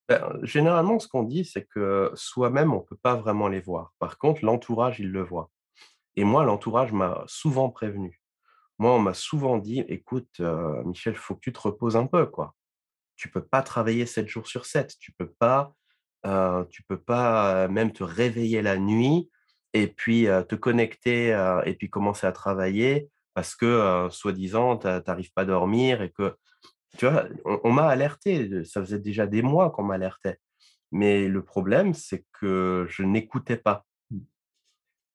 Ben, 0.09 0.21
Généralement, 0.43 0.99
ce 0.99 1.07
qu'on 1.07 1.23
dit, 1.23 1.45
c'est 1.45 1.65
que 1.65 2.11
soi-même, 2.15 2.73
on 2.73 2.81
ne 2.81 2.85
peut 2.85 2.99
pas 3.01 3.15
vraiment 3.15 3.47
les 3.49 3.61
voir. 3.61 3.93
Par 4.01 4.19
contre, 4.19 4.45
l'entourage, 4.45 4.99
il 4.99 5.11
le 5.11 5.23
voit. 5.23 5.49
Et 6.17 6.25
moi, 6.25 6.45
l'entourage 6.45 6.93
m'a 6.93 7.23
souvent 7.29 7.71
prévenu. 7.71 8.21
Moi, 8.79 8.93
on 8.93 8.99
m'a 8.99 9.15
souvent 9.15 9.59
dit, 9.59 9.81
écoute, 9.89 10.41
Michel, 10.85 11.13
il 11.13 11.19
faut 11.19 11.37
que 11.37 11.41
tu 11.41 11.53
te 11.53 11.61
reposes 11.61 11.97
un 11.97 12.07
peu. 12.07 12.27
quoi. 12.27 12.55
Tu 13.15 13.31
peux 13.31 13.45
pas 13.45 13.63
travailler 13.63 14.07
7 14.07 14.27
jours 14.27 14.49
sur 14.49 14.67
7. 14.67 14.97
Tu 14.99 15.13
peux 15.13 15.31
tu 16.69 16.83
peux 16.83 17.01
pas 17.01 17.69
même 17.69 17.93
te 17.93 18.03
réveiller 18.03 18.61
la 18.61 18.77
nuit 18.77 19.31
et 19.73 19.87
puis 19.87 20.27
te 20.49 20.55
connecter 20.55 21.29
et 21.65 21.75
puis 21.75 21.89
commencer 21.91 22.27
à 22.27 22.33
travailler 22.33 23.09
parce 23.35 23.55
que, 23.55 24.09
soi-disant, 24.11 24.77
tu 24.79 24.87
n'arrives 24.87 25.33
pas 25.33 25.43
à 25.43 25.45
dormir 25.45 26.03
et 26.03 26.11
que, 26.11 26.37
tu 26.99 27.07
vois, 27.07 27.27
on, 27.65 27.73
m'a 27.73 27.87
alerté, 27.87 28.65
ça 28.65 28.81
faisait 28.81 28.99
déjà 28.99 29.27
des 29.27 29.43
mois 29.43 29.71
qu'on 29.71 29.85
m'alertait. 29.85 30.39
Mais 30.93 31.29
le 31.29 31.43
problème, 31.45 31.95
c'est 31.95 32.25
que 32.33 32.87
je 32.89 33.03
n'écoutais 33.03 33.57
pas. 33.57 33.87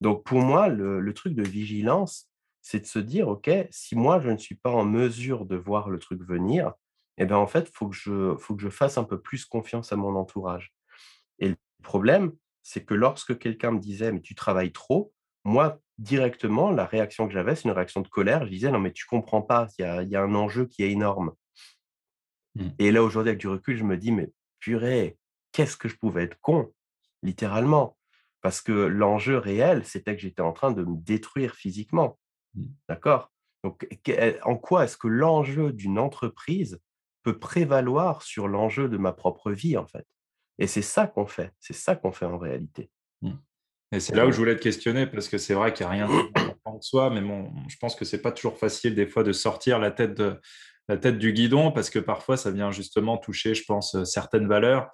Donc, 0.00 0.24
pour 0.24 0.40
moi, 0.40 0.68
le, 0.68 1.12
truc 1.12 1.34
de 1.34 1.42
vigilance, 1.42 2.30
c'est 2.62 2.80
de 2.80 2.86
se 2.86 2.98
dire, 2.98 3.28
OK, 3.28 3.50
si 3.70 3.96
moi, 3.96 4.20
je 4.20 4.30
ne 4.30 4.38
suis 4.38 4.56
pas 4.56 4.70
en 4.70 4.84
mesure 4.84 5.46
de 5.46 5.56
voir 5.56 5.88
le 5.88 5.98
truc 5.98 6.22
venir, 6.22 6.72
eh 7.18 7.26
ben, 7.26 7.36
en 7.36 7.46
fait, 7.46 7.68
il 7.68 7.74
faut, 7.74 7.90
faut 8.38 8.56
que 8.56 8.62
je 8.62 8.68
fasse 8.68 8.98
un 8.98 9.04
peu 9.04 9.20
plus 9.20 9.44
confiance 9.44 9.92
à 9.92 9.96
mon 9.96 10.16
entourage. 10.16 10.74
Et 11.38 11.50
le 11.50 11.56
problème, 11.82 12.32
c'est 12.66 12.84
que 12.84 12.94
lorsque 12.94 13.38
quelqu'un 13.38 13.70
me 13.70 13.78
disait 13.78 14.10
mais 14.10 14.20
tu 14.20 14.34
travailles 14.34 14.72
trop, 14.72 15.12
moi 15.44 15.80
directement 15.98 16.72
la 16.72 16.84
réaction 16.84 17.28
que 17.28 17.32
j'avais 17.32 17.54
c'est 17.54 17.68
une 17.68 17.70
réaction 17.70 18.00
de 18.00 18.08
colère. 18.08 18.44
Je 18.44 18.50
disais 18.50 18.72
non 18.72 18.80
mais 18.80 18.92
tu 18.92 19.06
comprends 19.06 19.40
pas, 19.40 19.68
il 19.78 20.08
y 20.08 20.16
a, 20.16 20.22
un 20.22 20.34
enjeu 20.34 20.66
qui 20.66 20.82
est 20.82 20.90
énorme. 20.90 21.32
Mmh. 22.56 22.68
Et 22.80 22.90
là 22.90 23.04
aujourd'hui 23.04 23.30
avec 23.30 23.40
du 23.40 23.46
recul 23.46 23.76
je 23.76 23.84
me 23.84 23.96
dis 23.96 24.10
mais 24.10 24.32
purée 24.58 25.16
qu'est-ce 25.52 25.76
que 25.76 25.88
je 25.88 25.96
pouvais 25.96 26.24
être 26.24 26.40
con 26.40 26.72
littéralement? 27.22 27.96
Parce 28.40 28.60
que 28.60 28.72
l'enjeu 28.72 29.38
réel 29.38 29.84
c'était 29.84 30.16
que 30.16 30.22
j'étais 30.22 30.42
en 30.42 30.52
train 30.52 30.72
de 30.72 30.82
me 30.82 30.96
détruire 30.96 31.54
physiquement. 31.54 32.18
Mmh. 32.54 32.64
D'accord? 32.88 33.32
Donc 33.62 33.86
en 34.42 34.56
quoi 34.56 34.84
est-ce 34.84 34.96
que 34.96 35.08
l'enjeu 35.08 35.72
d'une 35.72 36.00
entreprise 36.00 36.80
peut 37.22 37.38
prévaloir 37.38 38.22
sur 38.22 38.48
l'enjeu 38.48 38.88
de 38.88 38.96
ma 38.96 39.12
propre 39.12 39.52
vie 39.52 39.76
en 39.76 39.86
fait? 39.86 40.06
Et 40.58 40.66
c'est 40.66 40.82
ça 40.82 41.06
qu'on 41.06 41.26
fait, 41.26 41.52
c'est 41.60 41.74
ça 41.74 41.96
qu'on 41.96 42.12
fait 42.12 42.26
en 42.26 42.38
réalité. 42.38 42.90
Mmh. 43.22 43.32
Et 43.92 44.00
c'est 44.00 44.14
là 44.14 44.26
où 44.26 44.32
je 44.32 44.36
voulais 44.36 44.56
te 44.56 44.62
questionner, 44.62 45.06
parce 45.06 45.28
que 45.28 45.38
c'est 45.38 45.54
vrai 45.54 45.72
qu'il 45.72 45.86
n'y 45.86 45.92
a 45.92 46.06
rien 46.06 46.08
de 46.08 46.80
soi, 46.80 47.10
mais 47.10 47.20
bon, 47.20 47.52
je 47.68 47.76
pense 47.80 47.94
que 47.94 48.04
c'est 48.04 48.20
pas 48.20 48.32
toujours 48.32 48.58
facile 48.58 48.94
des 48.94 49.06
fois 49.06 49.22
de 49.22 49.32
sortir 49.32 49.78
la 49.78 49.90
tête, 49.90 50.14
de, 50.14 50.40
la 50.88 50.96
tête 50.96 51.18
du 51.18 51.32
guidon, 51.32 51.70
parce 51.70 51.90
que 51.90 51.98
parfois 51.98 52.36
ça 52.36 52.50
vient 52.50 52.72
justement 52.72 53.16
toucher, 53.16 53.54
je 53.54 53.64
pense, 53.64 54.02
certaines 54.04 54.48
valeurs, 54.48 54.90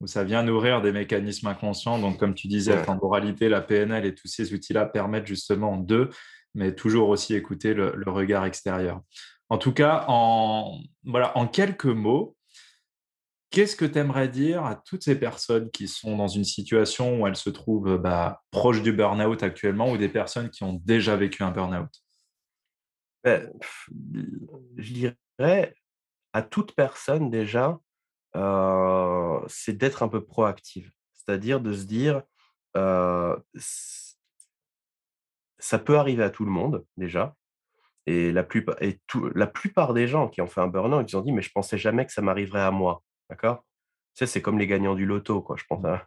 où 0.00 0.06
ça 0.06 0.22
vient 0.24 0.42
nourrir 0.42 0.80
des 0.80 0.92
mécanismes 0.92 1.48
inconscients. 1.48 1.98
Donc, 1.98 2.18
comme 2.18 2.34
tu 2.34 2.48
disais, 2.48 2.76
la 2.76 2.94
moralité, 2.94 3.48
la 3.48 3.62
PNL 3.62 4.04
et 4.04 4.14
tous 4.14 4.28
ces 4.28 4.52
outils-là 4.52 4.86
permettent 4.86 5.26
justement 5.26 5.76
de, 5.76 6.10
mais 6.54 6.74
toujours 6.74 7.08
aussi 7.08 7.34
écouter 7.34 7.74
le, 7.74 7.94
le 7.96 8.10
regard 8.10 8.44
extérieur. 8.44 9.00
En 9.48 9.58
tout 9.58 9.72
cas, 9.72 10.04
en, 10.08 10.80
voilà, 11.04 11.36
en 11.36 11.46
quelques 11.46 11.86
mots, 11.86 12.35
Qu'est-ce 13.50 13.76
que 13.76 13.84
tu 13.84 13.98
aimerais 13.98 14.28
dire 14.28 14.64
à 14.64 14.74
toutes 14.74 15.04
ces 15.04 15.18
personnes 15.18 15.70
qui 15.70 15.88
sont 15.88 16.16
dans 16.16 16.28
une 16.28 16.44
situation 16.44 17.20
où 17.20 17.26
elles 17.26 17.36
se 17.36 17.50
trouvent 17.50 17.96
bah, 17.96 18.42
proches 18.50 18.82
du 18.82 18.92
burn-out 18.92 19.42
actuellement 19.42 19.90
ou 19.90 19.96
des 19.96 20.08
personnes 20.08 20.50
qui 20.50 20.64
ont 20.64 20.80
déjà 20.84 21.16
vécu 21.16 21.42
un 21.42 21.52
burn-out? 21.52 21.90
Ben, 23.24 23.50
Je 24.76 24.92
dirais 24.92 25.74
à 26.32 26.42
toute 26.42 26.74
personne 26.74 27.30
déjà, 27.30 27.78
euh, 28.36 29.40
c'est 29.48 29.76
d'être 29.76 30.02
un 30.02 30.08
peu 30.08 30.24
proactive. 30.24 30.92
C'est-à-dire 31.14 31.60
de 31.60 31.72
se 31.72 31.84
dire, 31.84 32.22
euh, 32.76 33.36
ça 35.58 35.78
peut 35.78 35.96
arriver 35.98 36.22
à 36.22 36.30
tout 36.30 36.44
le 36.44 36.50
monde 36.50 36.84
déjà. 36.96 37.34
Et 38.06 38.32
la, 38.32 38.44
plupart, 38.44 38.76
et 38.82 39.00
la 39.34 39.46
plupart 39.46 39.94
des 39.94 40.06
gens 40.06 40.28
qui 40.28 40.40
ont 40.40 40.46
fait 40.46 40.60
un 40.60 40.68
burn-out, 40.68 41.10
ils 41.10 41.16
ont 41.16 41.22
dit, 41.22 41.32
mais 41.32 41.42
je 41.42 41.50
pensais 41.50 41.78
jamais 41.78 42.06
que 42.06 42.12
ça 42.12 42.22
m'arriverait 42.22 42.60
à 42.60 42.70
moi. 42.70 43.02
D'accord? 43.30 43.64
Tu 44.14 44.20
sais, 44.20 44.26
c'est 44.26 44.42
comme 44.42 44.58
les 44.58 44.66
gagnants 44.66 44.94
du 44.94 45.06
loto, 45.06 45.42
quoi, 45.42 45.56
je 45.56 45.64
pense. 45.68 45.82
Mmh. 45.82 45.86
Hein. 45.86 46.02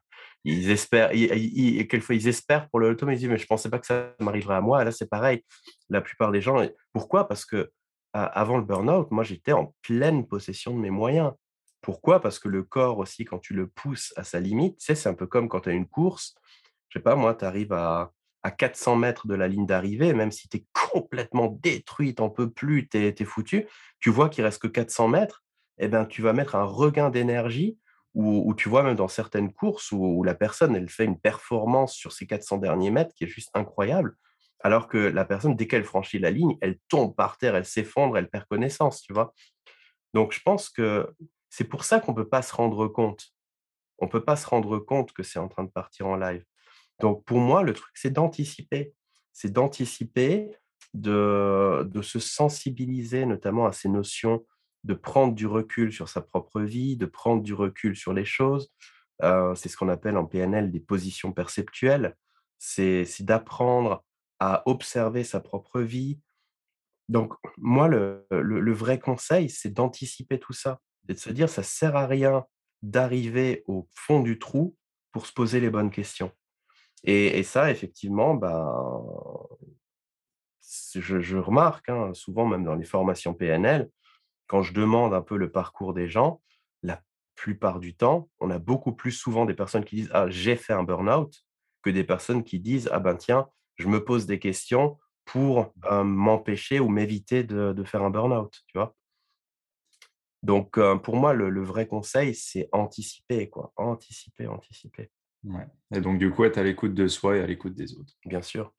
Ils 0.46 0.72
espèrent, 0.72 1.14
ils, 1.14 1.88
quelquefois, 1.88 2.16
ils 2.16 2.28
espèrent 2.28 2.70
pour 2.70 2.80
le 2.80 2.90
loto, 2.90 3.06
mais 3.06 3.16
ils 3.16 3.20
disent, 3.20 3.30
mais 3.30 3.38
je 3.38 3.44
ne 3.44 3.48
pensais 3.48 3.70
pas 3.70 3.80
que 3.80 3.86
ça 3.86 4.16
m'arriverait 4.20 4.56
à 4.56 4.62
moi. 4.62 4.84
là, 4.84 4.92
c'est 4.92 5.10
pareil. 5.10 5.44
La 5.90 6.02
plupart 6.02 6.32
des 6.32 6.42
gens. 6.42 6.66
Pourquoi? 6.94 7.28
Parce 7.28 7.46
que 7.46 7.72
avant 8.14 8.58
le 8.58 8.64
burn-out, 8.64 9.12
moi, 9.12 9.24
j'étais 9.24 9.52
en 9.52 9.76
pleine 9.82 10.26
possession 10.26 10.74
de 10.74 10.80
mes 10.80 10.90
moyens. 10.90 11.34
Pourquoi? 11.82 12.22
Parce 12.22 12.40
que 12.40 12.50
le 12.50 12.64
corps 12.64 12.98
aussi, 12.98 13.26
quand 13.26 13.40
tu 13.40 13.54
le 13.54 13.68
pousses 13.68 14.14
à 14.16 14.24
sa 14.24 14.40
limite, 14.40 14.78
tu 14.80 14.86
sais, 14.86 14.96
c'est 14.96 15.10
un 15.10 15.14
peu 15.14 15.28
comme 15.28 15.48
quand 15.48 15.62
tu 15.62 15.70
as 15.70 15.74
une 15.74 15.88
course. 15.88 16.36
Je 16.90 17.00
sais 17.00 17.04
pas, 17.04 17.16
moi, 17.16 17.36
tu 17.36 17.46
arrives 17.46 17.74
à, 17.74 18.12
à 18.44 18.52
400 18.52 18.96
mètres 18.96 19.28
de 19.28 19.36
la 19.36 19.48
ligne 19.48 19.66
d'arrivée, 19.66 20.14
même 20.14 20.32
si 20.32 20.48
tu 20.50 20.58
es 20.58 20.66
complètement 20.74 21.48
détruit, 21.62 22.16
tu 22.16 22.22
n'en 22.22 22.30
peux 22.30 22.50
plus, 22.50 22.88
tu 22.88 22.98
es, 22.98 23.26
foutu, 23.26 23.68
tu 24.00 24.10
vois 24.10 24.30
qu'il 24.30 24.44
reste 24.44 24.62
que 24.62 24.68
400 24.68 25.08
mètres, 25.10 25.44
eh 25.80 25.88
ben, 25.88 26.06
tu 26.06 26.22
vas 26.22 26.34
mettre 26.34 26.56
un 26.56 26.64
regain 26.64 27.10
d'énergie 27.10 27.78
où, 28.16 28.54
tu 28.56 28.70
vois 28.70 28.84
même 28.84 28.96
dans 28.96 29.08
certaines 29.08 29.54
courses 29.54 29.92
où, 29.92 30.24
la 30.24 30.36
personne, 30.36 30.76
elle 30.76 30.90
fait 30.90 31.06
une 31.06 31.20
performance 31.20 31.94
sur 31.94 32.12
ces 32.12 32.28
400 32.28 32.58
derniers 32.58 32.92
mètres 32.92 33.14
qui 33.16 33.24
est 33.24 33.28
juste 33.28 33.50
incroyable, 33.54 34.18
alors 34.60 34.88
que 34.88 34.98
la 34.98 35.24
personne, 35.24 35.56
dès 35.56 35.68
qu'elle 35.68 35.86
franchit 35.86 36.20
la 36.20 36.32
ligne, 36.32 36.58
elle 36.60 36.80
tombe 36.90 37.16
par 37.16 37.38
terre, 37.38 37.56
elle 37.56 37.66
s'effondre, 37.66 38.18
elle 38.18 38.30
perd 38.30 38.46
connaissance, 38.46 39.02
tu 39.02 39.14
vois? 39.14 39.34
Donc, 40.14 40.34
je 40.34 40.42
pense 40.42 40.70
que 40.70 41.08
c'est 41.50 41.64
pour 41.64 41.86
ça 41.86 42.00
qu'on 42.00 42.12
ne 42.12 42.18
peut 42.18 42.28
pas 42.28 42.42
se 42.42 42.54
rendre 42.54 42.88
compte. 42.88 43.28
On 44.00 44.06
ne 44.06 44.12
peut 44.12 44.24
pas 44.24 44.36
se 44.36 44.48
rendre 44.48 44.80
compte 44.80 45.14
que 45.14 45.24
c'est 45.24 45.40
en 45.40 45.48
train 45.48 45.64
de 45.64 45.72
partir 45.72 46.08
en 46.08 46.16
live. 46.16 46.44
Donc, 47.00 47.24
pour 47.24 47.38
moi, 47.38 47.64
le 47.64 47.74
truc, 47.74 47.92
c'est 47.94 48.10
d'anticiper. 48.10 48.94
C'est 49.32 49.54
d'anticiper, 49.54 50.52
de, 50.94 51.88
de 51.90 52.02
se 52.02 52.20
sensibiliser 52.20 53.26
notamment 53.26 53.66
à 53.66 53.72
ces 53.72 53.88
notions 53.88 54.46
de 54.84 54.94
prendre 54.94 55.34
du 55.34 55.48
recul 55.48 55.92
sur 55.92 56.10
sa 56.10 56.22
propre 56.22 56.62
vie, 56.62 56.98
de 56.98 57.06
prendre 57.06 57.44
du 57.44 57.54
recul 57.54 57.96
sur 57.96 58.14
les 58.14 58.26
choses, 58.26 58.72
c'est 59.22 59.68
ce 59.68 59.76
qu'on 59.76 59.90
appelle 59.90 60.18
en 60.18 60.26
PNL 60.26 60.72
des 60.72 60.80
positions 60.80 61.34
perceptuelles. 61.34 62.16
C'est 62.58 63.06
d'apprendre 63.22 64.04
à 64.40 64.64
observer 64.66 65.24
sa 65.24 65.42
propre 65.42 65.82
vie. 65.82 66.20
Donc, 67.10 67.34
moi, 67.58 67.88
le, 67.88 68.26
le, 68.32 68.74
vrai 68.74 69.00
conseil, 69.00 69.50
c'est 69.50 69.74
d'anticiper 69.74 70.40
tout 70.40 70.54
ça. 70.54 70.80
C'est 71.08 71.14
de 71.14 71.20
se 71.20 71.30
dire, 71.32 71.50
ça 71.50 71.64
sert 71.64 71.96
à 71.96 72.08
rien 72.08 72.46
d'arriver 72.82 73.64
au 73.68 73.88
fond 73.94 74.22
du 74.22 74.40
trou 74.40 74.78
pour 75.12 75.26
se 75.26 75.34
poser 75.34 75.60
les 75.60 75.70
bonnes 75.70 75.92
questions. 75.92 76.32
Et, 77.04 77.44
ça, 77.44 77.72
effectivement, 77.72 78.36
ben, 78.36 78.72
je, 80.96 81.38
remarque, 81.38 81.90
hein, 81.90 82.14
souvent 82.14 82.46
même 82.46 82.64
dans 82.64 82.76
les 82.76 82.86
formations 82.86 83.34
PNL, 83.34 83.90
quand 84.50 84.64
je 84.64 84.74
demande 84.74 85.14
un 85.14 85.22
peu 85.22 85.38
le 85.38 85.52
parcours 85.52 85.94
des 85.94 86.10
gens, 86.10 86.42
la 86.82 87.02
plupart 87.36 87.80
du 87.80 87.96
temps, 87.96 88.30
on 88.40 88.50
a 88.50 88.58
beaucoup 88.58 88.92
plus 88.92 89.12
souvent 89.12 89.46
des 89.46 89.54
personnes 89.54 89.86
qui 89.86 89.96
disent 89.96 90.10
Ah, 90.12 90.30
j'ai 90.30 90.58
fait 90.58 90.74
un 90.74 90.84
burn-out 90.84 91.46
que 91.84 91.92
des 91.92 92.04
personnes 92.04 92.44
qui 92.44 92.60
disent 92.60 92.90
Ah 92.92 93.00
ben 93.00 93.16
tiens, 93.16 93.48
je 93.78 93.88
me 93.88 94.04
pose 94.04 94.26
des 94.26 94.40
questions 94.40 94.98
pour 95.24 95.72
m'empêcher 96.04 96.80
ou 96.80 96.90
m'éviter 96.90 97.44
de, 97.44 97.84
faire 97.84 98.04
un 98.04 98.10
burn-out, 98.10 98.64
tu 98.68 98.78
vois? 98.78 98.96
Donc, 100.42 100.80
pour 101.04 101.18
moi, 101.18 101.34
le, 101.34 101.64
vrai 101.64 101.86
conseil, 101.86 102.34
c'est 102.34 102.68
anticiper, 102.72 103.48
quoi. 103.48 103.72
Anticiper, 103.76 104.48
anticiper. 104.48 105.12
Ouais. 105.44 105.68
Et 105.94 106.02
donc, 106.02 106.18
du 106.18 106.32
coup, 106.32 106.46
être 106.46 106.58
à 106.58 106.64
l'écoute 106.64 106.96
de 106.96 107.08
soi 107.08 107.38
et 107.38 107.42
à 107.42 107.46
l'écoute 107.46 107.76
des 107.76 107.94
autres. 107.96 108.14
Bien 108.26 108.42
sûr. 108.42 108.74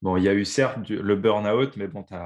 Bon, 0.00 0.16
il 0.16 0.24
y 0.24 0.28
a 0.28 0.34
eu 0.34 0.46
certes 0.46 0.88
le 0.88 1.16
burn-out, 1.16 1.76
mais 1.76 1.86
bon, 1.86 2.02
il 2.10 2.16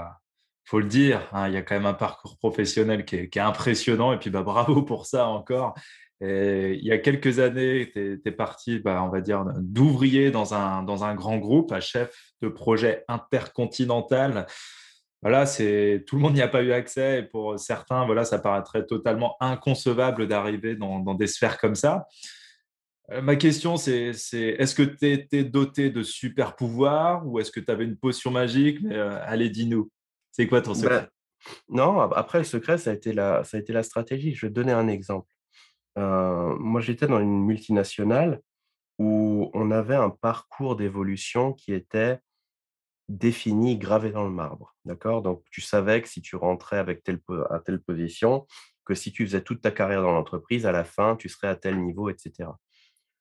faut 0.65 0.81
le 0.81 0.87
dire, 0.87 1.29
hein, 1.33 1.49
il 1.49 1.55
y 1.55 1.57
a 1.57 1.63
quand 1.63 1.75
même 1.75 1.87
un 1.87 1.95
parcours 1.95 2.37
professionnel 2.39 3.05
qui 3.05 3.17
est, 3.17 3.37
impressionnant. 3.39 4.13
Et 4.13 4.19
puis, 4.19 4.31
bah, 4.31 4.43
bravo 4.45 4.83
pour 4.83 5.07
ça 5.07 5.27
encore. 5.27 5.75
Il 6.21 6.83
y 6.83 6.91
a 6.91 6.99
quelques 6.99 7.39
années, 7.39 7.91
tu 7.93 8.23
es, 8.25 8.31
parti, 8.31 8.79
bah, 8.79 9.03
on 9.03 9.11
va 9.11 9.21
dire, 9.21 9.45
d'ouvrier 9.59 10.31
dans 10.31 10.55
un, 10.55 10.83
dans 10.83 11.05
un 11.05 11.15
grand 11.15 11.37
groupe, 11.37 11.71
à 11.73 11.81
chef 11.81 12.17
de 12.41 12.49
projet 12.49 13.05
intercontinental. 13.09 14.47
Voilà, 15.25 15.47
c'est 15.47 16.05
tout 16.07 16.17
le 16.17 16.23
monde 16.23 16.35
n'y 16.35 16.43
a 16.43 16.49
pas 16.49 16.63
eu 16.63 16.73
accès. 16.73 17.21
Et 17.21 17.23
pour 17.23 17.59
certains, 17.59 18.05
voilà, 18.05 18.27
ça 18.27 18.39
paraîtrait 18.39 18.85
totalement 18.85 19.37
inconcevable 19.41 20.29
d'arriver 20.29 20.77
dans, 20.77 21.15
des 21.15 21.27
sphères 21.27 21.59
comme 21.59 21.75
ça. 21.75 22.07
Euh, 23.11 23.23
ma 23.23 23.35
question, 23.37 23.79
c'est 23.79 24.13
est-ce 24.35 24.75
que 24.75 24.83
tu 24.83 25.11
étais 25.11 25.43
doté 25.43 25.89
de 25.89 26.03
super 26.03 26.57
pouvoirs 26.57 27.27
ou 27.27 27.41
est-ce 27.41 27.51
que 27.51 27.61
tu 27.61 27.73
avais 27.73 27.85
une 27.85 27.97
potion 27.97 28.31
magique? 28.31 28.81
Euh, 28.85 29.19
allez, 29.25 29.49
dis-nous. 29.49 29.91
C'est 30.37 30.49
quoi 30.49 30.61
ton 30.61 30.75
secret? 30.75 31.09
ben, 31.69 31.77
Non, 31.77 32.01
après, 32.01 32.39
le 32.39 32.45
secret, 32.45 32.77
ça 32.77 32.91
a, 32.91 32.95
été 32.95 33.13
la, 33.13 33.45
ça 33.45 33.57
a 33.57 33.61
été 33.61 33.73
la 33.73 33.85
stratégie. 33.85 34.35
Je 34.35 34.47
vais 34.47 34.51
te 34.51 34.55
donner 34.55 34.73
un 34.73 34.89
exemple. 34.89 35.33
Euh, 35.97 36.57
moi, 36.59 36.81
j'étais 36.81 37.07
dans 37.07 37.21
une 37.21 37.45
multinationale 37.45 38.41
où 38.99 39.49
on 39.55 39.71
avait 39.71 39.95
un 39.95 40.11
parcours 40.11 40.75
d'évolution 40.75 41.53
qui 41.53 41.73
était 41.73 42.19
défini, 43.09 43.79
gravé 43.79 44.11
dans 44.11 44.25
le 44.25 44.31
marbre. 44.31 44.75
D'accord? 44.85 45.23
Donc, 45.23 45.45
tu 45.53 45.61
savais 45.61 46.03
que 46.03 46.09
si 46.09 46.21
tu 46.21 46.35
rentrais 46.35 46.79
avec 46.79 47.05
telle, 47.05 47.21
à 47.51 47.61
telle 47.61 47.81
position, 47.81 48.45
que 48.85 48.97
si 48.97 49.13
tu 49.13 49.25
faisais 49.25 49.43
toute 49.43 49.61
ta 49.61 49.71
carrière 49.71 50.03
dans 50.03 50.13
l'entreprise, 50.13 50.67
à 50.67 50.73
la 50.73 50.83
fin, 50.83 51.15
tu 51.15 51.29
serais 51.29 51.47
à 51.49 51.55
tel 51.55 51.81
niveau, 51.81 52.11
etc. 52.11 52.51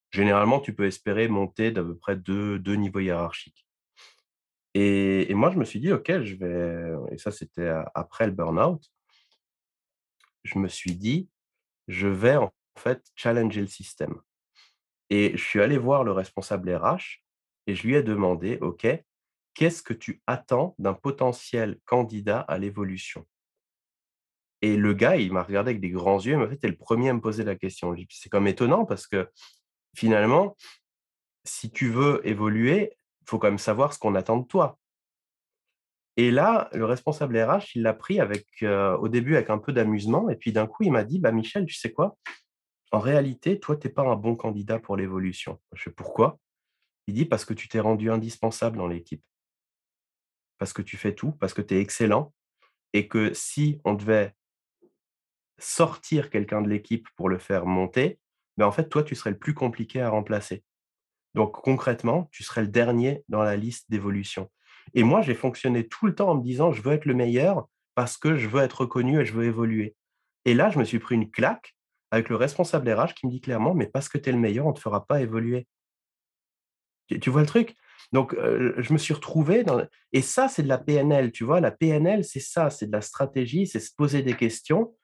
Généralement, 0.09 0.59
tu 0.59 0.73
peux 0.73 0.87
espérer 0.87 1.27
monter 1.27 1.69
d'à 1.69 1.83
peu 1.83 1.95
près 1.95 2.15
deux, 2.15 2.57
deux 2.57 2.75
niveaux 2.75 3.01
hiérarchiques. 3.01 3.67
Et, 4.75 5.33
moi, 5.33 5.51
je 5.51 5.57
me 5.57 5.65
suis 5.65 5.79
dit, 5.79 5.91
OK, 5.91 6.07
je 6.21 6.35
vais, 6.35 7.13
et 7.13 7.17
ça, 7.17 7.31
c'était 7.31 7.71
après 7.93 8.25
le 8.25 8.31
burn-out, 8.31 8.83
je 10.43 10.57
me 10.57 10.67
suis 10.67 10.95
dit, 10.95 11.29
je 11.87 12.07
vais 12.07 12.35
en 12.35 12.51
fait 12.77 13.03
challenger 13.15 13.61
le 13.61 13.67
système. 13.67 14.15
Et 15.09 15.37
je 15.37 15.43
suis 15.43 15.61
allé 15.61 15.77
voir 15.77 16.03
le 16.03 16.11
responsable 16.11 16.73
RH 16.73 17.21
et 17.67 17.75
je 17.75 17.87
lui 17.87 17.95
ai 17.95 18.03
demandé, 18.03 18.57
OK, 18.61 18.87
qu'est-ce 19.53 19.83
que 19.83 19.93
tu 19.93 20.21
attends 20.27 20.75
d'un 20.79 20.93
potentiel 20.93 21.79
candidat 21.85 22.39
à 22.39 22.57
l'évolution? 22.57 23.25
Et 24.61 24.77
le 24.77 24.93
gars, 24.93 25.17
il 25.17 25.33
m'a 25.33 25.43
regardé 25.43 25.71
avec 25.71 25.81
des 25.81 25.89
grands 25.89 26.19
yeux, 26.19 26.33
il 26.33 26.37
m'a 26.37 26.47
fait, 26.47 26.57
tu 26.57 26.67
es 26.67 26.69
le 26.69 26.77
premier 26.77 27.09
à 27.09 27.13
me 27.13 27.21
poser 27.21 27.43
la 27.43 27.55
question. 27.55 27.93
C'est 28.09 28.29
comme 28.29 28.47
étonnant 28.47 28.85
parce 28.85 29.07
que 29.07 29.29
finalement, 29.95 30.55
si 31.43 31.69
tu 31.69 31.89
veux 31.89 32.25
évoluer, 32.25 32.95
il 33.23 33.29
faut 33.29 33.39
quand 33.39 33.47
même 33.47 33.57
savoir 33.57 33.93
ce 33.93 33.99
qu'on 33.99 34.15
attend 34.15 34.37
de 34.37 34.47
toi. 34.47 34.77
Et 36.15 36.29
là, 36.29 36.69
le 36.73 36.85
responsable 36.85 37.39
RH, 37.39 37.75
il 37.75 37.81
l'a 37.81 37.93
pris 37.93 38.19
avec, 38.19 38.45
au 38.61 39.07
début 39.07 39.35
avec 39.35 39.49
un 39.49 39.57
peu 39.57 39.73
d'amusement, 39.73 40.29
et 40.29 40.35
puis 40.35 40.51
d'un 40.51 40.67
coup, 40.67 40.83
il 40.83 40.91
m'a 40.91 41.03
dit, 41.03 41.19
bah 41.19 41.31
Michel, 41.31 41.65
tu 41.65 41.73
sais 41.73 41.91
quoi? 41.91 42.17
En 42.91 42.99
réalité, 42.99 43.59
toi, 43.59 43.75
tu 43.75 43.87
n'es 43.87 43.93
pas 43.93 44.03
un 44.03 44.15
bon 44.15 44.35
candidat 44.35 44.77
pour 44.77 44.95
l'évolution. 44.95 45.59
Je 45.73 45.83
sais 45.83 45.91
pourquoi? 45.91 46.39
Il 47.07 47.15
dit 47.15 47.25
parce 47.25 47.45
que 47.45 47.55
tu 47.55 47.67
t'es 47.67 47.79
rendu 47.79 48.11
indispensable 48.11 48.77
dans 48.77 48.87
l'équipe. 48.87 49.23
Parce 50.59 50.71
que 50.71 50.83
tu 50.83 50.97
fais 50.97 51.15
tout, 51.15 51.31
parce 51.31 51.55
que 51.55 51.63
tu 51.63 51.73
es 51.73 51.81
excellent, 51.81 52.31
et 52.93 53.07
que 53.07 53.33
si 53.33 53.81
on 53.83 53.95
devait 53.95 54.35
sortir 55.57 56.29
quelqu'un 56.29 56.61
de 56.61 56.69
l'équipe 56.69 57.07
pour 57.15 57.29
le 57.29 57.39
faire 57.39 57.65
monter, 57.65 58.19
ben 58.57 58.67
en 58.67 58.71
fait, 58.71 58.87
toi, 58.87 59.01
tu 59.01 59.15
serais 59.15 59.31
le 59.31 59.39
plus 59.39 59.55
compliqué 59.55 59.99
à 59.99 60.09
remplacer. 60.09 60.63
Donc 61.33 61.53
concrètement, 61.53 62.29
tu 62.31 62.43
serais 62.43 62.61
le 62.61 62.67
dernier 62.67 63.23
dans 63.29 63.43
la 63.43 63.55
liste 63.55 63.89
d'évolution. 63.89 64.49
Et 64.93 65.03
moi, 65.03 65.21
j'ai 65.21 65.33
fonctionné 65.33 65.87
tout 65.87 66.05
le 66.05 66.15
temps 66.15 66.29
en 66.29 66.35
me 66.35 66.43
disant, 66.43 66.71
je 66.71 66.81
veux 66.81 66.93
être 66.93 67.05
le 67.05 67.13
meilleur 67.13 67.67
parce 67.95 68.17
que 68.17 68.35
je 68.35 68.47
veux 68.47 68.61
être 68.61 68.81
reconnu 68.81 69.19
et 69.19 69.25
je 69.25 69.33
veux 69.33 69.45
évoluer. 69.45 69.95
Et 70.45 70.53
là, 70.53 70.69
je 70.69 70.79
me 70.79 70.83
suis 70.83 70.99
pris 70.99 71.15
une 71.15 71.31
claque 71.31 71.75
avec 72.11 72.29
le 72.29 72.35
responsable 72.35 72.91
RH 72.91 73.13
qui 73.15 73.25
me 73.25 73.31
dit 73.31 73.41
clairement, 73.41 73.73
mais 73.73 73.87
parce 73.87 74.09
que 74.09 74.17
tu 74.17 74.29
es 74.29 74.31
le 74.31 74.37
meilleur, 74.37 74.65
on 74.65 74.69
ne 74.69 74.75
te 74.75 74.79
fera 74.79 75.05
pas 75.05 75.21
évoluer. 75.21 75.67
Tu, 77.21 77.29
vois 77.29 77.41
le 77.41 77.47
truc? 77.47 77.75
Donc, 78.11 78.35
je 78.35 78.93
me 78.93 78.97
suis 78.97 79.13
retrouvé 79.13 79.63
dans... 79.63 79.85
Et 80.11 80.21
ça, 80.21 80.47
c'est 80.47 80.63
de 80.63 80.67
la 80.67 80.77
PNL, 80.77 81.31
tu 81.31 81.43
vois? 81.43 81.59
La 81.59 81.71
PNL, 81.71 82.23
c'est 82.23 82.39
ça, 82.39 82.69
c'est 82.69 82.87
de 82.87 82.91
la 82.91 83.01
stratégie, 83.01 83.67
c'est 83.67 83.79
se 83.79 83.93
poser 83.95 84.21
des 84.21 84.35
questions 84.35 84.95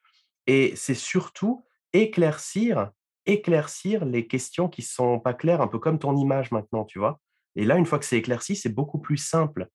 et 0.47 0.73
c'est 0.75 0.95
surtout 0.95 1.65
éclaircir, 1.93 2.91
éclaircir 3.31 4.05
les 4.05 4.27
questions 4.27 4.69
qui 4.69 4.81
sont 4.81 5.19
pas 5.19 5.33
claires, 5.33 5.61
un 5.61 5.67
peu 5.67 5.79
comme 5.79 5.99
ton 5.99 6.15
image 6.15 6.51
maintenant, 6.51 6.85
tu 6.85 6.99
vois? 6.99 7.19
Et 7.55 7.65
là, 7.65 7.77
une 7.77 7.85
fois 7.85 7.99
que 7.99 8.05
c'est 8.05 8.17
éclairci, 8.17 8.55
c'est 8.55 8.73
beaucoup 8.73 8.99
plus 8.99 9.17
simple. 9.17 9.67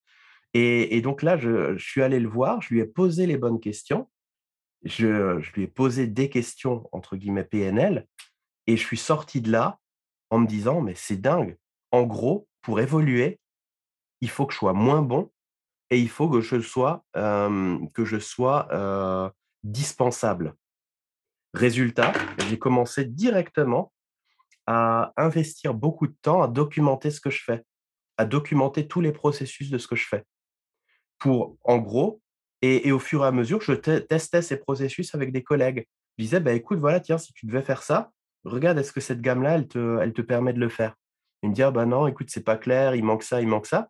Et, 0.53 1.01
donc 1.01 1.21
là, 1.21 1.37
je, 1.37 1.77
suis 1.77 2.01
allé 2.01 2.17
le 2.17 2.29
voir, 2.29 2.61
je 2.61 2.73
lui 2.73 2.79
ai 2.79 2.85
posé 2.85 3.25
les 3.25 3.35
bonnes 3.35 3.59
questions, 3.59 4.09
je, 4.83 5.37
lui 5.53 5.63
ai 5.63 5.67
posé 5.67 6.07
des 6.07 6.29
questions, 6.29 6.87
entre 6.93 7.17
guillemets, 7.17 7.43
PNL, 7.43 8.07
et 8.65 8.77
je 8.77 8.85
suis 8.85 8.97
sorti 8.97 9.41
de 9.41 9.51
là 9.51 9.79
en 10.29 10.39
me 10.39 10.47
disant, 10.47 10.79
mais 10.79 10.95
c'est 10.95 11.17
dingue. 11.17 11.57
En 11.91 12.03
gros, 12.03 12.47
pour 12.61 12.79
évoluer, 12.79 13.39
il 14.21 14.29
faut 14.29 14.45
que 14.45 14.53
je 14.53 14.59
sois 14.59 14.71
moins 14.71 15.01
bon 15.01 15.29
et 15.89 15.99
il 15.99 16.09
faut 16.09 16.29
que 16.29 16.39
je 16.39 16.61
sois, 16.61 17.03
que 17.13 18.05
je 18.05 18.17
sois 18.17 19.33
dispensable. 19.63 20.55
Résultat, 21.55 22.11
j'ai 22.49 22.59
commencé 22.59 23.05
directement 23.05 23.93
à 24.67 25.13
investir 25.15 25.73
beaucoup 25.73 26.05
de 26.05 26.15
temps 26.21 26.41
à 26.41 26.49
documenter 26.49 27.11
ce 27.11 27.21
que 27.21 27.29
je 27.29 27.41
fais, 27.41 27.63
à 28.17 28.25
documenter 28.25 28.89
tous 28.89 28.99
les 28.99 29.13
processus 29.13 29.69
de 29.69 29.77
ce 29.77 29.87
que 29.87 29.95
je 29.95 30.05
fais. 30.05 30.23
Pour, 31.17 31.55
en 31.63 31.77
gros, 31.77 32.21
et, 32.61 32.91
au 32.91 32.99
fur 32.99 33.23
et 33.23 33.27
à 33.27 33.31
mesure, 33.31 33.61
je 33.61 33.71
testais 33.71 34.41
ces 34.41 34.57
processus 34.57 35.15
avec 35.15 35.31
des 35.31 35.43
collègues. 35.43 35.87
Je 36.17 36.25
disais, 36.25 36.41
bah, 36.41 36.51
écoute, 36.51 36.79
voilà, 36.79 36.99
tiens, 36.99 37.17
si 37.17 37.31
tu 37.31 37.45
devais 37.45 37.61
faire 37.61 37.83
ça, 37.83 38.11
regarde, 38.43 38.77
est-ce 38.77 38.91
que 38.91 38.99
cette 38.99 39.21
gamme-là, 39.21 39.55
elle 39.55 39.67
te, 39.67 39.99
elle 40.01 40.11
te 40.11 40.21
permet 40.21 40.51
de 40.51 40.59
le 40.59 40.69
faire? 40.69 40.95
Il 41.41 41.51
me 41.51 41.55
dit, 41.55 41.63
ah 41.63 41.71
bah 41.71 41.85
non, 41.85 42.05
écoute, 42.05 42.29
c'est 42.31 42.43
pas 42.43 42.57
clair, 42.57 42.95
il 42.95 43.03
manque 43.05 43.23
ça, 43.23 43.41
il 43.41 43.47
manque 43.47 43.67
ça. 43.67 43.89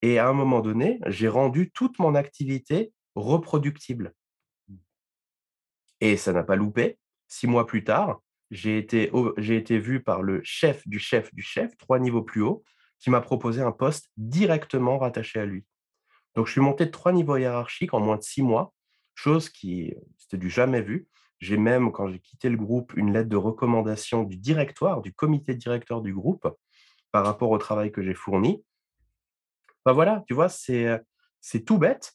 Et 0.00 0.18
à 0.18 0.26
un 0.26 0.32
moment 0.32 0.60
donné, 0.60 1.00
j'ai 1.06 1.28
rendu 1.28 1.70
toute 1.70 1.98
mon 1.98 2.14
activité 2.14 2.92
reproductible. 3.14 4.14
Et 6.04 6.18
ça 6.18 6.34
n'a 6.34 6.42
pas 6.42 6.54
loupé. 6.54 6.98
Six 7.28 7.46
mois 7.46 7.66
plus 7.66 7.82
tard, 7.82 8.20
j'ai 8.50 8.76
été, 8.76 9.10
j'ai 9.38 9.56
été 9.56 9.78
vu 9.78 10.02
par 10.02 10.20
le 10.20 10.42
chef 10.44 10.86
du 10.86 10.98
chef 10.98 11.34
du 11.34 11.40
chef, 11.40 11.74
trois 11.78 11.98
niveaux 11.98 12.20
plus 12.20 12.42
haut, 12.42 12.62
qui 12.98 13.08
m'a 13.08 13.22
proposé 13.22 13.62
un 13.62 13.72
poste 13.72 14.10
directement 14.18 14.98
rattaché 14.98 15.40
à 15.40 15.46
lui. 15.46 15.64
Donc, 16.34 16.46
je 16.46 16.52
suis 16.52 16.60
monté 16.60 16.84
de 16.84 16.90
trois 16.90 17.10
niveaux 17.10 17.38
hiérarchiques 17.38 17.94
en 17.94 18.00
moins 18.00 18.18
de 18.18 18.22
six 18.22 18.42
mois, 18.42 18.74
chose 19.14 19.48
qui, 19.48 19.94
c'était 20.18 20.36
du 20.36 20.50
jamais 20.50 20.82
vu. 20.82 21.08
J'ai 21.40 21.56
même, 21.56 21.90
quand 21.90 22.06
j'ai 22.08 22.20
quitté 22.20 22.50
le 22.50 22.58
groupe, 22.58 22.92
une 22.96 23.14
lettre 23.14 23.30
de 23.30 23.36
recommandation 23.36 24.24
du 24.24 24.36
directoire, 24.36 25.00
du 25.00 25.14
comité 25.14 25.54
directeur 25.54 26.02
du 26.02 26.12
groupe, 26.12 26.46
par 27.12 27.24
rapport 27.24 27.50
au 27.50 27.56
travail 27.56 27.90
que 27.90 28.02
j'ai 28.02 28.14
fourni. 28.14 28.62
Ben 29.86 29.94
voilà, 29.94 30.22
tu 30.28 30.34
vois, 30.34 30.50
c'est, 30.50 31.00
c'est 31.40 31.64
tout 31.64 31.78
bête. 31.78 32.12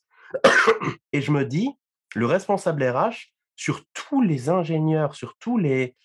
Et 1.11 1.21
je 1.21 1.31
me 1.31 1.43
dis, 1.43 1.71
le 2.13 2.27
responsable 2.27 2.83
RH, 2.83 3.33
sur 3.59 3.83
tous 3.93 4.21
les 4.21 4.47
ingénieurs, 4.47 5.15
sur 5.15 5.37
tous 5.37 5.57
les, 5.57 5.97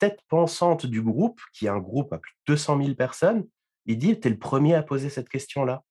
têtes 0.00 0.18
pensantes 0.26 0.84
du 0.84 1.00
groupe, 1.00 1.40
qui 1.52 1.66
est 1.66 1.68
un 1.68 1.78
groupe 1.78 2.12
à 2.12 2.18
plus 2.18 2.32
de 2.48 2.54
200 2.54 2.82
000 2.82 2.94
personnes, 2.96 3.46
il 3.86 3.98
dit, 3.98 4.18
tu 4.18 4.26
es 4.26 4.30
le 4.32 4.38
premier 4.38 4.74
à 4.74 4.82
poser 4.82 5.10
cette 5.10 5.28
question-là. 5.28 5.84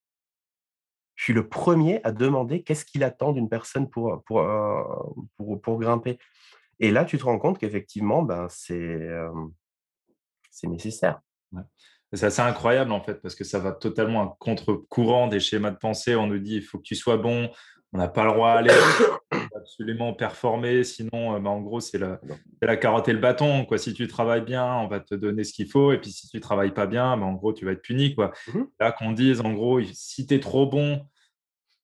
Je 1.14 1.24
suis 1.24 1.32
le 1.32 1.48
premier 1.48 2.04
à 2.04 2.12
demander 2.12 2.62
qu'est-ce 2.62 2.84
qu'il 2.84 3.04
attend 3.04 3.32
d'une 3.32 3.48
personne 3.48 3.88
pour, 3.88 4.20
euh, 4.32 4.82
grimper. 5.78 6.18
Et 6.78 6.90
là, 6.90 7.06
tu 7.06 7.16
te 7.16 7.24
rends 7.24 7.38
compte 7.38 7.58
qu'effectivement, 7.58 8.22
ben, 8.22 8.46
c'est 8.50 9.08
nécessaire. 10.64 11.20
C'est 12.12 12.26
assez 12.26 12.42
incroyable 12.42 12.92
en 12.92 13.02
fait, 13.02 13.14
parce 13.14 13.34
que 13.34 13.44
ça 13.44 13.60
va 13.60 13.72
totalement 13.72 14.22
à 14.22 14.36
contre-courant 14.38 15.26
des 15.26 15.40
schémas 15.40 15.70
de 15.70 15.78
pensée. 15.78 16.16
On 16.16 16.26
nous 16.26 16.38
dit 16.38 16.56
il 16.56 16.62
faut 16.62 16.76
que 16.76 16.82
tu 16.82 16.96
sois 16.96 17.16
bon, 17.16 17.50
on 17.94 17.98
n'a 17.98 18.08
pas 18.08 18.24
le 18.24 18.32
droit 18.32 18.50
à 18.50 18.58
aller 18.58 18.74
absolument 19.70 20.12
performer, 20.12 20.82
sinon, 20.82 21.36
euh, 21.36 21.38
bah, 21.38 21.50
en 21.50 21.60
gros, 21.60 21.78
c'est 21.78 21.98
la, 21.98 22.20
la, 22.60 22.76
carotte 22.76 23.08
et 23.08 23.12
le 23.12 23.20
bâton. 23.20 23.64
Quoi. 23.64 23.78
Si 23.78 23.94
tu 23.94 24.08
travailles 24.08 24.42
bien, 24.42 24.66
on 24.66 24.88
va 24.88 24.98
te 24.98 25.14
donner 25.14 25.44
ce 25.44 25.52
qu'il 25.52 25.68
faut, 25.68 25.92
et 25.92 25.98
puis 25.98 26.10
si 26.10 26.28
tu 26.28 26.36
ne 26.38 26.42
travailles 26.42 26.74
pas 26.74 26.86
bien, 26.86 27.16
bah, 27.16 27.24
en 27.24 27.34
gros, 27.34 27.52
tu 27.52 27.64
vas 27.64 27.72
être 27.72 27.82
puni. 27.82 28.14
Quoi. 28.14 28.32
Mmh 28.48 28.62
Là, 28.80 28.90
qu'on 28.90 29.12
dise, 29.12 29.40
en 29.40 29.52
gros, 29.52 29.80
si 29.92 30.26
tu 30.26 30.34
es 30.34 30.40
trop 30.40 30.66
bon, 30.66 31.06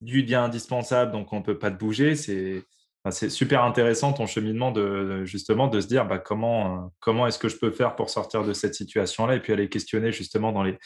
du 0.00 0.24
bien 0.24 0.44
indispensable, 0.44 1.12
donc 1.12 1.32
on 1.32 1.38
ne 1.38 1.44
peut 1.44 1.58
pas 1.58 1.70
te 1.70 1.78
bouger, 1.78 2.16
c'est 2.16 2.64
c'est 3.12 3.30
super 3.30 3.62
intéressant 3.62 4.12
ton 4.12 4.26
cheminement 4.26 4.72
de 4.72 5.24
justement 5.24 5.68
de 5.68 5.80
se 5.80 5.86
dire 5.86 6.06
bah, 6.06 6.18
comment, 6.18 6.66
euh, 6.66 6.88
comment 6.98 7.28
est-ce 7.28 7.38
que 7.38 7.48
je 7.48 7.56
peux 7.56 7.70
faire 7.70 7.94
pour 7.94 8.10
sortir 8.10 8.42
de 8.42 8.52
cette 8.52 8.74
situation-là 8.74 9.36
et 9.36 9.40
puis 9.40 9.52
aller 9.52 9.68
questionner 9.68 10.10
justement 10.10 10.50
dans 10.50 10.64
les, 10.64 10.76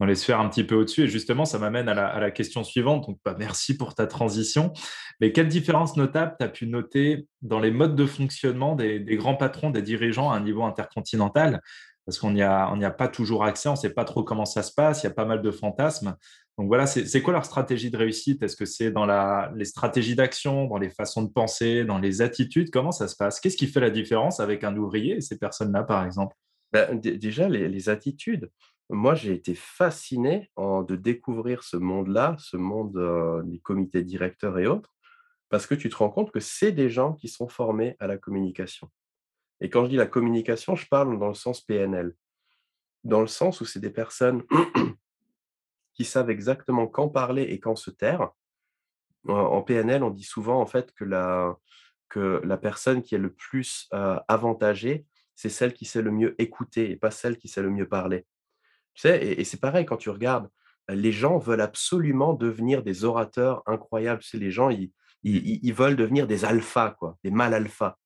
dans 0.00 0.06
les 0.06 0.14
sphères 0.14 0.40
un 0.40 0.48
petit 0.48 0.64
peu 0.64 0.74
au-dessus. 0.74 1.04
Et 1.04 1.08
justement, 1.08 1.44
ça 1.44 1.58
m'amène 1.58 1.88
à 1.88 2.18
la, 2.18 2.30
question 2.30 2.64
suivante. 2.64 3.06
Donc, 3.06 3.18
bah, 3.24 3.36
merci 3.38 3.76
pour 3.76 3.94
ta 3.94 4.06
transition. 4.06 4.72
Mais 5.20 5.30
quelle 5.30 5.48
différence 5.48 5.96
notable 5.96 6.34
tu 6.38 6.44
as 6.44 6.48
pu 6.48 6.66
noter 6.66 7.28
dans 7.42 7.60
les 7.60 7.70
modes 7.70 7.94
de 7.94 8.06
fonctionnement 8.06 8.74
des, 8.74 9.00
grands 9.16 9.36
patrons, 9.36 9.70
des 9.70 9.82
dirigeants 9.82 10.30
à 10.30 10.36
un 10.36 10.40
niveau 10.40 10.64
intercontinental? 10.64 11.60
Parce 12.06 12.18
qu'on 12.18 12.32
n'y 12.32 12.42
a, 12.42 12.90
pas 12.96 13.08
toujours 13.08 13.44
accès, 13.44 13.68
on 13.68 13.72
ne 13.72 13.76
sait 13.76 13.92
pas 13.92 14.04
trop 14.04 14.24
comment 14.24 14.46
ça 14.46 14.62
se 14.62 14.72
passe, 14.72 15.02
il 15.02 15.06
y 15.06 15.10
a 15.10 15.14
pas 15.14 15.26
mal 15.26 15.42
de 15.42 15.50
fantasmes. 15.50 16.16
Donc 16.58 16.66
voilà, 16.66 16.86
c'est 16.86 17.22
quoi 17.22 17.32
leur 17.32 17.44
stratégie 17.44 17.90
de 17.90 17.96
réussite? 17.96 18.42
Est-ce 18.42 18.56
que 18.56 18.64
c'est 18.64 18.90
dans 18.90 19.06
les 19.54 19.64
stratégies 19.64 20.16
d'action, 20.16 20.66
dans 20.66 20.78
les 20.78 20.90
façons 20.90 21.22
de 21.22 21.30
penser, 21.30 21.84
dans 21.84 21.98
les 21.98 22.22
attitudes? 22.22 22.70
Comment 22.70 22.90
ça 22.90 23.06
se 23.06 23.16
passe? 23.16 23.38
Qu'est-ce 23.38 23.56
qui 23.56 23.66
fait 23.66 23.80
la 23.80 23.90
différence 23.90 24.40
avec 24.40 24.64
un 24.64 24.76
ouvrier 24.76 25.16
et 25.16 25.20
ces 25.20 25.38
personnes-là, 25.38 25.84
par 25.84 26.04
exemple? 26.04 26.34
Ben, 26.72 26.98
Déjà, 27.00 27.48
les, 27.48 27.88
attitudes. 27.88 28.50
Moi, 28.92 29.14
j'ai 29.14 29.34
été 29.34 29.54
fasciné 29.54 30.50
de 30.58 30.96
découvrir 30.96 31.62
ce 31.62 31.76
monde-là, 31.76 32.34
ce 32.40 32.56
monde 32.56 32.96
euh, 32.96 33.40
des 33.44 33.60
comités 33.60 34.02
directeurs 34.02 34.58
et 34.58 34.66
autres, 34.66 34.92
parce 35.48 35.68
que 35.68 35.76
tu 35.76 35.88
te 35.88 35.94
rends 35.94 36.10
compte 36.10 36.32
que 36.32 36.40
c'est 36.40 36.72
des 36.72 36.90
gens 36.90 37.12
qui 37.12 37.28
sont 37.28 37.46
formés 37.46 37.96
à 38.00 38.08
la 38.08 38.18
communication. 38.18 38.90
Et 39.60 39.70
quand 39.70 39.84
je 39.84 39.90
dis 39.90 39.96
la 39.96 40.08
communication, 40.08 40.74
je 40.74 40.88
parle 40.88 41.16
dans 41.20 41.28
le 41.28 41.34
sens 41.34 41.60
PNL, 41.60 42.16
dans 43.04 43.20
le 43.20 43.28
sens 43.28 43.60
où 43.60 43.64
c'est 43.64 43.78
des 43.78 43.90
personnes 43.90 44.42
qui 45.94 46.04
savent 46.04 46.30
exactement 46.30 46.88
quand 46.88 47.08
parler 47.08 47.42
et 47.42 47.60
quand 47.60 47.76
se 47.76 47.92
taire. 47.92 48.30
En 49.28 49.62
PNL, 49.62 50.02
on 50.02 50.10
dit 50.10 50.24
souvent 50.24 50.60
en 50.60 50.66
fait 50.66 50.92
que 50.94 51.04
la, 51.04 51.56
que 52.08 52.40
la 52.42 52.56
personne 52.56 53.02
qui 53.02 53.14
est 53.14 53.18
le 53.18 53.32
plus 53.32 53.88
avantagée, 53.92 55.06
c'est 55.36 55.50
celle 55.50 55.74
qui 55.74 55.84
sait 55.84 56.02
le 56.02 56.10
mieux 56.10 56.34
écouter 56.40 56.90
et 56.90 56.96
pas 56.96 57.10
celle 57.10 57.36
qui 57.36 57.48
sait 57.48 57.62
le 57.62 57.70
mieux 57.70 57.86
parler. 57.86 58.26
Tu 58.94 59.02
sais, 59.02 59.34
et, 59.40 59.44
c'est 59.44 59.60
pareil 59.60 59.86
quand 59.86 59.96
tu 59.96 60.10
regardes, 60.10 60.48
les 60.88 61.12
gens 61.12 61.38
veulent 61.38 61.60
absolument 61.60 62.34
devenir 62.34 62.82
des 62.82 63.04
orateurs 63.04 63.62
incroyables. 63.66 64.22
Tu 64.22 64.38
les 64.38 64.50
gens, 64.50 64.70
ils, 64.70 64.90
ils, 65.22 65.60
ils 65.62 65.74
veulent 65.74 65.96
devenir 65.96 66.26
des 66.26 66.44
alphas, 66.44 66.90
quoi, 66.98 67.16
des 67.22 67.30
mâles 67.30 67.54
alphas. 67.54 67.96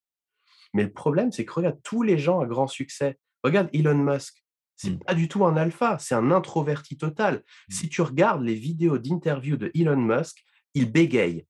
Mais 0.75 0.83
le 0.83 0.93
problème, 0.93 1.33
c'est 1.33 1.45
que 1.45 1.53
regarde 1.53 1.79
tous 1.83 2.03
les 2.03 2.19
gens 2.19 2.41
à 2.41 2.47
grand 2.47 2.67
succès. 2.67 3.17
Regarde 3.43 3.71
Elon 3.73 3.95
Musk. 3.95 4.45
C'est 4.77 4.91
n'est 4.91 4.97
mmh. 4.97 5.05
pas 5.05 5.15
du 5.15 5.29
tout 5.29 5.45
un 5.45 5.57
alpha, 5.57 5.99
c'est 6.01 6.17
un 6.17 6.33
introverti 6.33 6.99
total. 6.99 7.37
Mmh. 7.37 7.73
Si 7.73 7.89
tu 7.89 8.03
regardes 8.03 8.43
les 8.43 8.57
vidéos 8.57 8.99
d'interview 8.99 9.57
de 9.57 9.71
Elon 9.75 9.97
Musk, 9.97 10.45
il 10.75 10.91
bégaye. 10.91 11.47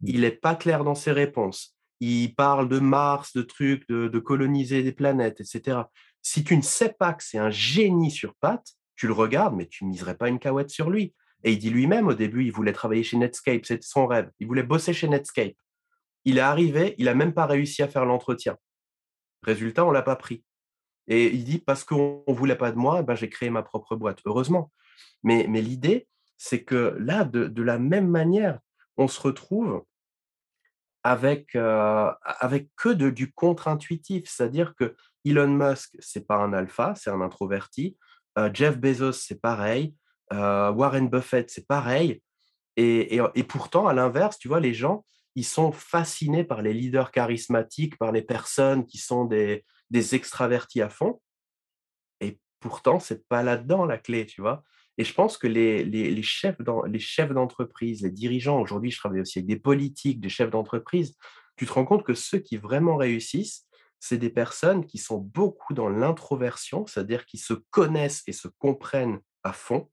Mmh. 0.00 0.06
Il 0.06 0.20
n'est 0.20 0.30
pas 0.30 0.54
clair 0.54 0.84
dans 0.84 0.94
ses 0.94 1.10
réponses. 1.10 1.76
Il 2.00 2.36
parle 2.36 2.68
de 2.68 2.78
Mars, 2.78 3.32
de 3.32 3.42
trucs, 3.42 3.88
de, 3.88 4.18
coloniser 4.20 4.84
des 4.84 4.92
planètes, 4.92 5.40
etc. 5.40 5.80
Si 6.22 6.44
tu 6.44 6.56
ne 6.56 6.62
sais 6.62 6.94
pas 6.98 7.12
que 7.14 7.22
c'est 7.22 7.38
un 7.38 7.50
génie 7.50 8.10
sur 8.10 8.34
pattes, 8.36 8.74
tu 8.96 9.06
le 9.06 9.12
regardes, 9.12 9.54
mais 9.54 9.66
tu 9.66 9.84
miserais 9.84 10.16
pas 10.16 10.28
une 10.28 10.38
cahouette 10.38 10.70
sur 10.70 10.90
lui. 10.90 11.14
Et 11.44 11.52
il 11.52 11.58
dit 11.58 11.70
lui-même 11.70 12.08
au 12.08 12.14
début, 12.14 12.44
il 12.44 12.52
voulait 12.52 12.72
travailler 12.72 13.04
chez 13.04 13.16
Netscape, 13.16 13.64
c'était 13.64 13.86
son 13.86 14.06
rêve. 14.06 14.30
Il 14.40 14.46
voulait 14.46 14.64
bosser 14.64 14.92
chez 14.92 15.08
Netscape. 15.08 15.54
Il 16.24 16.38
est 16.38 16.42
arrivé, 16.42 16.94
il 16.98 17.04
n'a 17.04 17.14
même 17.14 17.32
pas 17.32 17.46
réussi 17.46 17.82
à 17.82 17.88
faire 17.88 18.04
l'entretien. 18.04 18.56
Résultat, 19.42 19.84
on 19.84 19.92
l'a 19.92 20.02
pas 20.02 20.16
pris. 20.16 20.44
Et 21.06 21.28
il 21.28 21.44
dit, 21.44 21.58
parce 21.58 21.84
qu'on 21.84 22.24
ne 22.26 22.34
voulait 22.34 22.56
pas 22.56 22.72
de 22.72 22.76
moi, 22.76 23.02
ben, 23.02 23.14
j'ai 23.14 23.30
créé 23.30 23.50
ma 23.50 23.62
propre 23.62 23.96
boîte. 23.96 24.20
Heureusement. 24.24 24.72
Mais, 25.22 25.46
mais 25.48 25.62
l'idée, 25.62 26.08
c'est 26.36 26.64
que 26.64 26.96
là, 26.98 27.24
de, 27.24 27.62
la 27.62 27.78
même 27.78 28.08
manière, 28.08 28.58
on 28.96 29.08
se 29.08 29.20
retrouve 29.20 29.84
avec, 31.04 31.54
euh, 31.54 32.10
avec 32.22 32.68
que 32.76 32.90
de, 32.90 33.10
du 33.10 33.32
contre-intuitif. 33.32 34.28
C'est-à-dire 34.28 34.74
que 34.74 34.96
Elon 35.30 35.48
Musk, 35.48 35.96
c'est 35.98 36.26
pas 36.26 36.36
un 36.36 36.52
alpha, 36.52 36.94
c'est 36.96 37.10
un 37.10 37.20
introverti. 37.20 37.96
Euh, 38.38 38.50
Jeff 38.52 38.78
Bezos, 38.78 39.12
c'est 39.12 39.40
pareil. 39.40 39.94
Euh, 40.32 40.70
Warren 40.72 41.08
Buffett, 41.08 41.50
c'est 41.50 41.66
pareil. 41.66 42.22
Et, 42.76 43.16
et, 43.16 43.22
et, 43.34 43.42
pourtant, 43.42 43.88
à 43.88 43.94
l'inverse, 43.94 44.38
tu 44.38 44.48
vois, 44.48 44.60
les 44.60 44.74
gens, 44.74 45.04
ils 45.34 45.44
sont 45.44 45.72
fascinés 45.72 46.44
par 46.44 46.62
les 46.62 46.72
leaders 46.72 47.10
charismatiques, 47.10 47.98
par 47.98 48.12
les 48.12 48.22
personnes 48.22 48.86
qui 48.86 48.98
sont 48.98 49.24
des, 49.24 49.64
des 49.90 50.14
extravertis 50.14 50.82
à 50.82 50.88
fond. 50.88 51.20
Et 52.20 52.38
pourtant, 52.60 53.00
c'est 53.00 53.26
pas 53.28 53.42
là-dedans 53.42 53.84
la 53.84 53.98
clé, 53.98 54.26
tu 54.26 54.40
vois. 54.40 54.62
Et 54.96 55.04
je 55.04 55.14
pense 55.14 55.38
que 55.38 55.46
les, 55.46 55.84
les, 55.84 56.22
chefs 56.22 56.58
d'entreprise, 56.60 58.02
les 58.02 58.10
dirigeants, 58.10 58.60
aujourd'hui, 58.60 58.90
je 58.90 58.98
travaille 58.98 59.20
aussi 59.20 59.38
avec 59.38 59.46
des 59.46 59.58
politiques, 59.58 60.20
des 60.20 60.28
chefs 60.28 60.50
d'entreprise, 60.50 61.16
tu 61.56 61.66
te 61.66 61.72
rends 61.72 61.84
compte 61.84 62.04
que 62.04 62.14
ceux 62.14 62.38
qui 62.38 62.56
vraiment 62.56 62.96
réussissent, 62.96 63.67
c'est 64.00 64.18
des 64.18 64.30
personnes 64.30 64.86
qui 64.86 64.98
sont 64.98 65.18
beaucoup 65.18 65.74
dans 65.74 65.88
l'introversion, 65.88 66.86
c'est-à-dire 66.86 67.26
qui 67.26 67.38
se 67.38 67.54
connaissent 67.54 68.22
et 68.26 68.32
se 68.32 68.48
comprennent 68.48 69.20
à 69.42 69.52
fond, 69.52 69.90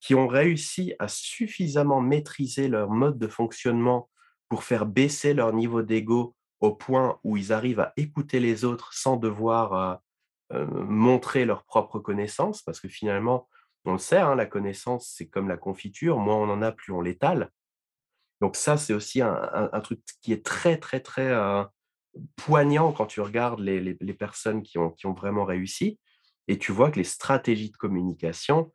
qui 0.00 0.14
ont 0.14 0.28
réussi 0.28 0.94
à 0.98 1.08
suffisamment 1.08 2.00
maîtriser 2.00 2.68
leur 2.68 2.90
mode 2.90 3.18
de 3.18 3.28
fonctionnement 3.28 4.10
pour 4.48 4.64
faire 4.64 4.86
baisser 4.86 5.34
leur 5.34 5.52
niveau 5.52 5.82
d'ego 5.82 6.34
au 6.60 6.74
point 6.74 7.18
où 7.24 7.36
ils 7.36 7.52
arrivent 7.52 7.80
à 7.80 7.92
écouter 7.96 8.40
les 8.40 8.64
autres 8.64 8.92
sans 8.92 9.16
devoir 9.16 10.00
montrer 10.50 11.44
leur 11.44 11.64
propre 11.64 11.98
connaissance, 11.98 12.62
parce 12.62 12.80
que 12.80 12.88
finalement, 12.88 13.48
on 13.84 13.92
le 13.92 13.98
sait, 13.98 14.18
hein, 14.18 14.34
la 14.34 14.46
connaissance, 14.46 15.12
c'est 15.16 15.28
comme 15.28 15.48
la 15.48 15.56
confiture, 15.56 16.18
moins 16.18 16.36
on 16.36 16.50
en 16.50 16.62
a, 16.62 16.72
plus 16.72 16.92
on 16.92 17.00
l'étale. 17.00 17.50
Donc 18.40 18.56
ça, 18.56 18.76
c'est 18.76 18.92
aussi 18.92 19.22
un, 19.22 19.80
truc 19.82 20.00
qui 20.22 20.32
est 20.32 20.44
très, 20.44 20.76
très, 20.76 21.00
très 21.00 21.32
poignant 22.36 22.92
quand 22.92 23.06
tu 23.06 23.20
regardes 23.20 23.60
les, 23.60 23.94
personnes 24.14 24.62
qui 24.62 24.78
ont, 24.78 24.90
qui 24.90 25.06
ont 25.06 25.12
vraiment 25.12 25.44
réussi, 25.44 25.98
et 26.48 26.58
tu 26.58 26.72
vois 26.72 26.90
que 26.90 26.98
les 26.98 27.04
stratégies 27.04 27.70
de 27.70 27.76
communication, 27.76 28.72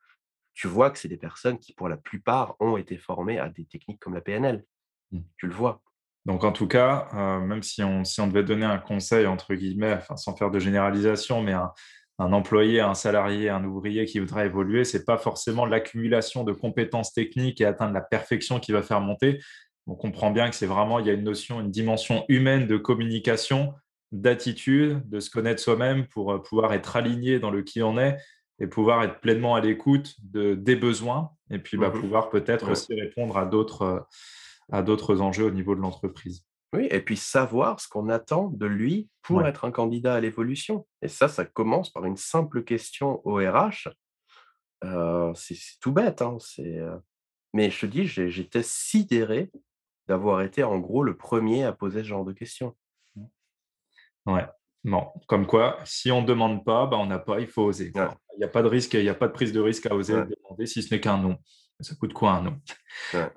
tu 0.53 0.67
vois 0.67 0.91
que 0.91 0.99
c'est 0.99 1.07
des 1.07 1.17
personnes 1.17 1.57
qui, 1.57 1.73
pour 1.73 1.89
la 1.89 1.97
plupart, 1.97 2.55
ont 2.59 2.77
été 2.77 2.97
formées 2.97 3.39
à 3.39 3.49
des 3.49 3.65
techniques 3.65 3.99
comme 3.99 4.13
la 4.13 4.21
PNL. 4.21 4.65
Mmh. 5.11 5.19
Tu 5.37 5.47
le 5.47 5.53
vois. 5.53 5.81
Donc, 6.25 6.43
en 6.43 6.51
tout 6.51 6.67
cas, 6.67 7.07
euh, 7.13 7.39
même 7.39 7.63
si 7.63 7.83
on, 7.83 8.03
si 8.03 8.21
on 8.21 8.27
devait 8.27 8.43
donner 8.43 8.65
un 8.65 8.77
conseil, 8.77 9.25
entre 9.25 9.55
guillemets, 9.55 9.93
enfin, 9.93 10.17
sans 10.17 10.35
faire 10.35 10.51
de 10.51 10.59
généralisation, 10.59 11.41
mais 11.41 11.53
un, 11.53 11.71
un, 12.19 12.31
employé, 12.33 12.79
un 12.79 12.93
salarié, 12.93 13.49
un 13.49 13.63
ouvrier 13.63 14.05
qui 14.05 14.19
voudrait 14.19 14.45
évoluer, 14.45 14.83
ce 14.83 14.97
n'est 14.97 15.03
pas 15.03 15.17
forcément 15.17 15.65
l'accumulation 15.65 16.43
de 16.43 16.53
compétences 16.53 17.13
techniques 17.13 17.61
et 17.61 17.65
atteindre 17.65 17.93
la 17.93 18.01
perfection 18.01 18.59
qui 18.59 18.71
va 18.71 18.83
faire 18.83 19.01
monter. 19.01 19.39
On 19.87 19.95
comprend 19.95 20.31
bien 20.31 20.49
que 20.49 20.55
c'est 20.55 20.65
vraiment, 20.65 20.99
il 20.99 21.07
y 21.07 21.09
a 21.09 21.13
une 21.13 21.23
notion, 21.23 21.59
une 21.59 21.71
dimension 21.71 22.25
humaine 22.29 22.67
de 22.67 22.77
communication, 22.77 23.73
d'attitude, 24.11 25.01
de 25.09 25.19
se 25.19 25.29
connaître 25.29 25.61
soi-même 25.61 26.07
pour 26.07 26.31
euh, 26.31 26.39
pouvoir 26.39 26.73
être 26.73 26.95
aligné 26.95 27.39
dans 27.39 27.51
le 27.51 27.63
qui 27.63 27.81
on 27.81 27.97
est 27.97 28.17
et 28.59 28.67
pouvoir 28.67 29.03
être 29.03 29.19
pleinement 29.21 29.55
à 29.55 29.61
l'écoute 29.61 30.15
de, 30.21 30.53
des 30.53 30.75
besoins 30.75 31.31
et 31.49 31.59
puis 31.59 31.77
bah, 31.77 31.89
mmh 31.89 31.99
pouvoir 31.99 32.29
peut-être 32.29 32.69
aussi 32.69 32.93
répondre 32.93 33.37
à 33.37 33.45
d'autres 33.45 33.81
euh, 33.81 33.99
à 34.71 34.83
d'autres 34.83 35.21
enjeux 35.21 35.45
au 35.45 35.51
niveau 35.51 35.75
de 35.75 35.81
l'entreprise. 35.81 36.45
Oui, 36.73 36.87
et 36.89 37.01
puis 37.01 37.17
savoir 37.17 37.81
ce 37.81 37.89
qu'on 37.89 38.07
attend 38.07 38.47
de 38.47 38.65
lui 38.65 39.09
pour 39.21 39.45
être 39.45 39.65
un 39.65 39.71
candidat 39.71 40.15
à 40.15 40.19
l'évolution. 40.21 40.87
Et 41.01 41.09
ça, 41.09 41.27
ça 41.27 41.43
commence 41.43 41.89
par 41.89 42.05
une 42.05 42.15
simple 42.15 42.63
question 42.63 43.21
au 43.27 43.35
RH. 43.35 43.89
Euh, 44.85 45.33
c'est 45.35 45.57
tout 45.81 45.91
bête, 45.91 46.21
hein, 46.21 46.37
euh, 46.59 46.97
mais 47.53 47.69
je 47.69 47.81
te 47.81 47.85
dis, 47.85 48.07
j'étais 48.07 48.63
sidéré 48.63 49.51
d'avoir 50.11 50.41
été 50.41 50.61
en 50.63 50.77
gros 50.77 51.03
le 51.03 51.15
premier 51.15 51.63
à 51.63 51.71
poser 51.71 52.03
ce 52.03 52.07
genre 52.09 52.25
de 52.25 52.33
questions. 52.33 52.75
Ouais. 54.25 54.45
Bon, 54.83 55.07
comme 55.27 55.47
quoi, 55.47 55.77
si 55.85 56.11
on 56.11 56.21
ne 56.21 56.27
demande 56.27 56.65
pas, 56.65 56.85
bah 56.85 56.97
on 56.97 57.05
n'a 57.05 57.17
pas, 57.17 57.39
il 57.39 57.47
faut 57.47 57.63
oser. 57.63 57.93
Il 57.95 58.37
n'y 58.39 58.43
a 58.43 58.49
pas 58.49 58.61
de 58.61 58.67
risque, 58.67 58.93
il 58.95 59.03
n'y 59.03 59.09
a 59.09 59.15
pas 59.15 59.27
de 59.27 59.31
prise 59.31 59.53
de 59.53 59.61
risque 59.61 59.85
à 59.85 59.95
oser 59.95 60.13
demander 60.13 60.65
si 60.65 60.83
ce 60.83 60.93
n'est 60.93 60.99
qu'un 60.99 61.17
non. 61.17 61.37
Ça 61.79 61.95
coûte 61.95 62.11
quoi 62.11 62.33
un 62.33 62.41
nom 62.41 62.57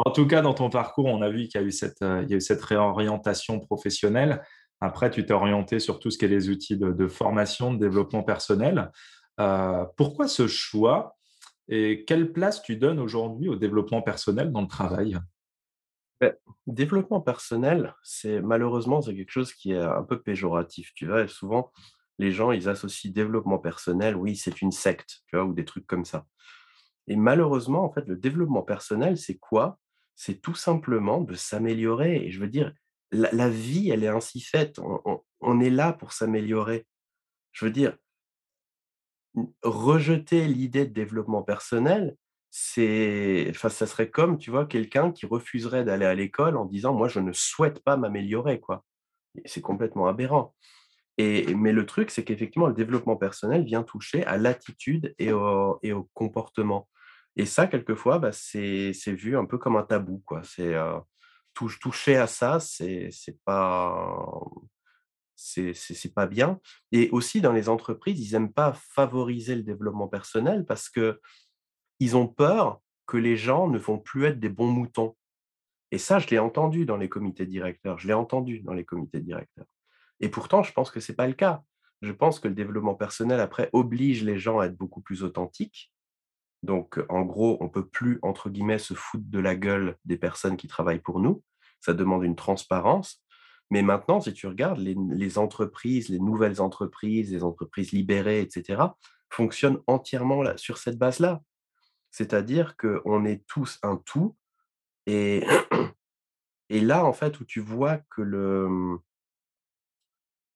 En 0.04 0.10
tout 0.10 0.26
cas, 0.26 0.42
dans 0.42 0.52
ton 0.52 0.68
parcours, 0.68 1.06
on 1.06 1.22
a 1.22 1.30
vu 1.30 1.46
qu'il 1.46 1.60
y 1.60 1.64
a 1.64 1.66
eu 1.66 1.70
cette, 1.70 2.02
euh, 2.02 2.26
eu 2.28 2.40
cette 2.40 2.62
réorientation 2.62 3.60
professionnelle. 3.60 4.42
Après, 4.80 5.10
tu 5.10 5.24
t'es 5.24 5.32
orienté 5.32 5.78
sur 5.78 6.00
tout 6.00 6.10
ce 6.10 6.18
qui 6.18 6.24
est 6.24 6.28
les 6.28 6.50
outils 6.50 6.76
de, 6.76 7.06
formation, 7.06 7.72
de 7.72 7.78
développement 7.78 8.24
personnel. 8.24 8.90
Euh, 9.40 9.84
pourquoi 9.96 10.26
ce 10.26 10.48
choix 10.48 11.16
et 11.68 12.04
quelle 12.04 12.32
place 12.32 12.62
tu 12.62 12.76
donnes 12.76 12.98
aujourd'hui 12.98 13.48
au 13.48 13.56
développement 13.56 14.02
personnel 14.02 14.50
dans 14.52 14.60
le 14.60 14.66
travail? 14.66 15.16
Beh, 16.24 16.32
développement 16.66 17.20
personnel, 17.20 17.94
c'est 18.02 18.40
malheureusement, 18.40 19.02
c'est 19.02 19.14
quelque 19.14 19.30
chose 19.30 19.52
qui 19.52 19.72
est 19.72 19.78
un 19.78 20.02
peu 20.02 20.22
péjoratif, 20.22 20.90
tu 20.94 21.06
vois? 21.06 21.24
Et 21.24 21.28
souvent, 21.28 21.70
les 22.18 22.32
gens, 22.32 22.50
ils 22.50 22.66
associent 22.70 23.12
développement 23.12 23.58
personnel, 23.58 24.16
oui, 24.16 24.34
c'est 24.34 24.62
une 24.62 24.72
secte, 24.72 25.20
tu 25.26 25.36
vois? 25.36 25.44
Ou 25.44 25.52
des 25.52 25.66
trucs 25.66 25.86
comme 25.86 26.06
ça. 26.06 26.24
Et 27.08 27.16
malheureusement, 27.16 27.84
en 27.84 27.92
fait, 27.92 28.06
le 28.06 28.16
développement 28.16 28.62
personnel, 28.62 29.18
c'est 29.18 29.36
quoi? 29.36 29.78
C'est 30.14 30.40
tout 30.40 30.54
simplement 30.54 31.20
de 31.20 31.34
s'améliorer 31.34 32.24
et 32.24 32.30
je 32.30 32.40
veux 32.40 32.48
dire, 32.48 32.72
la 33.12 33.50
vie, 33.50 33.90
elle 33.90 34.02
est 34.02 34.08
ainsi 34.08 34.40
faite. 34.40 34.80
On 35.40 35.60
est 35.60 35.68
là 35.68 35.92
pour 35.92 36.12
s'améliorer. 36.12 36.86
Je 37.52 37.66
veux 37.66 37.70
dire, 37.70 37.98
rejeter 39.62 40.48
l'idée 40.48 40.86
de 40.86 40.94
développement 40.94 41.42
personnel, 41.42 42.16
c'est 42.56 43.52
ça 43.54 43.68
serait 43.86 44.10
comme, 44.10 44.38
tu 44.38 44.50
vois, 44.52 44.64
quelqu'un 44.66 45.10
qui 45.10 45.26
refuserait 45.26 45.84
d'aller 45.84 46.06
à 46.06 46.14
l'école 46.14 46.56
en 46.56 46.66
disant: 46.66 46.94
«Moi, 46.94 47.08
je 47.08 47.18
ne 47.18 47.32
souhaite 47.32 47.82
pas 47.82 47.96
m'améliorer», 47.96 48.60
quoi. 48.60 48.84
C'est 49.46 49.60
complètement 49.62 50.06
aberrant. 50.06 50.54
Et 51.18 51.54
mais 51.56 51.72
le 51.72 51.86
truc, 51.86 52.10
c'est 52.10 52.24
qu'effectivement, 52.24 52.68
le 52.68 52.74
développement 52.74 53.16
personnel 53.16 53.64
vient 53.64 53.82
toucher 53.84 54.24
à 54.26 54.38
l'attitude 54.38 55.14
et 55.18 55.32
au 55.32 55.78
et 55.82 55.92
au 55.92 56.10
comportement. 56.14 56.88
Et 57.36 57.46
ça, 57.46 57.66
quelquefois, 57.66 58.18
bah, 58.20 58.32
c'est 58.32 58.92
vu 59.08 59.36
un 59.38 59.46
peu 59.46 59.58
comme 59.58 59.76
un 59.76 59.82
tabou, 59.84 60.22
quoi. 60.26 60.42
C'est, 60.44 60.74
touche 61.54 61.80
toucher 61.80 62.16
à 62.16 62.26
ça, 62.28 62.60
c'est 62.60 63.10
pas 63.44 64.16
c'est 65.36 66.14
pas 66.14 66.26
bien 66.26 66.60
et 66.92 67.10
aussi 67.10 67.40
dans 67.40 67.52
les 67.52 67.68
entreprises, 67.68 68.20
ils 68.20 68.34
aiment 68.34 68.52
pas 68.52 68.72
favoriser 68.74 69.56
le 69.56 69.62
développement 69.62 70.08
personnel 70.08 70.64
parce 70.64 70.88
que 70.88 71.20
ils 72.00 72.16
ont 72.16 72.26
peur 72.26 72.80
que 73.06 73.16
les 73.16 73.36
gens 73.36 73.68
ne 73.68 73.78
vont 73.78 73.98
plus 73.98 74.24
être 74.24 74.40
des 74.40 74.48
bons 74.48 74.70
moutons 74.70 75.16
et 75.90 75.98
ça, 75.98 76.18
je 76.18 76.28
l'ai 76.28 76.38
entendu 76.38 76.86
dans 76.86 76.96
les 76.96 77.08
comités 77.08 77.46
directeurs, 77.46 77.98
je 77.98 78.08
l'ai 78.08 78.14
entendu 78.14 78.60
dans 78.60 78.72
les 78.72 78.84
comités 78.84 79.20
directeurs 79.20 79.66
et 80.20 80.28
pourtant, 80.28 80.62
je 80.62 80.72
pense 80.72 80.90
que 80.90 81.00
c'est 81.00 81.16
pas 81.16 81.26
le 81.26 81.34
cas. 81.34 81.62
Je 82.02 82.12
pense 82.12 82.38
que 82.38 82.48
le 82.48 82.54
développement 82.54 82.94
personnel, 82.94 83.40
après, 83.40 83.70
oblige 83.72 84.24
les 84.24 84.38
gens 84.38 84.58
à 84.58 84.66
être 84.66 84.76
beaucoup 84.76 85.00
plus 85.00 85.22
authentiques. 85.22 85.90
Donc, 86.62 87.02
en 87.08 87.22
gros, 87.22 87.56
on 87.60 87.68
peut 87.68 87.86
plus, 87.86 88.18
entre 88.22 88.50
guillemets, 88.50 88.78
«se 88.78 88.94
foutre 88.94 89.24
de 89.26 89.38
la 89.38 89.56
gueule» 89.56 89.96
des 90.04 90.18
personnes 90.18 90.56
qui 90.56 90.68
travaillent 90.68 91.00
pour 91.00 91.18
nous. 91.18 91.42
Ça 91.80 91.94
demande 91.94 92.24
une 92.24 92.36
transparence 92.36 93.24
mais 93.70 93.82
maintenant, 93.82 94.20
si 94.20 94.32
tu 94.32 94.46
regardes, 94.46 94.78
les 94.78 95.38
entreprises, 95.38 96.08
les 96.08 96.18
nouvelles 96.18 96.60
entreprises, 96.60 97.32
les 97.32 97.42
entreprises 97.42 97.92
libérées 97.92 98.42
et 98.42 98.50
cetera, 98.50 98.96
fonctionnent 99.30 99.80
entièrement 99.86 100.44
sur 100.56 100.78
cette 100.78 100.98
base-là. 100.98 101.42
C'est-à-dire 102.14 102.76
qu'on 102.76 103.24
est 103.24 103.44
tous 103.48 103.80
un 103.82 103.96
tout 103.96 104.36
et 105.06 105.44
et 106.68 106.80
là, 106.80 107.04
en 107.04 107.12
fait, 107.12 107.40
où 107.40 107.44
tu 107.44 107.58
vois 107.58 107.98
que 108.08 108.22
le, 108.22 108.68
mmh, 108.68 109.00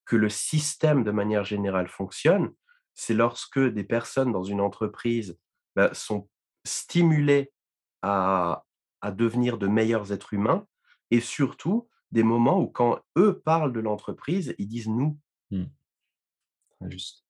que 0.05 0.15
le 0.15 0.29
système, 0.29 1.03
de 1.03 1.11
manière 1.11 1.43
générale, 1.43 1.89
fonctionne, 1.89 2.53
c'est 2.95 3.13
lorsque 3.13 3.59
des 3.59 3.83
personnes 3.83 4.31
dans 4.31 4.45
une 4.45 4.61
entreprise, 4.61 5.37
bah, 5.75 5.93
sont 5.95 6.29
stimulées 6.65 7.53
à 8.03 8.65
à 9.01 9.11
devenir 9.11 9.59
de 9.59 9.67
meilleurs 9.67 10.13
êtres 10.13 10.35
humains 10.35 10.65
et 11.11 11.21
surtout 11.21 11.89
des 12.13 12.23
moments 12.23 12.61
où 12.61 12.69
quand 12.69 13.01
eux 13.17 13.41
parlent 13.41 13.73
de 13.73 13.81
l'entreprise, 13.81 14.55
ils 14.59 14.69
disent 14.69 14.89
«nous». 14.89 15.19
Mmh, 15.51 15.65
juste. 16.89 17.25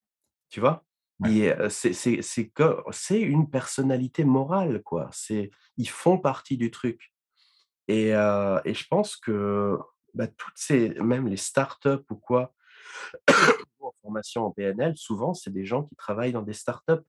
Tu 0.50 0.60
vois? 0.60 0.84
C'est 1.24 3.20
une 3.20 3.50
personnalité 3.50 4.24
morale, 4.24 4.82
quoi. 4.82 5.10
Ils 5.76 5.88
font 5.88 6.18
partie 6.18 6.56
du 6.56 6.70
truc 6.70 7.12
et 7.88 8.10
et 8.10 8.74
je 8.74 8.86
pense 8.88 9.16
que, 9.16 9.78
bah, 10.14 10.28
toutes 10.28 10.56
ces 10.56 10.90
même 11.00 11.26
les 11.28 11.36
startups 11.36 12.04
ou 12.10 12.16
quoi, 12.16 12.54
en 13.80 13.92
formation 14.02 14.46
en 14.46 14.50
PNL, 14.50 14.96
souvent, 14.96 15.34
c'est 15.34 15.52
des 15.52 15.64
gens 15.64 15.84
qui 15.84 15.96
travaillent 15.96 16.32
dans 16.32 16.42
des 16.42 16.52
startups. 16.52 17.04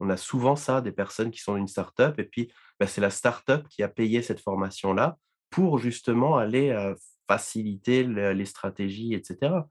On 0.00 0.10
a 0.10 0.16
souvent 0.16 0.56
ça, 0.56 0.80
des 0.80 0.92
personnes 0.92 1.30
qui 1.30 1.40
sont 1.40 1.52
dans 1.52 1.58
une 1.58 1.68
startup 1.68 2.18
et 2.18 2.24
puis, 2.24 2.52
bah, 2.78 2.86
c'est 2.86 3.00
la 3.00 3.10
startup 3.10 3.66
qui 3.68 3.82
a 3.82 3.88
payé 3.88 4.22
cette 4.22 4.40
formation-là 4.40 5.18
pour 5.50 5.78
justement 5.78 6.36
aller, 6.36 6.94
faciliter 7.28 8.04
le 8.04 8.32
les 8.32 8.44
stratégies 8.44 9.14
et 9.14 9.22
cetera. 9.24 9.68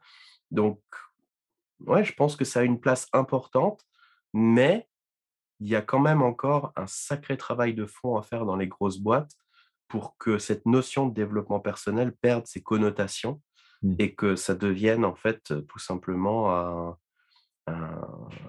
Donc 0.51 0.81
Ouais, 1.87 2.03
je 2.03 2.13
pense 2.13 2.35
que 2.35 2.45
ça 2.45 2.61
a 2.61 2.63
une 2.63 2.79
place 2.79 3.07
importante, 3.13 3.81
mais 4.33 4.87
il 5.59 5.67
y 5.67 5.75
a 5.75 5.81
quand 5.81 5.99
même 5.99 6.21
encore 6.21 6.73
un 6.75 6.87
sacré 6.87 7.37
travail 7.37 7.73
de 7.73 7.85
fond 7.85 8.17
à 8.17 8.23
faire 8.23 8.45
dans 8.45 8.55
les 8.55 8.67
grosses 8.67 8.97
boîtes 8.97 9.31
pour 9.87 10.17
que 10.17 10.39
cette 10.39 10.65
notion 10.65 11.07
de 11.07 11.13
développement 11.13 11.59
personnel 11.59 12.13
perde 12.21 12.47
ses 12.47 12.61
connotations 12.61 13.41
mmh. 13.83 13.95
et 13.99 14.15
que 14.15 14.35
ça 14.35 14.55
devienne 14.55 15.05
en 15.05 15.15
fait, 15.15 15.53
tout 15.67 15.79
simplement 15.79 16.55
un 16.55 16.97
un 17.67 18.01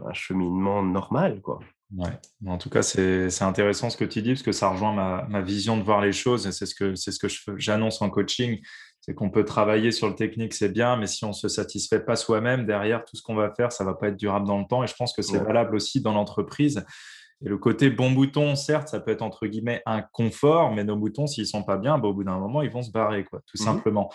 un 0.06 0.12
cheminement 0.14 0.82
normal, 0.82 1.40
quoi. 1.42 1.60
Ouais. 1.94 2.18
En 2.46 2.56
tout 2.56 2.70
cas, 2.70 2.82
c'est 2.82 3.42
intéressant 3.42 3.90
ce 3.90 3.98
que 3.98 4.06
tu 4.06 4.22
dis 4.22 4.30
parce 4.30 4.42
que 4.42 4.52
ça 4.52 4.70
rejoint 4.70 4.94
ma 4.94 5.26
ma 5.28 5.42
vision 5.42 5.76
de 5.76 5.82
voir 5.82 6.00
les 6.00 6.12
choses 6.12 6.46
et 6.46 6.52
c'est 6.52 6.64
ce 6.64 6.74
que 6.74 6.94
ce 6.94 7.10
que 7.18 7.58
j'annonce 7.58 8.00
en 8.00 8.08
coaching. 8.08 8.60
C'est 9.04 9.14
qu'on 9.14 9.30
peut 9.30 9.44
travailler 9.44 9.90
sur 9.90 10.08
le 10.08 10.14
technique, 10.14 10.54
c'est 10.54 10.68
bien, 10.68 10.96
mais 10.96 11.08
si 11.08 11.24
on 11.24 11.32
se 11.32 11.48
satisfait 11.48 11.98
pas 11.98 12.14
soi-même, 12.14 12.66
derrière, 12.66 13.04
tout 13.04 13.16
ce 13.16 13.22
qu'on 13.22 13.34
va 13.34 13.50
faire, 13.50 13.72
ça 13.72 13.82
va 13.82 13.94
pas 13.94 14.08
être 14.08 14.16
durable 14.16 14.46
dans 14.46 14.60
le 14.60 14.64
temps 14.64 14.84
et 14.84 14.86
je 14.86 14.94
pense 14.94 15.12
que 15.12 15.22
c'est 15.22 15.38
Ouais, 15.38 15.44
valable 15.44 15.74
aussi 15.74 16.00
dans 16.00 16.12
l'entreprise. 16.12 16.84
Et 17.44 17.48
le 17.48 17.58
côté 17.58 17.90
bon 17.90 18.12
bouton, 18.12 18.54
certes, 18.54 18.86
ça 18.86 19.00
peut 19.00 19.10
être 19.10 19.22
entre 19.22 19.48
guillemets 19.48 19.82
un 19.86 20.02
confort, 20.02 20.72
mais 20.72 20.84
nos 20.84 20.94
boutons, 20.94 21.26
s'ils 21.26 21.48
sont 21.48 21.64
pas 21.64 21.78
bien, 21.78 21.98
bah, 21.98 22.06
au 22.06 22.14
bout 22.14 22.22
d'un 22.22 22.38
moment, 22.38 22.62
ils 22.62 22.70
vont 22.70 22.82
se 22.82 22.92
barrer, 22.92 23.24
quoi, 23.24 23.40
tout 23.40 23.60
mmh 23.60 23.64
simplement. 23.64 24.12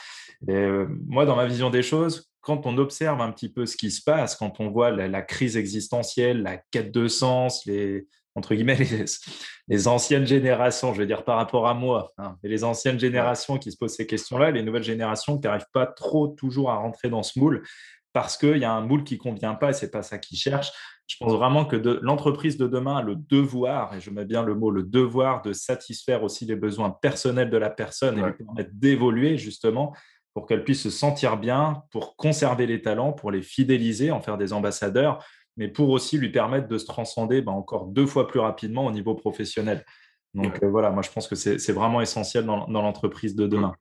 Et 0.48 0.54
euh, 0.54 0.88
moi, 1.06 1.26
dans 1.26 1.36
ma 1.36 1.46
vision 1.46 1.70
des 1.70 1.84
choses, 1.84 2.32
quand 2.40 2.66
on 2.66 2.78
observe 2.78 3.20
un 3.20 3.32
petit 3.34 3.52
peu 3.52 3.66
ce 3.66 3.76
qui 3.76 3.92
se 3.92 4.02
passe, 4.02 4.38
quand 4.38 4.62
on 4.62 4.70
voit 4.70 4.90
la, 4.90 5.10
la 5.10 5.22
crise 5.22 5.58
existentielle, 5.58 6.44
la 6.44 6.62
quête 6.72 6.94
de 6.94 7.10
sens, 7.10 7.66
les 7.66 8.08
entre 8.38 8.54
guillemets 8.54 8.76
les, 8.76 9.06
les 9.68 9.88
anciennes 9.88 10.28
générations, 10.28 10.94
je 10.94 11.00
veux 11.00 11.08
dire 11.08 11.24
par 11.24 11.38
rapport 11.38 11.68
à 11.68 11.74
moi, 11.74 12.14
hein, 12.18 12.38
et 12.44 12.48
les 12.48 12.64
anciennes 12.64 13.00
générations 13.00 13.58
qui 13.58 13.72
se 13.72 13.78
posent 13.78 13.96
ces 13.96 14.06
questions-là, 14.06 14.52
les 14.52 14.62
nouvelles 14.62 14.84
générations 14.84 15.38
qui 15.40 15.48
n'arrivent 15.48 15.66
pas 15.74 15.88
trop 15.88 16.28
toujours 16.28 16.70
à 16.70 16.76
rentrer 16.76 17.10
dans 17.10 17.24
ce 17.24 17.40
moule 17.40 17.64
parce 18.14 18.38
qu'il 18.38 18.58
y 18.58 18.66
a 18.66 18.72
un 18.72 18.82
moule 18.82 19.04
qui 19.04 19.18
convient 19.18 19.56
pas 19.56 19.72
et 19.72 19.74
c'est 19.74 19.92
pas 19.92 20.04
ça 20.04 20.18
qu'ils 20.18 20.38
cherchent. 20.38 20.72
Je 21.08 21.16
pense 21.20 21.34
vraiment 21.34 21.66
que 21.66 21.76
de, 21.76 22.00
l'entreprise 22.02 22.58
de 22.58 22.68
demain 22.68 22.98
a 22.98 23.02
le 23.02 23.16
devoir, 23.16 23.94
et 23.96 24.02
je 24.02 24.10
mets 24.10 24.26
bien 24.26 24.44
le 24.44 24.56
mot, 24.56 24.72
le 24.72 24.84
devoir 24.84 25.42
de 25.42 25.54
satisfaire 25.54 26.24
aussi 26.24 26.46
les 26.46 26.56
besoins 26.56 26.90
personnels 26.90 27.50
de 27.50 27.58
la 27.58 27.70
personne 27.70 28.16
et 28.16 28.22
lui 28.22 28.24
ouais, 28.24 28.34
permettre 28.34 28.72
d'évoluer 28.74 29.38
justement 29.38 29.96
pour 30.34 30.46
qu'elle 30.46 30.64
puisse 30.64 30.84
se 30.84 30.90
sentir 30.90 31.38
bien, 31.38 31.84
pour 31.92 32.16
conserver 32.16 32.68
les 32.68 32.82
talents, 32.82 33.14
pour 33.14 33.32
les 33.32 33.42
fidéliser, 33.42 34.12
en 34.12 34.22
faire 34.22 34.38
des 34.38 34.54
ambassadeurs, 34.54 35.24
mais 35.58 35.68
pour 35.68 35.90
aussi 35.90 36.18
lui 36.18 36.32
permettre 36.32 36.68
de 36.68 36.78
se 36.78 36.86
transcender 36.86 37.42
ben, 37.42 37.52
encore 37.52 37.88
deux 37.88 38.06
fois 38.06 38.28
plus 38.28 38.40
rapidement 38.40 38.86
au 38.86 38.92
niveau 38.92 39.16
professionnel. 39.16 39.84
Donc 40.34 40.64
euh, 40.64 40.70
voilà, 40.70 40.92
moi 40.92 41.02
je 41.02 41.10
pense 41.12 41.28
que 41.28 41.36
c'est 41.36 41.72
vraiment 41.74 42.00
essentiel 42.02 42.46
dans, 42.46 42.68
dans 42.68 42.82
l'entreprise 42.82 43.36
de 43.36 43.48
demain. 43.48 43.74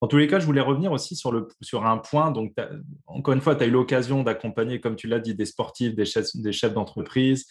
En 0.00 0.06
tous 0.06 0.16
les 0.16 0.28
cas, 0.28 0.38
je 0.38 0.46
voulais 0.46 0.60
revenir 0.60 0.92
aussi 0.92 1.16
sur, 1.16 1.32
le, 1.32 1.48
sur 1.60 1.84
un 1.84 1.98
point. 1.98 2.30
Donc, 2.30 2.54
encore 3.06 3.34
une 3.34 3.40
fois, 3.40 3.56
tu 3.56 3.64
as 3.64 3.66
eu 3.66 3.70
l'occasion 3.70 4.22
d'accompagner, 4.22 4.80
comme 4.80 4.94
tu 4.94 5.08
l'as 5.08 5.18
dit, 5.18 5.34
des 5.34 5.44
sportifs, 5.44 5.96
des 5.96 6.04
chefs, 6.04 6.36
des 6.36 6.52
chefs 6.52 6.72
d'entreprise, 6.72 7.46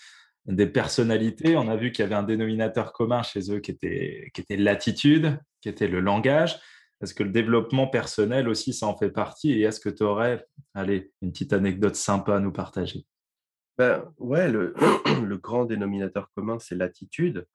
des 0.45 0.67
personnalités. 0.67 1.57
On 1.57 1.67
a 1.67 1.75
vu 1.75 1.91
qu'il 1.91 2.03
y 2.03 2.05
avait 2.05 2.15
un 2.15 2.23
dénominateur 2.23 2.93
commun 2.93 3.21
chez 3.21 3.51
eux 3.51 3.59
qui 3.59 3.71
était, 3.71 4.31
qui 4.33 4.39
était 4.39 4.55
l'attitude, 4.55 5.37
qui 5.61 5.67
était 5.67 5.89
le 5.89 5.99
langage. 5.99 6.57
Est-ce 7.01 7.13
que 7.13 7.23
le 7.23 7.29
développement 7.29 7.87
personnel 7.87 8.49
aussi, 8.49 8.73
ça 8.73 8.87
en 8.87 8.97
fait 8.97 9.11
partie? 9.11 9.51
Et 9.51 9.61
est-ce 9.61 9.79
que 9.79 9.89
tu 9.89 10.03
aurais, 10.03 10.45
allez, 10.73 11.11
une 11.21 11.31
petite 11.31 11.53
anecdote 11.53 11.95
sympa 11.95 12.35
à 12.37 12.39
nous 12.39 12.51
partager? 12.51 13.05
Ben, 13.77 14.03
ouais, 14.17 14.49
le 14.49 14.73
grand 15.41 15.65
dénominateur 15.65 16.31
commun, 16.35 16.57
c'est 16.59 16.75
l'attitude. 16.75 17.45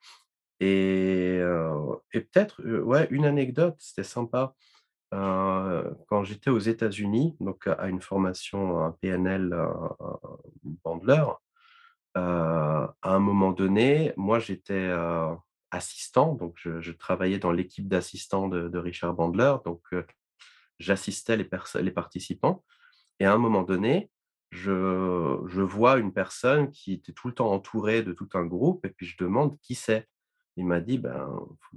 Et 0.60 1.38
heu 1.40 1.72
et 2.12 2.20
peut-être, 2.20 2.62
heu, 2.64 2.82
ouais, 2.84 3.08
une 3.10 3.24
anecdote, 3.24 3.74
c'était 3.78 4.04
sympa. 4.04 4.54
Heu, 5.14 5.96
quand 6.08 6.24
j'étais 6.24 6.50
aux 6.50 6.58
États-Unis, 6.60 7.36
donc 7.40 7.66
à 7.66 7.88
une 7.88 8.00
formation, 8.00 8.92
PNL, 9.00 9.54
Bandler, 10.84 11.24
à 12.14 12.94
un 13.02 13.18
moment 13.18 13.52
donné, 13.52 14.12
moi 14.16 14.38
j'étais, 14.38 14.90
assistant, 15.72 16.34
donc 16.34 16.56
je 16.62 16.92
travaillais 16.92 17.38
dans 17.40 17.50
l'équipe 17.50 17.88
d'assistants 17.88 18.48
de 18.48 18.78
Richard 18.78 19.14
Bandler, 19.14 19.56
donc 19.64 19.82
heu, 19.92 20.06
j'assistais 20.78 21.36
les 21.36 21.90
participants. 21.90 22.64
Et 23.18 23.24
à 23.24 23.32
un 23.32 23.38
moment 23.38 23.62
donné, 23.62 24.10
je 24.50 25.62
vois 25.62 25.98
une 25.98 26.12
personne 26.12 26.70
qui 26.70 26.92
était 26.92 27.12
tout 27.12 27.28
le 27.28 27.34
temps 27.34 27.50
entourée 27.52 28.02
de 28.02 28.12
tout 28.12 28.28
un 28.34 28.44
groupe. 28.44 28.84
Et 28.84 28.90
puis 28.90 29.06
je 29.06 29.16
demande: 29.18 29.58
«Qui 29.60 29.74
c'est?» 29.74 30.08
il 30.56 30.66
m'a 30.66 30.80
dit: 30.80 30.98
«Ben, 30.98 31.26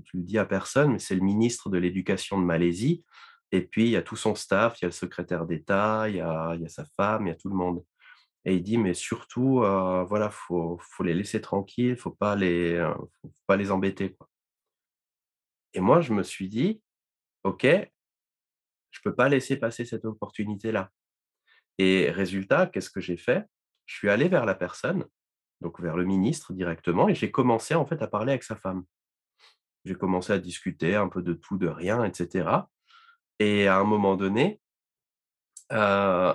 tu 0.04 0.18
le 0.18 0.24
dis 0.24 0.38
à 0.38 0.46
personne, 0.46 0.92
mais 0.92 1.00
c'est 1.00 1.16
le 1.16 1.22
ministre 1.22 1.70
de 1.70 1.78
l'éducation 1.78 2.40
de 2.40 2.46
Malaisie. 2.46 3.04
Et 3.52 3.62
puis 3.62 3.86
il 3.86 3.92
y 3.92 3.96
a 3.96 4.02
tout 4.02 4.18
son 4.18 4.36
staff, 4.36 4.82
il 4.82 4.84
y 4.84 4.86
a 4.86 4.90
le 4.90 4.92
secrétaire 4.92 5.46
d'État, 5.46 6.10
il 6.10 6.18
y 6.18 6.22
a 6.22 6.58
sa 6.68 6.86
femme, 6.98 7.28
il 7.28 7.30
y 7.30 7.34
a 7.34 7.36
tout 7.36 7.50
le 7.50 7.56
monde» 7.56 7.84
et 8.46 8.56
il 8.56 8.64
dit: 8.64 8.78
«Mais 8.78 8.94
surtout, 8.94 9.62
heu, 9.64 10.04
voilà, 10.08 10.30
faut 10.32 10.78
faut 10.82 11.04
les 11.04 11.14
laisser 11.16 11.42
tranquilles, 11.42 11.98
faut 11.98 12.12
pas 12.12 12.36
les, 12.36 12.74
heu, 12.76 12.94
faut 13.22 13.34
pas 13.48 13.58
les 13.58 13.72
embêter, 13.72 14.14
quoi» 14.14 14.30
Et 15.76 15.80
moi, 15.80 16.02
je 16.02 16.12
me 16.12 16.24
suis 16.24 16.50
dit: 16.50 16.82
«OK, 17.44 17.66
je 17.66 19.00
peux 19.04 19.14
pas 19.16 19.30
laisser 19.30 19.58
passer 19.58 19.86
cette 19.86 20.06
opportunité-là». 20.06 20.92
Et 21.80 22.12
résultat, 22.12 22.68
qu'est-ce 22.68 22.90
que 22.92 23.02
j'ai 23.02 23.18
fait? 23.18 23.46
Je 23.86 23.96
suis 23.96 24.10
allé 24.10 24.30
vers 24.30 24.46
la 24.46 24.56
personne, 24.56 25.06
donc 25.62 25.82
vers 25.82 25.98
le 25.98 26.06
ministre 26.06 26.54
directement 26.54 27.10
et 27.10 27.16
j'ai 27.16 27.32
commencé 27.32 27.76
en 27.76 27.86
fait 27.86 28.02
à 28.02 28.08
parler 28.08 28.34
avec 28.34 28.44
sa 28.44 28.56
femme. 28.56 28.86
J'ai 29.86 29.96
commencé 29.96 30.34
à 30.34 30.40
discuter 30.40 30.96
un 30.96 31.08
peu 31.08 31.22
de 31.22 31.34
tout, 31.34 31.58
de 31.58 31.68
rien 31.68 32.04
et 32.04 32.14
cetera 32.14 32.70
et 33.40 33.68
à 33.68 33.78
un 33.80 33.86
moment 33.86 34.16
donné, 34.18 34.62
heu, 35.72 36.34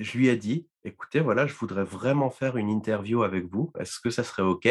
je 0.00 0.18
lui 0.18 0.28
ai 0.28 0.38
dit: 0.38 0.69
«Écoutez, 0.84 1.20
voilà, 1.20 1.46
je 1.46 1.54
voudrais 1.54 1.84
vraiment 1.84 2.30
faire 2.30 2.56
une 2.56 2.70
interview 2.70 3.22
avec 3.22 3.44
vous. 3.46 3.72
Est-ce 3.78 4.00
que 4.00 4.10
ça 4.10 4.24
serait 4.24 4.42
OK?» 4.42 4.68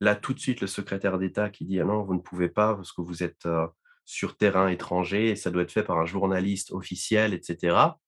Là, 0.00 0.16
tout 0.16 0.34
de 0.34 0.40
suite, 0.40 0.60
le 0.60 0.66
secrétaire 0.66 1.18
d'État 1.18 1.50
qui 1.50 1.64
dit: 1.64 1.80
«Ah 1.80 1.84
non, 1.84 2.02
vous 2.02 2.14
ne 2.14 2.20
pouvez 2.20 2.48
pas 2.48 2.74
parce 2.74 2.92
que 2.92 3.02
vous 3.02 3.22
êtes, 3.22 3.48
sur 4.04 4.36
terrain 4.36 4.68
étranger 4.68 5.30
et 5.30 5.36
ça 5.36 5.50
doit 5.50 5.62
être 5.62 5.72
fait 5.72 5.84
par 5.84 5.98
un 5.98 6.06
journaliste 6.06 6.72
officiel» 6.72 7.34
et 7.34 7.42
cetera 7.42 8.00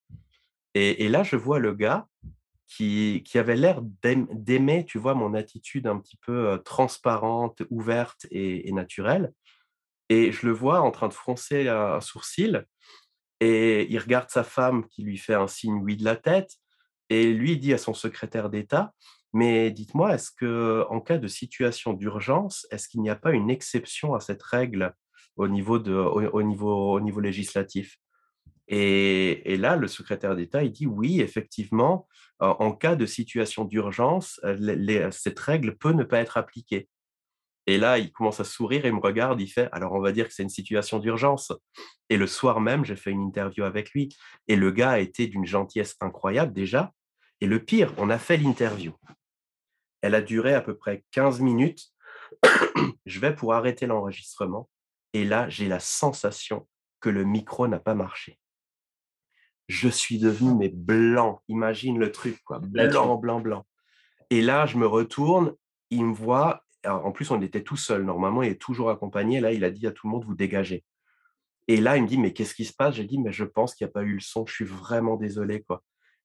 et 0.76 1.08
là, 1.08 1.22
je 1.22 1.36
vois 1.36 1.60
le 1.60 1.72
gars 1.72 2.08
qui 2.66 3.22
qui 3.24 3.38
avait 3.38 3.54
l'air 3.56 3.80
d'aim 4.02 4.26
d'aimer, 4.32 4.84
tu 4.84 4.98
vois, 4.98 5.14
mon 5.14 5.34
attitude 5.34 5.86
un 5.86 5.98
petit 5.98 6.16
peu, 6.16 6.60
transparente, 6.64 7.62
ouverte 7.70 8.26
et 8.32 8.72
naturelle 8.72 9.32
et 10.08 10.32
je 10.32 10.46
le 10.46 10.52
vois 10.52 10.80
en 10.80 10.90
train 10.90 11.08
de 11.08 11.14
froncer 11.14 11.68
un 11.68 12.00
sourcil 12.00 12.66
et 13.40 13.86
il 13.90 13.98
regarde 13.98 14.30
sa 14.30 14.44
femme 14.44 14.86
qui 14.88 15.02
lui 15.02 15.18
fait 15.18 15.34
un 15.34 15.46
signe 15.46 15.80
oui 15.82 15.96
de 15.96 16.04
la 16.04 16.16
tête 16.16 16.52
et 17.22 17.32
lui, 17.32 17.58
dit 17.58 17.72
à 17.74 17.78
son 17.78 17.94
secrétaire 17.94 18.50
d'État: 18.50 18.92
«Mais 19.32 19.70
dites-moi, 19.70 20.14
est-ce 20.14 20.30
que 20.30 20.84
en 20.90 21.00
cas 21.00 21.18
de 21.18 21.28
situation 21.28 21.92
d'urgence, 21.92 22.66
est-ce 22.70 22.88
qu'il 22.88 23.00
n'y 23.02 23.10
a 23.10 23.16
pas 23.16 23.32
une 23.32 23.50
exception 23.50 24.14
à 24.14 24.20
cette 24.20 24.42
règle 24.42 24.94
au 25.36 25.48
niveau 25.48 25.78
législatif?» 27.20 27.98
et 28.66 29.56
là, 29.58 29.76
le 29.76 29.88
secrétaire 29.88 30.34
d'État, 30.36 30.62
il 30.62 30.72
dit: 30.72 30.86
«Oui, 30.86 31.20
effectivement, 31.20 32.08
en 32.40 32.56
en 32.60 32.72
cas 32.72 32.96
de 32.96 33.06
situation 33.06 33.64
d'urgence, 33.64 34.40
les 34.44 35.08
cette 35.10 35.38
règle 35.40 35.76
peut 35.76 35.92
ne 35.92 36.04
pas 36.04 36.20
être 36.20 36.36
appliquée». 36.36 36.88
Et 37.66 37.78
là, 37.78 37.98
il 37.98 38.12
commence 38.12 38.40
à 38.40 38.44
sourire 38.44 38.84
et 38.84 38.92
me 38.92 39.00
regarde, 39.00 39.40
il 39.40 39.48
fait: 39.48 39.68
«Alors 39.72 39.92
on 39.92 40.00
va 40.00 40.12
dire 40.12 40.28
que 40.28 40.34
c'est 40.34 40.42
une 40.42 40.48
situation 40.60 40.98
d'urgence» 40.98 41.52
et 42.10 42.16
le 42.16 42.26
soir 42.26 42.60
même, 42.60 42.84
j'ai 42.84 42.96
fait 42.96 43.10
une 43.10 43.22
interview 43.22 43.64
avec 43.64 43.90
lui 43.92 44.10
et 44.48 44.56
le 44.56 44.70
gars 44.70 44.90
a 44.92 44.98
été 44.98 45.26
d'une 45.26 45.46
gentillesse 45.46 45.96
incroyable 46.00 46.52
déjà 46.52 46.92
et 47.44 47.46
le 47.46 47.62
pire, 47.62 47.92
on 47.98 48.08
a 48.08 48.18
fait 48.18 48.38
l'interview. 48.38 48.94
Elle 50.00 50.14
a 50.14 50.22
duré 50.22 50.54
à 50.54 50.62
peu 50.62 50.74
près 50.74 51.04
15 51.10 51.40
minutes. 51.40 51.92
Je 53.04 53.20
vais 53.20 53.34
pour 53.34 53.52
arrêter 53.52 53.86
l'enregistrement 53.86 54.70
et 55.12 55.26
là, 55.26 55.50
j'ai 55.50 55.68
la 55.68 55.78
sensation 55.78 56.66
que 57.00 57.10
le 57.10 57.24
micro 57.24 57.68
n'a 57.68 57.78
pas 57.78 57.94
marché. 57.94 58.38
Je 59.68 59.90
suis 59.90 60.18
devenu 60.18 60.54
mais 60.54 60.70
blanc, 60.70 61.42
imagine 61.48 61.98
le 61.98 62.10
truc 62.12 62.42
quoi, 62.44 62.60
blanc, 62.60 63.18
blanc, 63.18 63.40
blanc 63.40 63.66
et 64.30 64.40
là, 64.40 64.64
je 64.64 64.78
me 64.78 64.86
retourne, 64.86 65.54
il 65.90 66.06
me 66.06 66.14
voit 66.14 66.64
alors 66.82 67.04
en 67.04 67.12
plus, 67.12 67.30
on 67.30 67.42
était 67.42 67.62
tout 67.62 67.76
seul. 67.76 68.04
Normalement, 68.04 68.42
il 68.42 68.52
est 68.52 68.60
toujours 68.60 68.88
accompagné. 68.88 69.40
Là, 69.40 69.52
il 69.52 69.64
a 69.64 69.70
dit 69.70 69.86
à 69.86 69.92
tout 69.92 70.06
le 70.06 70.12
monde: 70.12 70.24
«Vous 70.24 70.34
dégagez» 70.34 70.82
et 71.68 71.76
là, 71.76 71.98
il 71.98 72.04
me 72.04 72.08
dit: 72.08 72.16
«Mais 72.16 72.32
qu'est-ce 72.32 72.54
qui 72.54 72.64
se 72.64 72.72
passe?» 72.72 72.94
j'ai 72.94 73.04
dit: 73.04 73.18
«Mais 73.18 73.32
je 73.32 73.44
pense 73.44 73.74
qu'il 73.74 73.86
y 73.86 73.90
a 73.90 73.92
pas 73.92 74.02
eu 74.02 74.14
le 74.14 74.20
son, 74.20 74.46
je 74.46 74.54
suis 74.54 74.64
vraiment 74.64 75.16
désolé, 75.16 75.62
quoi» 75.62 75.82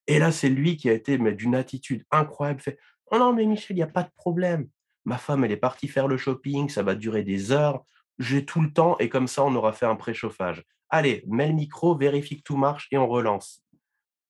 et 0.10 0.20
là, 0.20 0.32
c'est 0.34 0.50
lui 0.50 0.78
qui 0.78 0.90
a 0.90 0.94
été 0.94 1.18
d'une 1.18 1.56
attitude 1.56 2.06
incroyable, 2.12 2.62
fait: 2.62 2.80
«Non, 3.12 3.20
non, 3.20 3.34
mais 3.34 3.46
Michel, 3.46 3.78
il 3.78 3.80
y 3.82 3.84
a 3.84 3.88
pas 3.88 4.04
de 4.04 4.12
problème. 4.16 4.70
Ma 5.06 5.18
femme, 5.18 5.46
elle 5.46 5.52
est 5.54 5.58
partie 5.58 5.88
faire 5.88 6.08
le 6.08 6.18
shopping, 6.18 6.70
ça 6.70 6.84
va 6.84 6.96
durer 6.96 7.24
des 7.24 7.52
heures. 7.52 7.86
J'ai 8.20 8.46
tout 8.46 8.62
le 8.62 8.74
temps 8.74 8.98
et 9.00 9.10
comme 9.10 9.28
ça, 9.28 9.44
on 9.46 9.56
aura 9.56 9.74
fait 9.74 9.86
un 9.88 9.96
préchauffage. 9.96 10.64
Allez, 10.90 11.24
mets 11.28 11.48
le 11.48 11.54
micro, 11.54 11.96
vérifie 11.98 12.38
que 12.38 12.44
tout 12.44 12.58
marche 12.58 12.88
et 12.92 12.98
on 12.98 13.08
relance» 13.08 13.64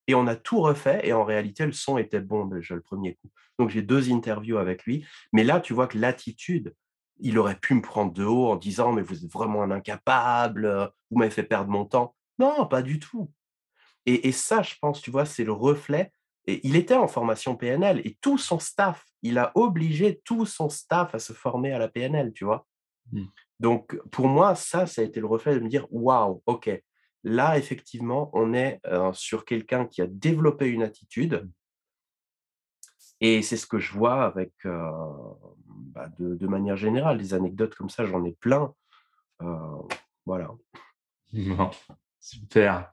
et 0.07 0.15
on 0.15 0.27
a 0.27 0.36
tout 0.36 0.59
refait 0.61 1.01
et 1.07 1.13
en 1.13 1.23
réalité, 1.23 1.65
le 1.65 1.71
son 1.71 1.97
était 1.97 2.19
bon 2.21 2.45
déjà 2.45 2.75
le 2.75 2.82
premier 2.82 3.15
coup. 3.15 3.30
Donc 3.59 3.69
j'ai 3.69 3.82
2 3.82 4.11
interviews 4.11 4.57
avec 4.57 4.86
lui, 4.86 5.05
mais 5.34 5.43
là, 5.43 5.59
tu 5.59 5.73
vois 5.73 5.88
que 5.88 5.97
l'attitude, 5.97 6.73
il 7.19 7.38
aurait 7.38 7.59
pu 7.59 7.73
me 7.75 7.82
prendre 7.82 8.13
de 8.13 8.23
haut 8.23 8.47
en 8.49 8.55
disant: 8.55 8.93
«Mais 8.93 9.01
vous 9.01 9.23
êtes 9.25 9.32
vraiment 9.32 9.61
un 9.63 9.71
incapable, 9.71 10.65
heu, 10.65 10.88
vous 11.11 11.17
m'avez 11.19 11.32
fait 11.32 11.43
perdre 11.43 11.69
mon 11.69 11.86
temps». 11.86 12.15
Non, 12.39 12.65
pas 12.67 12.82
du 12.82 12.99
tout 12.99 13.32
et 14.06 14.28
et 14.28 14.32
ça, 14.32 14.62
je 14.62 14.76
pense, 14.82 15.02
tu 15.02 15.12
vois, 15.12 15.26
c'est 15.26 15.43
le 15.43 15.54
reflet 15.54 16.12
et 16.45 16.66
il 16.68 16.76
était 16.76 16.95
en 16.95 17.08
formation 17.08 17.56
PNL 17.56 18.02
et 18.06 18.18
tout 18.22 18.38
son 18.38 18.60
staff, 18.60 19.06
il 19.22 19.38
a 19.38 19.52
obligé 19.56 20.22
tout 20.24 20.45
son 20.45 20.70
staff 20.70 21.14
à 21.14 21.20
se 21.20 21.34
former 21.34 21.74
à 21.74 21.80
la 21.80 21.88
PNL, 21.88 22.34
tu 22.34 22.45
vois? 22.45 22.66
Mmh. 23.12 23.26
Donc 23.60 24.00
pour 24.12 24.28
moi, 24.28 24.56
ça, 24.56 24.86
ça 24.86 25.02
a 25.02 25.06
été 25.06 25.20
le 25.20 25.28
reflet 25.28 25.56
de 25.56 25.60
me 25.60 25.70
dire: 25.70 25.86
«Waouh, 25.91 26.41
OK, 26.45 26.70
là, 27.24 27.58
effectivement, 27.58 28.30
on 28.34 28.54
est, 28.54 28.80
sur 29.14 29.45
quelqu'un 29.45 29.86
qui 29.86 30.02
a 30.02 30.08
développé 30.08 30.68
une 30.68 30.84
attitude» 30.84 31.50
et 33.22 33.41
c'est 33.41 33.58
ce 33.58 33.68
que 33.68 33.80
je 33.80 33.91
vois 33.93 34.24
avec, 34.24 34.54
bah, 34.64 36.08
de 36.20 36.36
de 36.36 36.47
manière 36.47 36.78
générale. 36.78 37.18
Des 37.18 37.34
anecdotes 37.34 37.76
comme 37.76 37.89
ça, 37.89 38.06
j'en 38.06 38.24
ai 38.24 38.32
plein, 38.32 38.74
voilà. 40.26 40.52
Bon, 41.34 41.70
super. 42.20 42.91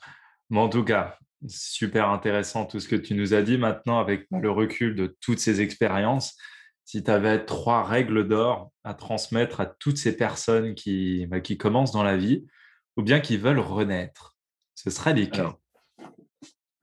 Mais 0.51 0.61
en 0.61 0.69
tout 0.69 0.85
cas, 0.85 1.19
super 1.49 2.09
intéressant 2.11 2.67
tout 2.67 2.81
ce 2.81 2.89
que 2.89 2.97
tu 2.97 3.15
nous 3.15 3.35
as 3.35 3.43
dit. 3.43 3.59
Maintenant, 3.59 3.99
avec 3.99 4.27
le 4.31 4.51
recul 4.51 4.95
de 4.95 5.17
toutes 5.21 5.39
ces 5.39 5.61
expériences, 5.61 6.37
si 6.85 7.03
tu 7.03 7.11
avais 7.11 7.45
3 7.45 7.85
règles 7.85 8.29
d'or 8.29 8.71
à 8.85 8.95
transmettre 8.95 9.61
à 9.61 9.67
toutes 9.67 9.99
ces 9.99 10.17
personnes 10.17 10.75
qui, 10.75 11.27
bah, 11.27 11.41
qui 11.41 11.59
commencent 11.59 11.93
dans 11.93 12.05
la 12.05 12.17
vie 12.17 12.47
ou 12.97 13.03
bien 13.03 13.21
qui 13.21 13.37
veulent 13.37 13.59
renaître, 13.59 14.37
ce 14.75 14.91
seraient 14.91 15.15
lesquelles? 15.15 15.51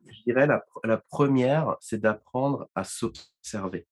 Je 0.06 0.22
dirais 0.26 0.48
la 0.48 0.64
la 0.84 1.02
1 1.12 1.78
c'est 1.80 2.02
d'apprendre 2.02 2.70
à 2.76 2.84
s'observer. 2.84 3.88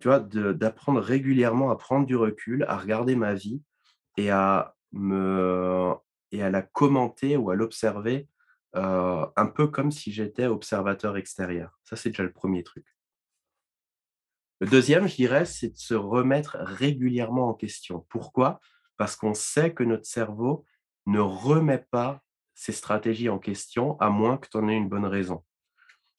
Tu 0.00 0.08
vois? 0.08 0.20
D'apprendre 0.20 1.00
régulièrement 1.00 1.70
à 1.70 1.76
prendre 1.76 2.06
du 2.06 2.16
recul, 2.16 2.64
à 2.68 2.76
regarder 2.76 3.16
ma 3.16 3.34
vie 3.34 3.62
et 4.16 4.30
à 4.30 4.74
me 4.92 5.94
et 6.32 6.42
à 6.42 6.50
la 6.50 6.62
commenter 6.62 7.36
ou 7.36 7.50
à 7.50 7.56
l'observer, 7.56 8.28
un 8.74 9.46
peu 9.54 9.68
comme 9.68 9.90
si 9.90 10.12
j'étais 10.12 10.46
observateur 10.46 11.16
extérieur. 11.16 11.78
Ça, 11.84 11.96
c'est 11.96 12.10
déjà 12.10 12.22
le 12.22 12.32
1er 12.32 12.62
truc. 12.62 12.86
Le 14.60 14.66
2e, 14.66 15.06
je 15.06 15.14
dirais, 15.14 15.44
c'est 15.44 15.70
de 15.70 15.76
se 15.78 15.94
remettre 15.94 16.56
régulièrement 16.60 17.48
en 17.48 17.54
question. 17.54 18.06
Pourquoi? 18.08 18.60
Parce 18.96 19.16
qu'on 19.16 19.34
sait 19.34 19.72
que 19.72 19.84
notre 19.84 20.06
cerveau 20.06 20.64
ne 21.06 21.20
remet 21.20 21.84
pas 21.90 22.22
ses 22.54 22.72
stratégies 22.72 23.28
en 23.28 23.38
question, 23.38 23.98
à 24.00 24.10
moins 24.10 24.36
que 24.36 24.48
tu 24.48 24.56
en 24.56 24.68
aies 24.68 24.74
une 24.74 24.88
bonne 24.88 25.06
raison 25.06 25.44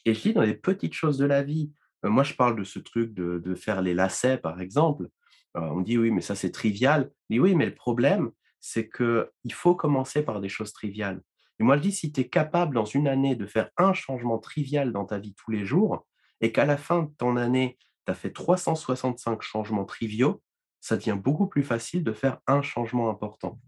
et 0.06 0.14
je 0.14 0.22
dis 0.22 0.34
dans 0.34 0.42
les 0.42 0.56
petites 0.56 0.94
choses 0.94 1.18
de 1.18 1.26
la 1.26 1.44
vie, 1.44 1.72
moi, 2.04 2.24
je 2.24 2.34
parle 2.34 2.58
de 2.58 2.64
ce 2.64 2.80
truc 2.80 3.14
de 3.14 3.40
de 3.40 3.56
faire 3.56 3.82
les 3.82 3.94
lacets, 3.94 4.38
par 4.38 4.62
exemple. 4.62 5.06
Heu, 5.58 5.62
on 5.62 5.82
dit: 5.82 5.98
«Oui, 5.98 6.12
mais 6.12 6.22
ça, 6.22 6.36
c'est 6.36 6.52
trivial». 6.52 7.12
Dis: 7.30 7.40
«Oui, 7.40 7.56
mais 7.56 7.66
le 7.66 7.76
problème, 7.76 8.32
c'est 8.60 8.90
qu'il 8.90 9.54
faut 9.54 9.76
commencer 9.76 10.24
par 10.24 10.42
des 10.42 10.50
choses 10.50 10.74
triviales» 10.74 11.22
et 11.60 11.64
moi, 11.64 11.76
je 11.76 11.82
dis: 11.82 11.92
«Si 11.92 12.12
tu 12.12 12.22
es 12.22 12.30
capable 12.30 12.74
dans 12.74 12.86
une 12.86 13.08
année 13.08 13.36
de 13.36 13.46
faire 13.46 13.70
un 13.78 13.94
changement 13.94 14.40
trivial 14.40 14.94
dans 14.94 15.06
ta 15.06 15.20
vie 15.20 15.36
tous 15.36 15.52
les 15.52 15.66
jours 15.66 16.08
et 16.40 16.52
qu'à 16.54 16.66
la 16.66 16.78
fin 16.78 17.04
de 17.04 17.12
ton 17.18 17.36
année, 17.36 17.78
tu 18.06 18.12
as 18.12 18.16
fait 18.16 18.32
365 18.32 19.42
changements 19.42 19.84
triviaux, 19.84 20.42
ça 20.80 20.96
devient 20.96 21.18
beaucoup 21.22 21.48
plus 21.48 21.64
facile 21.64 22.04
de 22.04 22.14
faire 22.14 22.40
un 22.48 22.62
changement 22.62 23.10
important» 23.10 23.60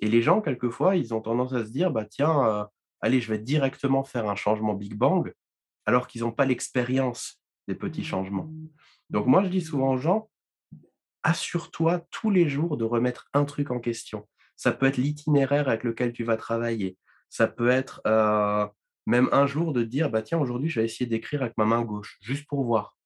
et 0.00 0.08
les 0.08 0.22
gens, 0.22 0.40
quelquefois, 0.40 0.96
ils 0.96 1.14
ont 1.14 1.20
tendance 1.20 1.52
à 1.52 1.64
se 1.64 1.70
dire: 1.70 1.90
«Bah, 1.90 2.04
tiens, 2.04 2.62
heu, 2.62 2.64
allez, 3.00 3.20
je 3.20 3.30
vais 3.30 3.38
directement 3.38 4.02
faire 4.02 4.28
un 4.28 4.34
changement 4.34 4.74
big 4.74 4.94
bang», 4.94 5.32
alors 5.86 6.06
qu'ils 6.06 6.24
ont 6.24 6.32
pas 6.32 6.46
l'expérience 6.46 7.42
des 7.68 7.74
petits 7.74 8.04
changements. 8.04 8.50
Donc 9.10 9.26
moi, 9.26 9.42
je 9.44 9.48
dis 9.48 9.60
souvent 9.60 9.92
aux 9.92 9.98
gens: 9.98 10.30
«Assure-toi 11.22 12.00
tous 12.10 12.30
les 12.30 12.48
jours 12.48 12.76
de 12.76 12.84
remettre 12.84 13.28
un 13.34 13.44
truc 13.44 13.70
en 13.70 13.80
question». 13.80 14.28
Ça 14.56 14.72
peut 14.72 14.86
être 14.86 14.98
l'itinéraire 14.98 15.68
avec 15.68 15.84
lequel 15.84 16.12
tu 16.12 16.24
vas 16.24 16.36
travailler. 16.36 16.98
Ça 17.30 17.46
peut 17.48 17.68
être, 17.70 18.02
heu, 18.06 18.66
même 19.06 19.28
un 19.32 19.46
jour 19.46 19.72
de 19.72 19.82
dire: 19.84 20.10
«Bah, 20.10 20.22
tiens, 20.22 20.38
aujourd'hui, 20.38 20.68
je 20.70 20.80
vais 20.80 20.86
essayer 20.86 21.06
d'écrire 21.08 21.42
avec 21.42 21.56
ma 21.58 21.64
main 21.66 21.82
gauche», 21.82 22.18
juste 22.22 22.46
pour 22.48 22.64
voir. 22.64 22.96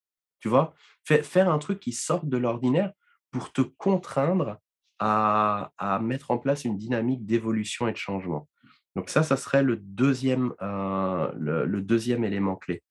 Tu 0.41 0.49
vois? 0.49 0.75
Fai 1.05 1.23
faire 1.23 1.51
un 1.51 1.59
truc 1.59 1.81
qui 1.81 1.93
sorte 1.93 2.27
de 2.29 2.37
l'ordinaire 2.39 2.93
pour 3.31 3.53
te 3.53 3.63
contraindre 3.63 4.59
à 5.01 5.73
à 5.79 5.99
mettre 6.01 6.31
en 6.31 6.39
place 6.39 6.65
une 6.65 6.79
dynamique 6.79 7.27
d'évolution 7.27 7.89
et 7.89 7.93
de 7.93 7.97
changement. 7.97 8.49
Donc 8.97 9.11
ça, 9.11 9.23
ça 9.25 9.37
serait 9.37 9.63
le 9.65 9.77
2e, 9.77 10.55
heu, 10.63 11.33
le 11.37 11.81
2e 11.83 12.25
élément 12.25 12.57
clé 12.57 12.83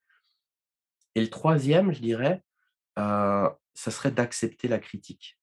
et 1.15 1.21
le 1.21 1.29
3e, 1.29 1.91
je 1.93 1.99
dirais, 2.01 2.41
heu, 2.99 3.49
ça 3.73 3.91
serait 3.91 4.11
d'accepter 4.11 4.67
la 4.67 4.79
critique. 4.79 5.37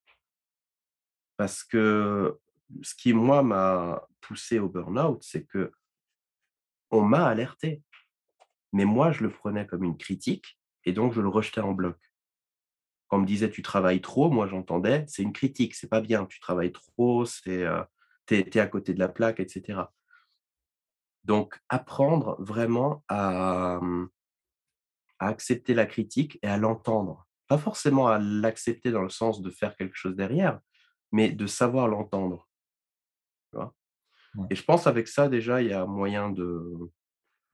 Parce 1.37 1.65
que 1.65 2.39
ce 2.83 2.95
qui, 2.95 3.13
moi, 3.13 3.43
m'a 3.43 4.07
poussé 4.21 4.59
au 4.59 4.69
burn-out, 4.69 5.23
c'est 5.23 5.47
qu'on 5.47 7.03
m'a 7.03 7.27
alerté, 7.27 7.83
mais 8.73 8.85
moi, 8.85 9.11
je 9.13 9.23
le 9.23 9.31
prenais 9.31 9.67
comme 9.67 9.85
une 9.85 9.97
critique 9.97 10.59
et 10.85 10.93
donc 10.93 11.13
je 11.13 11.21
le 11.21 11.29
rejetais 11.29 11.61
en 11.61 11.73
bloc. 11.73 11.97
quand 13.11 13.19
on 13.19 13.21
me 13.21 13.27
disait: 13.27 13.51
«Tu 13.51 13.63
travailles 13.63 14.01
trop», 14.01 14.31
moi 14.31 14.47
j'entendais: 14.47 15.05
«C'est 15.09 15.23
une 15.23 15.33
critique, 15.33 15.75
c'est 15.75 15.89
pas 15.89 16.01
bien, 16.01 16.27
tu 16.27 16.39
travailles 16.41 16.73
trop, 16.73 17.27
c'est, 17.27 17.65
heu, 17.65 17.83
tu 18.27 18.37
es 18.37 18.59
à 18.61 18.67
côté 18.69 18.95
de 18.95 19.01
la 19.01 19.09
plaque» 19.09 19.41
et 19.41 19.49
cetera. 19.49 19.93
Donc 21.25 21.61
apprendre 21.69 22.37
vraiment 22.41 23.05
mmh 23.11 24.07
à 25.23 25.29
accepter 25.29 25.75
la 25.75 25.85
critique 25.85 26.39
et 26.43 26.47
à 26.47 26.57
l'entendre. 26.57 27.27
Pas 27.51 27.59
forcément 27.59 28.07
à 28.07 28.21
l'accepter 28.21 28.93
dans 28.93 29.03
le 29.03 29.09
sens 29.11 29.43
de 29.43 29.51
faire 29.51 29.75
quelque 29.77 29.97
chose 29.97 30.15
derrière, 30.15 30.61
mais 31.11 31.31
de 31.33 31.49
savoir 31.49 31.89
l'entendre? 31.89 32.47
Ouais. 34.35 34.51
Et 34.51 34.57
je 34.57 34.65
pense 34.65 34.87
avec 34.87 35.09
ça 35.09 35.29
déjà, 35.29 35.63
il 35.63 35.69
y 35.69 35.73
a 35.73 35.87
moyen 35.87 36.31
de 36.31 36.91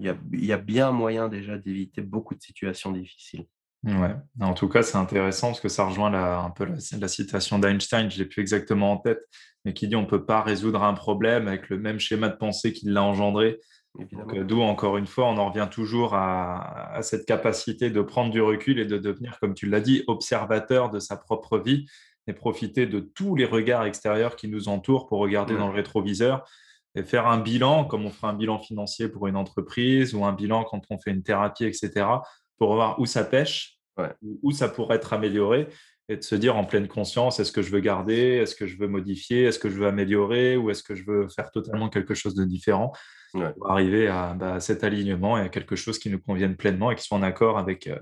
il 0.01 0.07
y 0.07 0.11
a 0.11 0.17
il 0.33 0.45
y 0.47 0.53
a 0.53 0.59
bien 0.59 0.93
moyen 0.93 1.29
déjà 1.29 1.59
d'éviter 1.59 2.03
beaucoup 2.03 2.35
de 2.37 2.43
situations 2.43 2.93
difficiles. 2.93 3.47
Ouais. 3.85 4.17
En 4.41 4.55
tout 4.55 4.69
cas, 4.69 4.83
c'est 4.83 4.97
intéressant 4.97 5.49
parce 5.49 5.61
que 5.61 5.69
ça 5.69 5.85
rejoint 5.85 6.11
la 6.11 6.39
un 6.41 6.51
peu 6.51 6.65
la 6.65 6.75
la 6.99 7.09
citation 7.09 7.59
d'Einstein, 7.59 8.11
je 8.11 8.19
l'ai 8.19 8.25
plus 8.25 8.41
exactement 8.41 8.93
en 8.93 8.97
tête, 8.97 9.21
mais 9.65 9.75
qui 9.75 9.87
dit: 9.87 9.95
«On 9.97 10.07
peut 10.07 10.25
pas 10.25 10.43
résoudre 10.43 10.83
un 10.83 10.95
problème 10.95 11.47
avec 11.47 11.69
le 11.69 11.79
même 11.79 12.01
schéma 12.01 12.29
de 12.29 12.37
pensée 12.37 12.73
qui 12.73 12.87
l'a 12.87 13.03
engendré». 13.03 13.61
Heu, 14.35 14.45
d'où 14.45 14.61
encore 14.63 14.97
une 14.97 15.07
fois, 15.07 15.27
on 15.27 15.39
en 15.39 15.49
revient 15.51 15.69
toujours 15.71 16.15
à 16.15 16.95
à 16.97 17.03
cette 17.03 17.27
capacité 17.27 17.91
de 17.91 18.01
prendre 18.03 18.31
du 18.31 18.41
recul 18.41 18.79
et 18.79 18.87
de 18.87 18.99
devenir, 18.99 19.39
comme 19.41 19.55
tu 19.55 19.67
l'as 19.67 19.81
dit, 19.81 20.03
observateur 20.07 20.91
de 20.91 20.99
sa 20.99 21.17
propre 21.17 21.59
vie 21.59 21.87
et 22.27 22.33
profiter 22.33 22.87
de 22.87 23.01
tous 23.01 23.37
les 23.37 23.45
regards 23.45 23.85
extérieurs 23.85 24.37
qui 24.37 24.49
nous 24.49 24.69
entourent 24.69 25.07
pour 25.07 25.19
regarder 25.21 25.57
dans 25.57 25.67
Ouais, 25.67 25.69
le 25.69 25.75
rétroviseur 25.75 26.45
et 26.95 27.03
faire 27.05 27.27
un 27.27 27.39
bilan, 27.39 27.85
comme 27.85 28.07
on 28.07 28.11
ferait 28.11 28.29
un 28.29 28.35
bilan 28.35 28.59
financier 28.59 29.09
pour 29.09 29.27
une 29.27 29.37
entreprise 29.37 30.15
ou 30.15 30.25
un 30.25 30.33
bilan 30.33 30.65
quand 30.65 30.83
on 30.91 30.99
fait 30.99 31.11
une 31.11 31.23
thérapie 31.23 31.65
et 31.67 31.73
cetera, 31.73 32.23
pour 32.59 32.75
voir 32.75 32.99
où 32.99 33.07
ça 33.07 33.23
pêche, 33.25 33.79
ouais, 33.99 34.13
où 34.43 34.51
ça 34.51 34.69
pourrait 34.69 34.97
être 34.97 35.13
amélioré 35.13 35.69
et 36.09 36.17
de 36.17 36.23
se 36.23 36.35
dire 36.35 36.57
en 36.57 36.65
pleine 36.65 36.89
conscience: 36.89 37.41
«Est-ce 37.41 37.53
que 37.53 37.63
je 37.63 37.71
veux 37.71 37.81
garder? 37.81 38.15
Est-ce 38.15 38.55
que 38.55 38.67
je 38.67 38.77
veux 38.79 38.89
modifier? 38.89 39.45
Est-ce 39.45 39.59
que 39.59 39.69
je 39.69 39.77
veux 39.77 39.87
améliorer? 39.87 40.57
Ou 40.57 40.71
est-ce 40.71 40.83
que 40.83 40.95
je 40.95 41.05
veux 41.05 41.29
faire 41.29 41.51
totalement 41.51 41.89
quelque 41.89 42.15
chose 42.15 42.35
de 42.35 42.45
différent?» 42.45 42.93
ouais. 43.35 43.53
pour 43.53 43.71
arriver 43.71 44.09
à, 44.09 44.35
bah, 44.35 44.55
à 44.55 44.61
cet 44.61 44.85
alignement 44.85 45.39
et 45.39 45.43
à 45.43 45.49
quelque 45.49 45.77
chose 45.77 45.99
qui 45.99 46.11
nous 46.11 46.21
convienne 46.21 46.57
pleinement 46.57 46.91
et 46.91 46.97
qui 46.97 47.05
soit 47.05 47.19
en 47.19 47.23
accord 47.23 47.59
avec, 47.59 47.87
heu, 47.87 47.99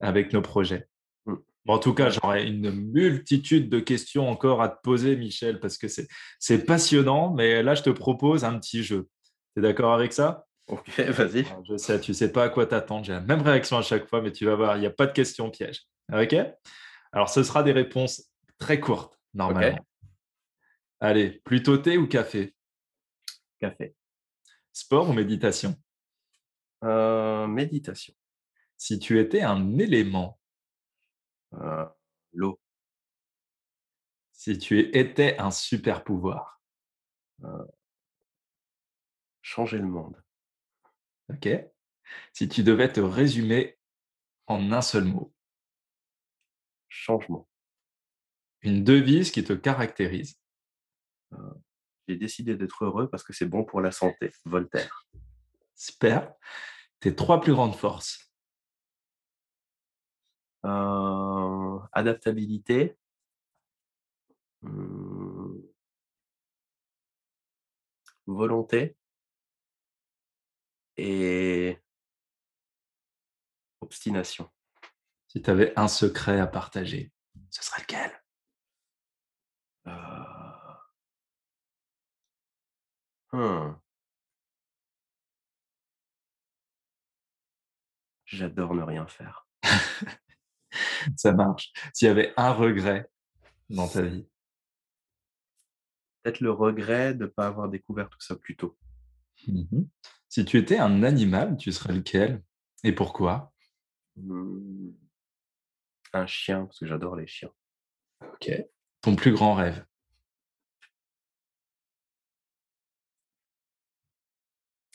avec 0.00 0.32
nos 0.32 0.42
projets. 0.42 0.86
Bon, 1.26 1.74
en 1.74 1.78
tout 1.78 1.92
cas, 1.92 2.08
j'aurais 2.08 2.46
une 2.46 2.70
multitude 2.70 3.68
de 3.68 3.78
questions 3.78 4.28
encore 4.28 4.62
à 4.62 4.70
te 4.70 4.80
poser, 4.82 5.16
Michel, 5.16 5.60
parce 5.60 5.76
que 5.76 5.86
c'est 6.38 6.64
passionnant, 6.64 7.34
mais 7.34 7.62
là, 7.62 7.74
je 7.74 7.82
te 7.82 7.90
propose 7.90 8.44
un 8.44 8.58
petit 8.58 8.82
jeu. 8.82 9.08
Tu 9.54 9.60
es 9.60 9.62
d'accord 9.62 9.92
avec 9.92 10.14
ça? 10.14 10.46
OK, 10.68 10.98
vas-y. 10.98 11.44
Je 11.68 11.76
sais, 11.76 12.00
tu 12.00 12.14
sais 12.14 12.32
pas 12.32 12.44
à 12.44 12.48
quoi 12.48 12.64
t'attendre, 12.66 13.04
j'ai 13.04 13.12
la 13.12 13.20
même 13.20 13.42
réaction 13.42 13.76
à 13.76 13.82
chaque 13.82 14.08
fois, 14.08 14.22
mais 14.22 14.32
tu 14.32 14.46
vas 14.46 14.54
voir, 14.54 14.78
il 14.78 14.82
y 14.82 14.86
a 14.86 14.90
pas 14.90 15.06
de 15.06 15.12
questions 15.12 15.50
pièges. 15.50 15.82
OK? 16.12 16.36
Alors, 17.12 17.28
ce 17.28 17.42
sera 17.42 17.62
des 17.62 17.72
réponses 17.72 18.30
très 18.58 18.80
courtes, 18.80 19.18
normalement. 19.34 19.86
Allez, 21.00 21.30
plutôt 21.44 21.78
thé 21.78 21.96
ou 21.96 22.06
café? 22.06 22.54
Café. 23.60 23.94
Sport 24.72 25.10
ou 25.10 25.12
méditation? 25.12 25.76
Heu, 26.82 27.46
méditation. 27.48 28.14
Si 28.76 28.98
tu 28.98 29.18
étais 29.18 29.42
un 29.42 29.78
élément, 29.78 30.38
Heu, 31.52 31.88
l'eau. 32.32 32.60
si 34.32 34.58
tu 34.58 34.78
étais 34.96 35.36
un 35.38 35.50
super 35.50 36.04
pouvoir, 36.04 36.60
Heu, 37.42 37.68
changer 39.42 39.78
le 39.78 39.86
monde. 39.86 40.22
OK? 41.30 41.48
Si 42.32 42.48
tu 42.48 42.62
devais 42.62 42.92
te 42.92 43.00
résumer 43.00 43.78
en 44.46 44.72
un 44.72 44.82
seul 44.82 45.04
mot, 45.04 45.34
Changement. 46.88 47.48
une 48.62 48.84
devise 48.84 49.30
qui 49.30 49.44
te 49.44 49.52
caractérise. 49.52 50.38
Heu, 51.32 51.38
j'ai 52.06 52.16
décidé 52.16 52.56
d'être 52.56 52.84
heureux 52.84 53.08
parce 53.10 53.22
que 53.22 53.32
c'est 53.32 53.46
bon 53.46 53.64
pour 53.64 53.80
la 53.80 53.92
santé. 53.92 54.32
Voltaire. 54.44 55.06
Super. 55.74 56.32
Tes 57.00 57.14
3 57.14 57.40
plus 57.40 57.52
grandes 57.52 57.76
forces. 57.76 58.30
Heu, 60.64 61.80
adaptabilité. 61.92 62.96
Mmh, 64.62 65.60
volonté 68.26 68.96
et 70.96 71.78
obstination. 73.80 74.50
Si 75.28 75.40
tu 75.40 75.48
avais 75.48 75.72
un 75.78 75.88
secret 75.88 76.38
à 76.40 76.46
partager, 76.46 77.12
ce 77.50 77.62
serait 77.64 77.80
lequel? 77.82 78.10
Heu, 79.86 79.92
mmh, 83.32 83.78
j'adore 88.26 88.74
ne 88.74 88.82
rien 88.82 89.06
faire. 89.06 89.46
Ça 91.16 91.32
marche. 91.32 91.72
S'il 91.92 92.08
y 92.08 92.10
avait 92.10 92.32
un 92.36 92.52
regret 92.52 93.10
dans 93.70 93.88
ta 93.88 94.02
vie? 94.02 94.26
Peut-être 96.22 96.40
le 96.40 96.52
regret 96.52 97.12
de 97.14 97.24
ne 97.24 97.26
pas 97.28 97.48
avoir 97.48 97.68
découvert 97.68 98.08
tout 98.08 98.20
ça 98.20 98.36
plus 98.36 98.56
tôt. 98.56 98.76
Mmh 99.48 99.82
Si 100.28 100.44
tu 100.44 100.58
étais 100.58 100.78
un 100.78 101.02
animal, 101.02 101.56
tu 101.56 101.72
serais 101.72 101.94
lequel 101.94 102.42
et 102.84 102.92
pourquoi? 102.92 103.52
Mmh, 104.16 104.90
un 106.12 106.26
chien, 106.26 106.66
parce 106.66 106.78
que 106.78 106.86
j'adore 106.86 107.16
les 107.16 107.26
chiens. 107.26 107.52
OK. 108.20 108.50
Ton 109.00 109.16
plus 109.16 109.32
grand 109.32 109.54
rêve? 109.54 109.84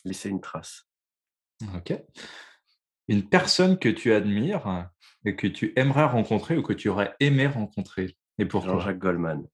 Laisser 0.06 0.30
une 0.30 0.42
trace. 0.42 0.88
OK. 1.76 1.94
Une 3.08 3.28
personne 3.28 3.80
que 3.80 3.90
tu 3.90 4.14
admires 4.14 4.90
et 5.26 5.36
que 5.36 5.48
tu 5.48 5.74
aimerais 5.76 6.06
rencontrer 6.06 6.58
ou 6.58 6.64
que 6.64 6.74
tu 6.74 6.90
aurais 6.90 7.16
aimé 7.20 7.48
rencontrer 7.48 8.18
et 8.38 8.46
pourquoi? 8.46 8.74
Jean-Jacques 8.74 9.00
Goldman. 9.00 9.48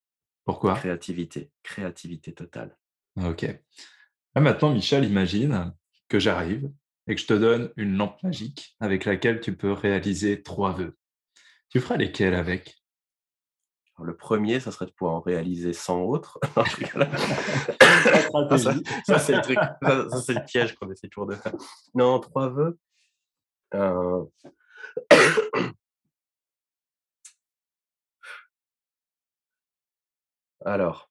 Pourquoi? 0.46 0.76
Créativité, 0.76 1.52
créativité 1.62 2.34
totale. 2.34 2.76
OK. 3.18 3.44
Là, 3.44 4.42
maintenant, 4.42 4.74
Michel, 4.74 5.06
imagine 5.06 5.76
que 6.08 6.20
j'arrive 6.20 6.72
et 7.08 7.16
que 7.16 7.22
je 7.22 7.28
te 7.28 7.34
donne 7.34 7.72
une 7.76 7.98
lampe 7.98 8.22
magique 8.24 8.76
avec 8.80 9.06
laquelle 9.06 9.42
tu 9.42 9.56
peux 9.56 9.72
réaliser 9.72 10.42
3 10.42 10.74
vœux. 10.74 10.98
Tu 11.70 11.80
feras 11.80 11.98
lesquels 11.98 12.34
avec? 12.34 12.76
Le 14.02 14.16
premier, 14.16 14.60
ça 14.62 14.72
serait 14.72 14.86
de 14.86 14.92
pouvoir 14.92 15.16
en 15.16 15.20
réaliser 15.20 15.74
100 15.74 16.02
autres. 16.02 16.40
Non, 16.56 16.64
Ça 18.04 18.12
ça 18.12 18.22
stratégie. 18.22 18.84
ça, 19.06 19.20
c'est 19.20 19.36
le 19.36 19.42
truc, 19.42 19.58
ça 19.82 20.10
ça, 20.10 20.22
c'est 20.22 20.34
le 20.34 20.46
piège 20.46 20.76
qu'on 20.76 20.90
essaie 20.92 21.08
toujours 21.10 21.28
de 21.28 21.36
faire. 21.36 21.54
Non, 21.94 22.20
3 22.20 22.50
vœux, 22.50 22.80
heu, 23.76 24.30
alors, 30.66 31.10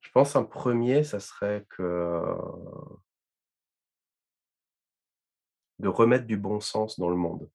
je 0.00 0.10
pense 0.10 0.36
un 0.36 0.44
premier, 0.44 1.04
ça 1.04 1.20
serait 1.20 1.66
que 1.68 2.34
de 5.78 5.88
remettre 5.88 6.26
du 6.26 6.36
bon 6.36 6.60
sens 6.60 6.98
dans 6.98 7.10
le 7.10 7.16
monde. 7.16 7.48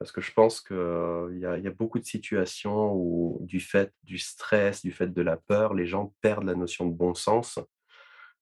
Parce 0.00 0.12
que 0.12 0.22
je 0.22 0.32
pense 0.32 0.60
qu'il 0.62 1.38
y 1.38 1.44
a 1.44 1.70
beaucoup 1.70 1.98
de 2.00 2.04
situations 2.04 2.92
où 2.94 3.38
du 3.42 3.60
fait 3.60 3.92
du 4.02 4.18
stress, 4.18 4.82
du 4.82 4.92
fait 4.92 5.08
de 5.08 5.22
la 5.22 5.36
peur, 5.36 5.74
les 5.74 5.86
gens 5.86 6.14
perdent 6.22 6.44
la 6.44 6.54
notion 6.54 6.86
de 6.86 6.94
bon 6.94 7.14
sens 7.14 7.58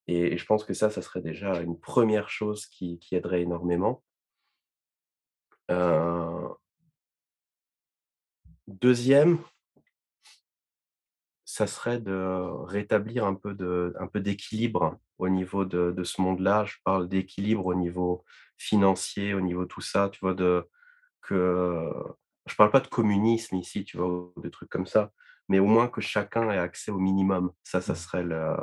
et 0.07 0.39
je 0.39 0.47
pense 0.47 0.65
que 0.65 0.73
ça, 0.73 0.89
ça 0.89 1.03
serait 1.03 1.21
déjà 1.21 1.61
une 1.61 1.79
première 1.79 2.31
chose 2.31 2.65
qui 2.67 2.99
aiderait 3.13 3.43
énormément. 3.43 4.03
2 5.69 6.57
ça 11.45 11.67
serait 11.67 11.99
de 11.99 12.41
rétablir 12.67 13.25
un 13.25 13.35
peu 13.35 13.55
de 13.55 13.95
un 13.99 14.07
peu 14.07 14.21
d'équilibre 14.21 14.97
au 15.19 15.29
niveau 15.29 15.65
de 15.65 15.91
de 15.91 16.05
ce 16.05 16.23
monde-là. 16.23 16.65
Je 16.67 16.77
parle 16.85 17.09
d'équilibre 17.09 17.67
au 17.67 17.75
niveau 17.75 18.25
financier, 18.57 19.35
au 19.35 19.41
niveau 19.41 19.67
tout 19.67 19.81
ça, 19.81 20.09
tu 20.11 20.21
vois? 20.21 20.35
De 20.35 20.69
que 21.23 21.91
je 22.47 22.55
parle 22.57 22.71
pas 22.71 22.81
de 22.81 22.89
communisme 22.89 23.57
ici, 23.57 23.85
tu 23.85 23.97
vois? 23.99 24.09
Ou 24.37 24.41
des 24.43 24.51
trucs 24.51 24.71
comme 24.71 24.87
ça, 24.87 25.13
mais 25.49 25.59
au 25.59 25.67
moins 25.67 25.89
que 25.89 26.01
chacun 26.01 26.51
ait 26.51 26.59
accès 26.59 26.91
au 26.93 26.99
minimum. 26.99 27.53
Ça, 27.65 27.81
ça 27.81 27.95
serait 27.95 28.23
le 28.25 28.55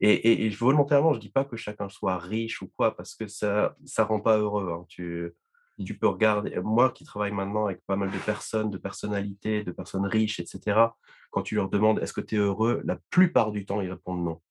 et 0.00 0.12
et 0.12 0.46
et 0.46 0.50
volontairement, 0.50 1.14
je 1.14 1.20
dis 1.20 1.30
pas 1.30 1.44
que 1.44 1.56
chacun 1.56 1.88
soit 1.88 2.18
riche 2.18 2.62
ou 2.62 2.68
quoi, 2.68 2.96
parce 2.96 3.14
que 3.14 3.26
ça 3.26 3.76
ça 3.84 4.04
rend 4.04 4.20
pas 4.20 4.38
heureux, 4.38 4.70
hein. 4.72 4.84
Tu 4.88 5.32
Mmh. 5.78 5.84
tu 5.84 5.96
peux 5.98 6.08
regarder 6.08 6.60
moi 6.62 6.90
qui 6.92 7.04
travaille 7.04 7.32
maintenant 7.32 7.64
avec 7.66 7.80
pas 7.86 7.96
mal 7.96 8.10
de 8.10 8.18
personnes, 8.18 8.68
de 8.70 8.76
personnalités, 8.78 9.64
de 9.64 9.72
personnes 9.72 10.04
riches 10.06 10.38
et 10.40 10.44
cetera, 10.46 10.96
quand 11.30 11.42
tu 11.42 11.54
leur 11.54 11.70
demandes: 11.70 12.00
«Est-ce 12.00 12.12
que 12.12 12.20
tu 12.20 12.34
es 12.36 12.38
heureux?» 12.38 12.82
la 12.84 12.98
plupart 13.10 13.50
du 13.52 13.64
temps, 13.66 13.80
ils 13.80 13.90
répondent: 13.90 14.24
«Non». 14.24 14.42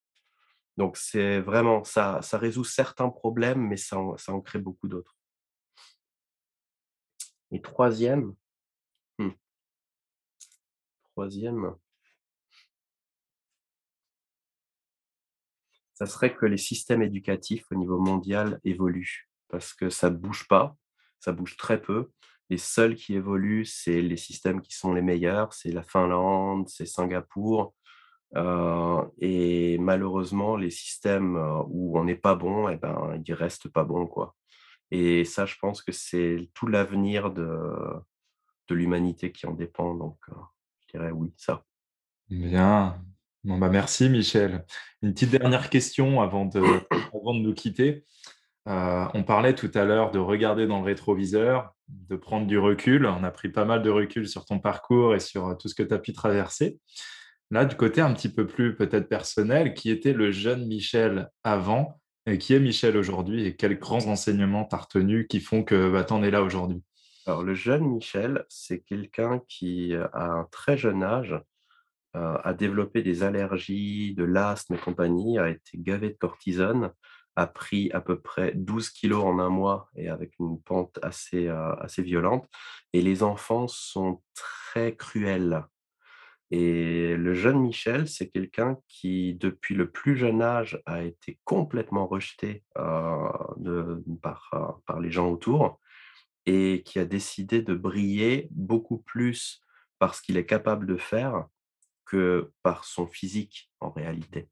Donc 0.78 0.98
c'est 0.98 1.42
vraiment 1.42 1.84
ça 1.86 2.22
ça 2.24 2.38
résout 2.40 2.66
certains 2.66 3.10
problèmes, 3.10 3.62
mais 3.68 3.78
ça 3.78 4.00
en 4.00 4.18
ça 4.18 4.34
en 4.34 4.42
crée 4.42 4.60
beaucoup 4.60 4.90
d'autres. 4.90 5.18
Et 7.52 7.62
troisième, 7.62 8.36
mmh, 9.18 9.30
troisième 11.12 11.76
ça 16.00 16.06
serait 16.06 16.34
que 16.34 16.46
les 16.46 16.58
systèmes 16.58 17.02
éducatifs 17.02 17.66
au 17.72 17.76
niveau 17.76 18.00
mondial 18.00 18.62
évoluent 18.64 19.30
parce 19.50 19.74
que 19.74 19.90
ça 19.90 20.10
bouge 20.10 20.48
pas, 20.48 20.78
ça 21.20 21.34
bouge 21.34 21.58
très 21.58 21.82
peu. 21.82 22.12
Les 22.50 22.58
seuls 22.58 22.96
qui 22.96 23.16
évoluent, 23.16 23.66
c'est 23.66 24.02
les 24.02 24.18
systèmes 24.18 24.62
qui 24.62 24.74
sont 24.74 24.94
les 24.94 25.02
meilleurs, 25.02 25.54
c'est 25.54 25.72
la 25.72 25.84
Finlande, 25.84 26.70
c'est 26.70 26.86
Singapour. 26.86 27.76
Euh, 28.36 29.04
et 29.20 29.78
malheureusement, 29.80 30.56
les 30.56 30.70
systèmes 30.70 31.36
euh, 31.36 31.64
où 31.68 32.00
on 32.00 32.06
n'est 32.06 32.16
pas 32.16 32.36
bon, 32.36 32.70
eh 32.70 32.78
ben, 32.78 33.22
ils 33.26 33.34
restent 33.34 33.70
pas 33.70 33.84
bons. 33.84 34.08
Quoi. 34.08 34.36
Et 34.92 35.26
ça, 35.26 35.46
je 35.46 35.56
pense 35.62 35.82
que 35.82 35.92
c'est 35.92 36.50
tout 36.54 36.68
l'avenir 36.68 37.32
de, 37.32 37.46
de 38.68 38.76
l'humanité 38.76 39.32
qui 39.32 39.46
en 39.46 39.54
dépend. 39.54 39.94
Donc, 39.96 40.18
euh, 40.30 40.36
je 40.82 40.98
dirais 40.98 41.12
oui, 41.12 41.34
ça. 41.38 41.64
Bien. 42.30 43.02
Bon, 43.44 43.58
bah 43.58 43.70
merci 43.70 44.10
Michel. 44.10 44.66
Une 45.02 45.14
petite 45.14 45.32
dernière 45.32 45.70
question 45.70 46.22
avant 46.22 46.46
de, 46.46 46.60
avant 47.14 47.34
de 47.34 47.40
nous 47.40 47.54
quitter. 47.54 48.06
Euh, 48.68 49.06
on 49.14 49.24
parlait 49.24 49.56
tout 49.56 49.72
à 49.74 49.86
l'heure 49.86 50.12
de 50.12 50.20
regarder 50.20 50.68
dans 50.68 50.80
le 50.80 50.86
rétroviseur, 50.86 51.74
de 51.88 52.16
prendre 52.16 52.46
du 52.46 52.60
recul. 52.60 53.06
On 53.06 53.24
a 53.24 53.32
pris 53.32 53.50
pas 53.50 53.66
mal 53.66 53.82
de 53.82 53.90
recul 53.90 54.28
sur 54.28 54.46
ton 54.46 54.60
parcours 54.60 55.16
et 55.16 55.20
sur 55.20 55.58
tout 55.58 55.68
ce 55.68 55.76
que 55.76 55.84
tu 55.84 55.94
as 55.94 56.00
pu 56.00 56.14
traverser. 56.14 56.78
Là, 57.52 57.66
du 57.66 57.76
côté 57.76 58.02
un 58.02 58.14
petit 58.14 58.30
peu 58.30 58.46
plus 58.46 58.76
peut-être 58.76 59.10
personnel, 59.10 59.74
qui 59.74 59.90
était 59.90 60.14
le 60.14 60.32
jeune 60.32 60.68
Michel 60.68 61.30
avant? 61.44 61.99
Qui 62.38 62.54
est 62.54 62.60
Michel 62.60 62.98
aujourd'hui 62.98 63.46
et 63.46 63.56
quels 63.56 63.80
grands 63.80 64.08
enseignements 64.08 64.66
tu 64.66 64.76
as 64.76 64.80
retenus 64.80 65.28
qui 65.30 65.40
font 65.40 65.64
que 65.64 65.90
bah, 65.90 66.04
tu 66.04 66.14
en 66.14 66.24
es 66.24 66.32
là 66.32 66.44
aujourd'hui? 66.44 66.82
Alors, 67.26 67.44
le 67.44 67.54
jeune 67.54 67.84
Michel, 67.84 68.46
c'est 68.50 68.80
quelqu'un 68.80 69.42
qui, 69.48 69.94
à 70.14 70.26
un 70.32 70.48
très 70.52 70.78
jeune 70.78 71.04
âge, 71.04 71.36
euh, 72.16 72.38
a 72.44 72.54
développé 72.56 73.04
des 73.04 73.22
allergies, 73.22 74.16
de 74.16 74.24
l'asthme 74.24 74.74
et 74.74 74.78
compagnie, 74.80 75.38
a 75.38 75.50
été 75.50 75.78
gavé 75.78 76.10
de 76.10 76.18
cortisone, 76.18 76.92
a 77.36 77.46
pris 77.46 77.92
à 77.92 78.02
peu 78.02 78.20
près 78.20 78.54
12 78.56 78.90
kilos 78.90 79.24
en 79.24 79.38
un 79.38 79.50
mois 79.50 79.90
et 79.96 80.10
avec 80.10 80.34
une 80.40 80.60
pente 80.60 80.98
assez, 81.04 81.48
euh, 81.48 81.76
assez 81.76 82.02
violente. 82.02 82.50
Et 82.94 83.02
les 83.04 83.22
enfants 83.22 83.68
sont 83.68 84.24
très 84.34 84.96
cruels. 84.96 85.64
Et 86.52 87.16
le 87.16 87.34
jeune 87.36 87.60
Michel, 87.60 88.08
c'est 88.08 88.30
quelqu'un 88.30 88.78
qui, 88.88 89.36
depuis 89.36 89.76
le 89.76 89.92
plus 89.92 90.18
jeune 90.18 90.42
âge, 90.42 90.82
a 90.86 91.04
été 91.04 91.40
complètement 91.44 92.08
rejeté 92.08 92.64
par, 92.74 93.56
euh, 93.66 94.02
par 94.86 95.00
les 95.00 95.12
gens 95.12 95.30
autour 95.30 95.80
et 96.46 96.82
qui 96.84 96.98
a 96.98 97.06
décidé 97.06 97.62
de 97.62 97.76
briller 97.76 98.48
beaucoup 98.52 98.98
plus 98.98 99.62
par 100.00 100.16
ce 100.16 100.22
qu'il 100.22 100.38
est 100.38 100.46
capable 100.46 100.88
de 100.88 100.98
faire 100.98 101.46
que 102.06 102.52
par 102.64 102.86
son 102.86 103.06
physique 103.06 103.72
en 103.80 103.92
réalité. 103.92 104.50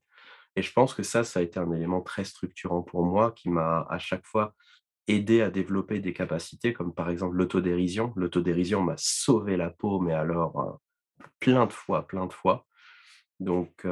Et 0.54 0.62
je 0.62 0.72
pense 0.72 0.94
que 0.94 1.02
ça, 1.02 1.24
ça 1.24 1.40
a 1.40 1.42
été 1.42 1.58
un 1.58 1.72
élément 1.72 2.00
très 2.00 2.24
structurant 2.24 2.82
pour 2.82 3.04
moi 3.04 3.32
qui 3.32 3.48
m'a 3.48 3.86
à 3.90 3.98
chaque 3.98 4.26
fois 4.26 4.54
aidé 5.08 5.40
à 5.40 5.50
développer 5.50 6.00
des 6.00 6.12
capacités 6.12 6.72
comme 6.72 6.94
par 6.94 7.10
exemple 7.10 7.36
l'autodérision. 7.36 8.12
L'autodérision 8.14 8.82
m'a 8.82 8.96
sauvé 8.96 9.56
la 9.56 9.70
peau, 9.70 10.00
mais 10.00 10.12
alors 10.12 10.80
plein 11.40 11.66
de 11.66 11.72
fois, 11.72 12.06
plein 12.06 12.26
de 12.26 12.32
fois. 12.32 12.66
Donc, 13.40 13.86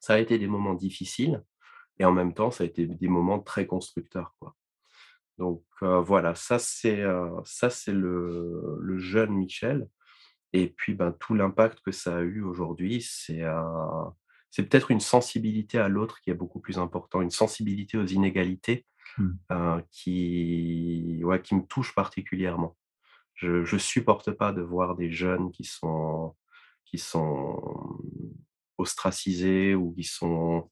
ça 0.00 0.14
a 0.14 0.18
été 0.18 0.38
des 0.38 0.46
moments 0.46 0.74
difficiles 0.74 1.42
et 1.98 2.04
en 2.04 2.12
même 2.12 2.34
temps, 2.34 2.50
ça 2.50 2.64
a 2.64 2.66
été 2.66 2.86
des 2.86 3.08
moments 3.08 3.40
très 3.40 3.66
constructeurs. 3.66 4.34
Quoi. 4.38 4.54
Donc 5.38 5.64
voilà, 5.80 6.34
ça 6.34 6.58
c'est 6.58 7.02
le, 7.02 8.78
le, 8.80 8.98
jeune 8.98 9.32
Michel. 9.32 9.88
Et 10.52 10.68
puis 10.68 10.94
ben, 10.94 11.12
tout 11.12 11.34
l'impact 11.34 11.80
que 11.80 11.90
ça 11.90 12.18
a 12.18 12.20
eu 12.20 12.42
aujourd'hui, 12.42 13.02
c'est 13.02 13.42
c'est 14.50 14.62
peut-être 14.68 14.92
une 14.92 15.00
sensibilité 15.00 15.78
à 15.78 15.88
l'autre 15.88 16.20
qui 16.20 16.30
est 16.30 16.34
beaucoup 16.34 16.60
plus 16.60 16.78
important, 16.78 17.20
une 17.20 17.30
sensibilité 17.30 17.98
aux 17.98 18.06
inégalités 18.06 18.86
mmh. 19.18 19.80
qui, 19.90 21.20
ouais, 21.24 21.42
qui 21.42 21.56
me 21.56 21.66
touche 21.66 21.92
particulièrement. 21.92 22.76
Je 23.34 23.74
ne 23.74 23.78
supporte 23.78 24.30
pas 24.32 24.52
de 24.52 24.62
voir 24.62 24.94
des 24.96 25.10
jeunes 25.10 25.50
qui 25.50 25.64
sont, 25.64 26.36
qui 26.84 26.98
sont 26.98 28.00
ostracisés 28.78 29.74
ou 29.74 29.92
qui 29.92 30.04
sont, 30.04 30.70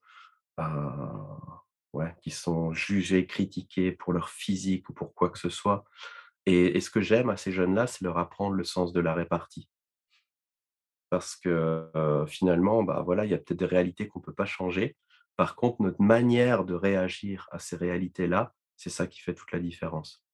ouais, 1.92 2.14
qui 2.22 2.30
sont 2.30 2.72
jugés, 2.72 3.26
critiqués 3.26 3.92
pour 3.92 4.12
leur 4.12 4.28
physique 4.28 4.88
ou 4.88 4.92
pour 4.92 5.14
quoi 5.14 5.30
que 5.30 5.38
ce 5.38 5.50
soit. 5.50 5.84
Et, 6.46 6.76
et 6.76 6.80
ce 6.80 6.90
que 6.90 7.00
j'aime 7.00 7.30
à 7.30 7.36
ces 7.36 7.52
jeunes-là, 7.52 7.86
c'est 7.86 8.04
leur 8.04 8.18
apprendre 8.18 8.54
le 8.54 8.64
sens 8.64 8.92
de 8.92 9.00
la 9.00 9.14
répartie 9.14 9.68
parce 11.12 11.36
que 11.36 11.90
finalement, 12.26 12.82
bah, 12.82 13.02
voilà, 13.04 13.26
il 13.26 13.30
y 13.30 13.34
a 13.34 13.36
peut-être 13.36 13.58
des 13.58 13.66
réalités 13.66 14.08
qu'on 14.08 14.20
ne 14.20 14.24
peut 14.24 14.32
pas 14.32 14.46
changer. 14.46 14.96
Par 15.36 15.56
contre, 15.56 15.82
notre 15.82 16.00
manière 16.00 16.64
de 16.64 16.72
réagir 16.72 17.50
à 17.52 17.58
ces 17.58 17.76
réalités-là, 17.76 18.54
c'est 18.78 18.88
ça 18.88 19.06
qui 19.06 19.20
fait 19.20 19.34
toute 19.34 19.52
la 19.52 19.58
différence. 19.58 20.24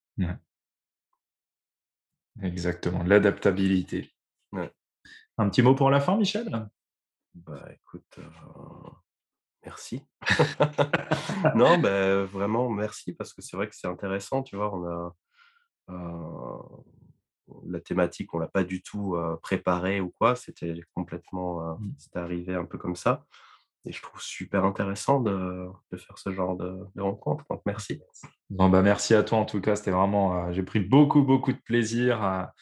Exactement, 2.43 3.03
l'adaptabilité. 3.03 4.11
Un 5.37 5.49
petit 5.49 5.61
mot 5.61 5.73
pour 5.73 5.89
la 5.89 6.01
fin, 6.01 6.17
Michel? 6.17 6.69
Bah, 7.33 7.65
écoute, 7.71 8.19
merci. 9.63 10.05
non, 11.55 11.77
bah, 11.77 12.23
vraiment 12.25 12.69
merci 12.69 13.13
parce 13.13 13.33
que 13.33 13.41
c'est 13.41 13.55
vrai 13.55 13.69
que 13.69 13.75
c'est 13.75 13.87
intéressant, 13.87 14.43
tu 14.43 14.57
vois, 14.57 14.75
on 14.75 14.85
a, 14.85 15.15
la 17.65 17.79
thématique, 17.79 18.33
on 18.33 18.39
l'a 18.39 18.47
pas 18.47 18.63
du 18.63 18.81
tout 18.81 19.17
préparée 19.41 20.01
ou 20.01 20.09
quoi. 20.09 20.35
C'était 20.35 20.75
complètement, 20.93 21.77
mmh. 21.77 21.93
c'était 21.97 22.19
arrivé 22.19 22.55
un 22.55 22.65
peu 22.65 22.77
comme 22.77 22.95
ça. 22.95 23.25
Et 23.85 23.91
je 23.91 24.01
trouve 24.01 24.21
super 24.21 24.65
intéressant 24.65 25.21
de, 25.21 25.67
faire 25.95 26.17
ce 26.17 26.31
genre 26.31 26.57
de, 26.57 27.01
rencontre. 27.01 27.45
Donc, 27.49 27.61
merci. 27.65 28.01
Bah, 28.49 28.67
merci 28.81 29.15
à 29.15 29.23
toi 29.23 29.37
en 29.37 29.45
tout 29.45 29.61
cas. 29.61 29.75
C'était 29.75 29.91
vraiment, 29.91 30.51
j'ai 30.51 30.63
pris 30.63 30.79
beaucoup, 30.79 31.21
beaucoup 31.21 31.53
de 31.53 31.59
plaisir 31.59 32.21
à, 32.21 32.53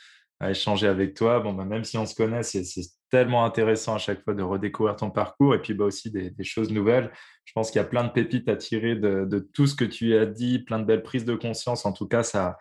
échanger 0.48 0.88
avec 0.88 1.16
toi. 1.16 1.40
Bon, 1.40 1.54
bah, 1.54 1.66
même 1.66 1.84
si 1.84 1.98
on 1.98 2.06
se 2.06 2.14
connaît, 2.14 2.44
c'est 2.44 2.64
tellement 3.10 3.46
intéressant 3.46 3.96
à 3.96 3.98
chaque 3.98 4.24
fois 4.24 4.36
de 4.36 4.44
redécouvrir 4.44 4.96
ton 4.96 5.10
parcours 5.10 5.56
et 5.56 5.62
puis 5.62 5.74
bah, 5.74 5.86
aussi 5.86 6.12
des, 6.12 6.34
choses 6.44 6.72
nouvelles. 6.72 7.12
Je 7.46 7.54
pense 7.54 7.72
qu'il 7.72 7.80
y 7.80 7.84
a 7.84 7.88
plein 7.88 8.04
de 8.04 8.12
pépites 8.12 8.48
à 8.48 8.56
tirer 8.56 8.96
de, 8.96 9.26
de, 9.26 9.40
tout 9.40 9.66
ce 9.66 9.76
que 9.76 9.86
tu 9.86 10.16
as 10.16 10.28
dit, 10.28 10.60
plein 10.60 10.80
de 10.80 10.86
belles 10.86 11.04
prises 11.04 11.26
de 11.26 11.36
conscience. 11.36 11.86
En 11.86 11.94
tout 11.94 12.08
cas, 12.08 12.22
ça, 12.22 12.58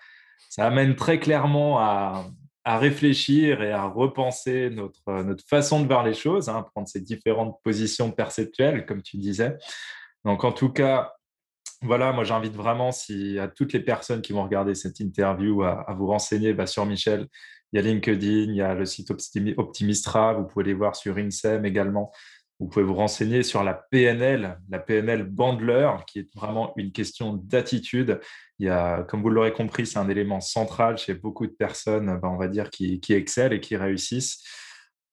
ça 0.49 0.67
amène 0.67 0.97
très 0.97 1.19
clairement 1.21 1.79
à, 1.79 2.25
réfléchir 2.67 3.63
et 3.63 3.71
à 3.71 3.85
repenser 3.85 4.71
notre, 4.71 5.23
notre 5.23 5.45
façon 5.47 5.81
de 5.81 5.87
voir 5.87 6.05
les 6.05 6.15
choses, 6.15 6.49
hein, 6.49 6.67
prendre 6.75 6.89
ces 6.89 7.01
différentes 7.01 7.61
positions 7.63 8.11
perceptuelles, 8.11 8.85
comme 8.87 9.03
tu 9.03 9.19
disais. 9.19 9.57
Donc, 10.25 10.43
en 10.43 10.51
tout 10.51 10.71
cas, 10.71 11.13
voilà, 11.83 12.13
moi 12.13 12.25
j'invite 12.25 12.55
vraiment 12.55 12.91
si, 12.91 13.39
à 13.39 13.49
toutes 13.49 13.73
les 13.73 13.81
personnes 13.81 14.23
qui 14.23 14.33
vont 14.33 14.43
regarder 14.43 14.75
cette 14.75 14.99
interview 14.99 15.63
à, 15.63 15.87
vous 15.97 16.07
renseigner 16.07 16.53
bah, 16.55 16.67
sur 16.67 16.87
Michel. 16.87 17.29
Il 17.73 17.77
y 17.77 17.79
a 17.79 17.83
LinkedIn, 17.83 18.51
il 18.51 18.57
y 18.57 18.63
a 18.63 18.75
le 18.75 18.87
site 18.87 19.13
Optimistra, 19.57 20.35
vous 20.35 20.45
pouvez 20.45 20.65
les 20.65 20.75
voir 20.75 20.97
sur 20.97 21.17
INSEM 21.19 21.65
également. 21.65 22.13
Vous 22.59 22.69
pouvez 22.69 22.85
vous 22.85 22.95
renseigner 22.95 23.43
sur 23.43 23.63
la 23.63 23.75
PNL, 23.75 24.59
la 24.71 24.79
PNL 24.79 25.25
Bandler, 25.25 25.91
qui 26.07 26.21
est 26.21 26.35
vraiment 26.35 26.73
une 26.77 26.91
question 26.91 27.35
d'attitude. 27.35 28.21
Il 28.59 28.67
y 28.67 28.71
a, 28.71 29.03
comme 29.03 29.23
vous 29.23 29.31
l'aurez 29.31 29.53
compris, 29.53 29.87
c'est 29.87 29.99
un 29.99 30.09
élément 30.09 30.41
central 30.41 30.97
chez 30.97 31.15
beaucoup 31.15 31.47
de 31.47 31.53
personnes, 31.53 32.19
ben, 32.21 32.29
on 32.29 32.37
va 32.37 32.49
dire, 32.49 32.71
qui, 32.71 33.01
qui, 33.01 33.13
excellent 33.13 33.55
et 33.55 33.61
qui 33.61 33.77
réussissent. 33.77 34.43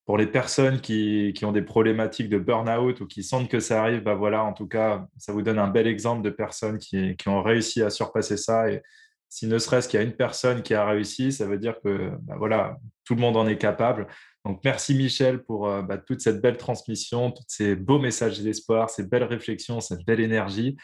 Pour 0.05 0.17
les 0.17 0.27
personnes 0.27 0.81
qui, 0.81 1.33
ont 1.43 1.51
des 1.51 1.61
problématiques 1.61 2.29
de 2.29 2.37
burn-out 2.37 2.99
ou 3.01 3.07
qui 3.07 3.23
sentent 3.23 3.49
que 3.49 3.59
ça 3.59 3.81
arrive, 3.81 4.03
ben 4.03 4.15
voilà, 4.15 4.43
en 4.43 4.53
tout 4.53 4.67
cas, 4.67 5.07
ça 5.17 5.31
vous 5.31 5.41
donne 5.41 5.59
un 5.59 5.69
bel 5.69 5.87
exemple 5.87 6.21
de 6.23 6.29
personnes 6.29 6.77
qui, 6.77 7.15
ont 7.25 7.41
réussi 7.41 7.81
à 7.81 7.89
surpasser 7.89 8.35
ça. 8.35 8.69
Et 8.69 8.81
si 9.29 9.47
ne 9.47 9.57
serait-ce 9.57 9.87
qu'il 9.87 9.99
y 9.99 10.03
a 10.03 10.05
une 10.05 10.15
personne 10.15 10.61
qui 10.61 10.73
a 10.73 10.85
réussi, 10.85 11.31
ça 11.31 11.45
veut 11.45 11.57
dire 11.57 11.75
que 11.83 12.11
ben 12.21 12.35
voilà, 12.37 12.77
tout 13.05 13.15
le 13.15 13.21
monde 13.21 13.37
en 13.37 13.47
est 13.47 13.57
capable. 13.57 14.07
Donc, 14.45 14.59
merci 14.65 14.93
Michel 14.93 15.41
pour 15.41 15.69
euh, 15.69 15.81
bah, 15.81 15.97
toute 15.97 16.19
cette 16.19 16.41
belle 16.41 16.57
transmission, 16.57 17.31
tous 17.31 17.45
ces 17.47 17.75
beaux 17.75 17.99
messages 17.99 18.41
d'espoir, 18.41 18.89
ces 18.89 19.03
belles 19.03 19.23
réflexions, 19.23 19.79
cette 19.79 20.05
belle 20.05 20.19
énergie. 20.19 20.75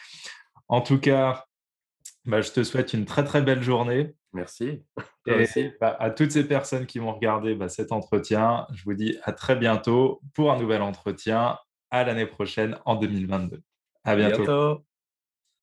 En 0.68 0.80
tout 0.80 0.98
cas, 0.98 1.44
bah, 2.24 2.40
je 2.40 2.50
te 2.50 2.62
souhaite 2.62 2.92
une 2.92 3.04
très 3.04 3.24
très 3.24 3.42
belle 3.42 3.62
journée. 3.62 4.14
Merci. 4.32 4.84
Et 5.26 5.72
bah, 5.80 5.96
à 5.98 6.10
toutes 6.10 6.30
ces 6.30 6.44
personnes 6.46 6.86
qui 6.86 6.98
vont 6.98 7.12
regarder 7.12 7.56
cet 7.68 7.92
entretien, 7.92 8.66
je 8.72 8.84
vous 8.84 8.94
dis 8.94 9.18
à 9.24 9.32
très 9.32 9.56
bientôt 9.56 10.20
pour 10.34 10.52
un 10.52 10.58
nouvel 10.58 10.82
entretien. 10.82 11.58
À 11.92 12.04
l'année 12.04 12.26
prochaine 12.26 12.78
en 12.84 12.94
2022. 12.94 13.62
À 14.04 14.14
bientôt. 14.14 14.84